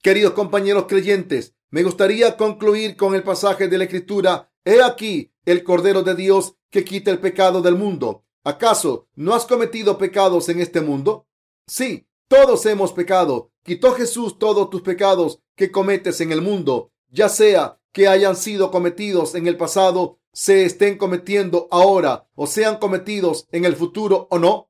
Queridos 0.00 0.34
compañeros 0.34 0.84
creyentes, 0.88 1.56
me 1.70 1.82
gustaría 1.82 2.36
concluir 2.36 2.96
con 2.96 3.16
el 3.16 3.24
pasaje 3.24 3.66
de 3.66 3.78
la 3.78 3.84
Escritura. 3.84 4.52
He 4.64 4.80
aquí 4.80 5.32
el 5.44 5.64
Cordero 5.64 6.04
de 6.04 6.14
Dios 6.14 6.54
que 6.70 6.84
quita 6.84 7.10
el 7.10 7.18
pecado 7.18 7.62
del 7.62 7.74
mundo. 7.74 8.24
¿Acaso 8.44 9.08
no 9.16 9.34
has 9.34 9.44
cometido 9.44 9.98
pecados 9.98 10.48
en 10.50 10.60
este 10.60 10.80
mundo? 10.80 11.26
Sí, 11.66 12.06
todos 12.28 12.64
hemos 12.66 12.92
pecado. 12.92 13.50
Quitó 13.64 13.92
Jesús 13.94 14.38
todos 14.38 14.70
tus 14.70 14.82
pecados 14.82 15.40
que 15.56 15.72
cometes 15.72 16.20
en 16.20 16.30
el 16.30 16.42
mundo, 16.42 16.92
ya 17.14 17.28
sea 17.28 17.78
que 17.92 18.08
hayan 18.08 18.34
sido 18.34 18.72
cometidos 18.72 19.36
en 19.36 19.46
el 19.46 19.56
pasado, 19.56 20.18
se 20.32 20.64
estén 20.64 20.98
cometiendo 20.98 21.68
ahora 21.70 22.28
o 22.34 22.48
sean 22.48 22.78
cometidos 22.78 23.46
en 23.52 23.64
el 23.64 23.76
futuro 23.76 24.26
o 24.30 24.38
no. 24.40 24.68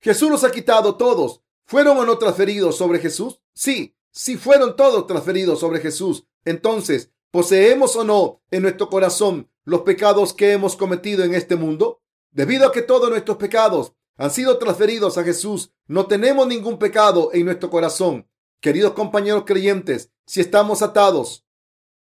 Jesús 0.00 0.30
los 0.30 0.44
ha 0.44 0.52
quitado 0.52 0.96
todos. 0.96 1.40
¿Fueron 1.66 1.96
o 1.96 2.04
no 2.04 2.18
transferidos 2.18 2.76
sobre 2.76 2.98
Jesús? 2.98 3.40
Sí, 3.54 3.96
sí 4.10 4.36
fueron 4.36 4.76
todos 4.76 5.06
transferidos 5.06 5.60
sobre 5.60 5.80
Jesús. 5.80 6.26
Entonces, 6.44 7.10
¿poseemos 7.30 7.96
o 7.96 8.04
no 8.04 8.42
en 8.50 8.60
nuestro 8.60 8.90
corazón 8.90 9.50
los 9.64 9.80
pecados 9.80 10.34
que 10.34 10.52
hemos 10.52 10.76
cometido 10.76 11.24
en 11.24 11.34
este 11.34 11.56
mundo? 11.56 12.02
Debido 12.30 12.68
a 12.68 12.72
que 12.72 12.82
todos 12.82 13.08
nuestros 13.08 13.38
pecados 13.38 13.94
han 14.18 14.30
sido 14.30 14.58
transferidos 14.58 15.16
a 15.16 15.24
Jesús, 15.24 15.72
no 15.86 16.06
tenemos 16.06 16.46
ningún 16.46 16.78
pecado 16.78 17.30
en 17.32 17.46
nuestro 17.46 17.70
corazón. 17.70 18.28
Queridos 18.60 18.92
compañeros 18.92 19.44
creyentes, 19.46 20.10
si 20.26 20.42
estamos 20.42 20.82
atados 20.82 21.43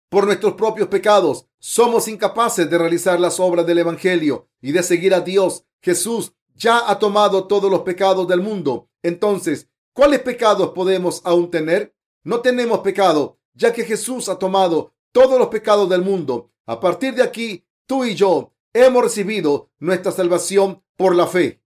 por 0.09 0.27
nuestros 0.27 0.55
propios 0.55 0.89
pecados, 0.89 1.47
somos 1.59 2.09
incapaces 2.09 2.71
de 2.71 2.79
realizar 2.79 3.19
las 3.19 3.41
obras 3.41 3.67
del 3.67 3.79
Evangelio 3.79 4.49
y 4.61 4.73
de 4.73 4.83
seguir 4.83 5.15
a 5.15 5.21
Dios. 5.21 5.65
Jesús 5.81 6.33
ya 6.55 6.91
ha 6.91 6.99
tomado 6.99 7.47
todos 7.47 7.71
los 7.71 7.81
pecados 7.81 8.27
del 8.29 8.41
mundo. 8.41 8.89
Entonces, 9.03 9.69
¿cuáles 9.93 10.21
pecados 10.21 10.71
podemos 10.71 11.21
aún 11.25 11.51
tener? 11.51 11.95
No 12.23 12.41
tenemos 12.41 12.81
pecado, 12.81 13.39
ya 13.55 13.73
que 13.73 13.85
Jesús 13.85 14.29
ha 14.29 14.39
tomado 14.39 14.95
todos 15.13 15.39
los 15.39 15.49
pecados 15.49 15.89
del 15.89 16.03
mundo. 16.03 16.51
A 16.67 16.81
partir 16.81 17.15
de 17.15 17.23
aquí, 17.23 17.65
tú 17.87 18.05
y 18.05 18.15
yo 18.15 18.53
hemos 18.73 19.03
recibido 19.03 19.71
nuestra 19.79 20.13
salvación 20.13 20.83
por 20.97 21.15
la 21.15 21.27
fe. 21.27 21.63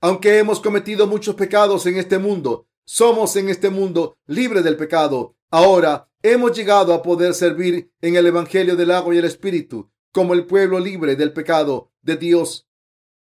Aunque 0.00 0.38
hemos 0.38 0.60
cometido 0.60 1.06
muchos 1.06 1.34
pecados 1.34 1.86
en 1.86 1.96
este 1.96 2.18
mundo, 2.18 2.66
somos 2.84 3.34
en 3.36 3.48
este 3.48 3.70
mundo 3.70 4.18
libres 4.26 4.62
del 4.62 4.76
pecado. 4.76 5.34
Ahora 5.50 6.08
hemos 6.32 6.56
llegado 6.56 6.92
a 6.92 7.02
poder 7.02 7.34
servir 7.34 7.92
en 8.00 8.16
el 8.16 8.26
Evangelio 8.26 8.76
del 8.76 8.90
agua 8.90 9.14
y 9.14 9.18
el 9.18 9.24
Espíritu 9.24 9.90
como 10.12 10.34
el 10.34 10.46
pueblo 10.46 10.80
libre 10.80 11.14
del 11.14 11.32
pecado 11.32 11.92
de 12.02 12.16
Dios. 12.16 12.66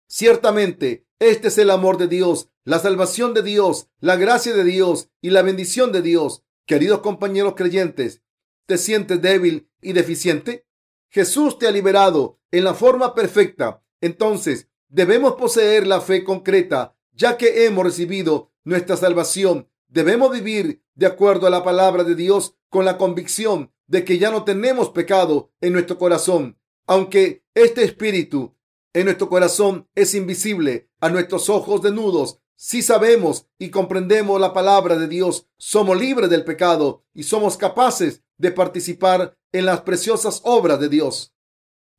Ciertamente, 0.08 1.06
este 1.20 1.50
es 1.50 1.58
el 1.58 1.70
amor 1.70 1.98
de 1.98 2.08
Dios, 2.08 2.50
la 2.64 2.80
salvación 2.80 3.34
de 3.34 3.44
Dios, 3.44 3.90
la 4.00 4.16
gracia 4.16 4.54
de 4.54 4.64
Dios 4.64 5.10
y 5.22 5.30
la 5.30 5.42
bendición 5.42 5.92
de 5.92 6.02
Dios. 6.02 6.44
Queridos 6.66 7.02
compañeros 7.02 7.54
creyentes, 7.56 8.22
¿te 8.66 8.78
sientes 8.78 9.22
débil 9.22 9.70
y 9.82 9.94
deficiente? 9.94 10.66
Jesús 11.10 11.60
te 11.60 11.68
ha 11.68 11.72
liberado 11.72 12.40
en 12.52 12.64
la 12.64 12.74
forma 12.74 13.14
perfecta. 13.14 13.84
Entonces, 14.02 14.70
debemos 14.88 15.36
poseer 15.36 15.86
la 15.86 16.02
fe 16.02 16.24
concreta, 16.24 16.96
ya 17.12 17.38
que 17.38 17.66
hemos 17.66 17.84
recibido 17.84 18.52
nuestra 18.64 18.98
salvación. 18.98 19.70
Debemos 19.96 20.30
vivir 20.30 20.84
de 20.96 21.06
acuerdo 21.06 21.48
a 21.48 21.50
la 21.50 21.64
palabra 21.64 22.04
de 22.04 22.16
Dios 22.16 22.58
con 22.68 22.84
la 22.84 22.98
convicción 22.98 23.72
de 23.88 24.04
que 24.04 24.18
ya 24.18 24.30
no 24.30 24.44
tenemos 24.44 24.90
pecado 24.90 25.54
en 25.62 25.72
nuestro 25.72 25.98
corazón. 25.98 26.60
Aunque 26.86 27.46
este 27.54 27.86
espíritu 27.86 28.58
en 28.92 29.06
nuestro 29.06 29.30
corazón 29.30 29.88
es 29.96 30.14
invisible 30.14 30.90
a 31.00 31.08
nuestros 31.08 31.50
ojos 31.50 31.82
desnudos, 31.82 32.42
si 32.56 32.82
sabemos 32.82 33.48
y 33.58 33.70
comprendemos 33.70 34.42
la 34.42 34.52
palabra 34.52 34.98
de 34.98 35.08
Dios, 35.08 35.48
somos 35.58 35.98
libres 35.98 36.30
del 36.30 36.44
pecado 36.44 37.06
y 37.14 37.24
somos 37.24 37.56
capaces 37.56 38.22
de 38.38 38.52
participar 38.52 39.38
en 39.54 39.66
las 39.66 39.84
preciosas 39.84 40.42
obras 40.44 40.78
de 40.82 40.90
Dios. 40.90 41.34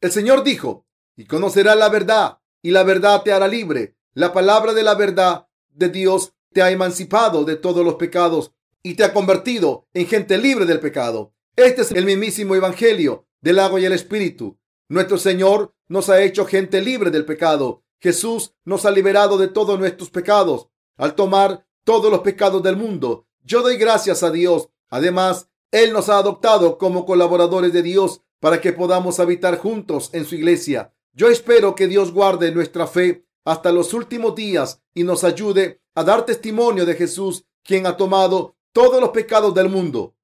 El 0.03 0.13
Señor 0.13 0.45
dijo, 0.45 0.87
y 1.17 1.25
conocerás 1.25 1.79
la 1.79 1.89
verdad, 1.89 2.41
y 2.61 2.73
la 2.73 2.83
verdad 2.83 3.23
te 3.23 3.33
hará 3.33 3.49
libre. 3.49 3.97
La 4.13 4.35
palabra 4.35 4.75
de 4.75 4.83
la 4.83 4.95
verdad 4.97 5.49
de 5.71 5.89
Dios 5.89 6.35
te 6.57 6.63
ha 6.63 6.71
emancipado 6.71 7.45
de 7.45 7.57
todos 7.57 7.85
los 7.85 7.97
pecados 7.97 8.51
y 8.83 8.95
te 8.95 9.05
ha 9.05 9.13
convertido 9.13 9.87
en 9.93 10.07
gente 10.07 10.39
libre 10.39 10.65
del 10.65 10.81
pecado. 10.81 11.35
Este 11.55 11.83
es 11.83 11.91
el 11.91 12.07
mismísimo 12.07 12.55
Evangelio 12.55 13.27
del 13.43 13.59
agua 13.59 13.79
y 13.79 13.85
el 13.85 13.93
Espíritu. 13.93 14.59
Nuestro 14.89 15.19
Señor 15.19 15.75
nos 15.87 16.09
ha 16.09 16.23
hecho 16.23 16.47
gente 16.47 16.81
libre 16.81 17.11
del 17.11 17.27
pecado 17.27 17.83
Jesús 18.01 18.55
nos 18.65 18.87
ha 18.87 18.91
liberado 18.91 19.37
de 19.37 19.49
todos 19.49 19.79
nuestros 19.79 20.09
pecados 20.09 20.69
al 20.97 21.15
tomar 21.15 21.67
todos 21.85 22.11
los 22.11 22.21
pecados 22.21 22.63
del 22.63 22.79
mundo. 22.79 23.27
Yo 23.45 23.61
doy 23.61 23.77
gracias 23.77 24.23
a 24.23 24.31
Dios. 24.31 24.71
Además, 24.89 25.51
Él 25.71 25.93
nos 25.93 26.09
ha 26.09 26.17
adoptado 26.17 26.79
como 26.79 27.05
colaboradores 27.05 27.75
de 27.75 27.83
Dios 27.83 28.23
para 28.41 28.63
que 28.63 28.73
podamos 28.73 29.21
habitar 29.21 29.59
juntos 29.59 30.09
en 30.15 30.25
su 30.25 30.37
iglesia. 30.37 30.95
Yo 31.13 31.29
espero 31.29 31.75
que 31.75 31.87
Dios 31.87 32.13
guarde 32.13 32.51
nuestra 32.51 32.87
fe 32.87 33.27
hasta 33.45 33.73
los 33.73 33.93
últimos 33.93 34.35
días 34.35 34.83
y 34.95 35.05
nos 35.05 35.23
ayude 35.23 35.83
a 35.97 36.05
dar 36.05 36.25
testimonio 36.25 36.87
de 36.87 36.95
Jesús, 36.95 37.45
quien 37.65 37.87
ha 37.87 37.97
tomado 37.97 38.55
todos 38.73 39.01
los 39.01 39.11
pecados 39.11 39.55
del 39.55 39.71
mundo. 39.71 40.15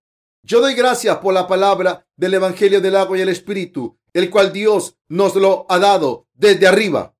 Yo 0.45 0.61
doy 0.61 0.75
gracias 0.75 1.17
por 1.17 1.33
la 1.33 1.49
palabra 1.49 2.07
del 2.15 2.35
Evangelio 2.35 2.81
del 2.81 2.95
agua 2.95 3.17
y 3.17 3.23
el 3.23 3.31
Espíritu, 3.31 3.99
el 4.13 4.31
cual 4.31 4.53
Dios 4.53 4.97
nos 5.09 5.35
lo 5.35 5.65
ha 5.71 5.79
dado 5.79 6.27
desde 6.35 6.67
arriba. 6.67 7.15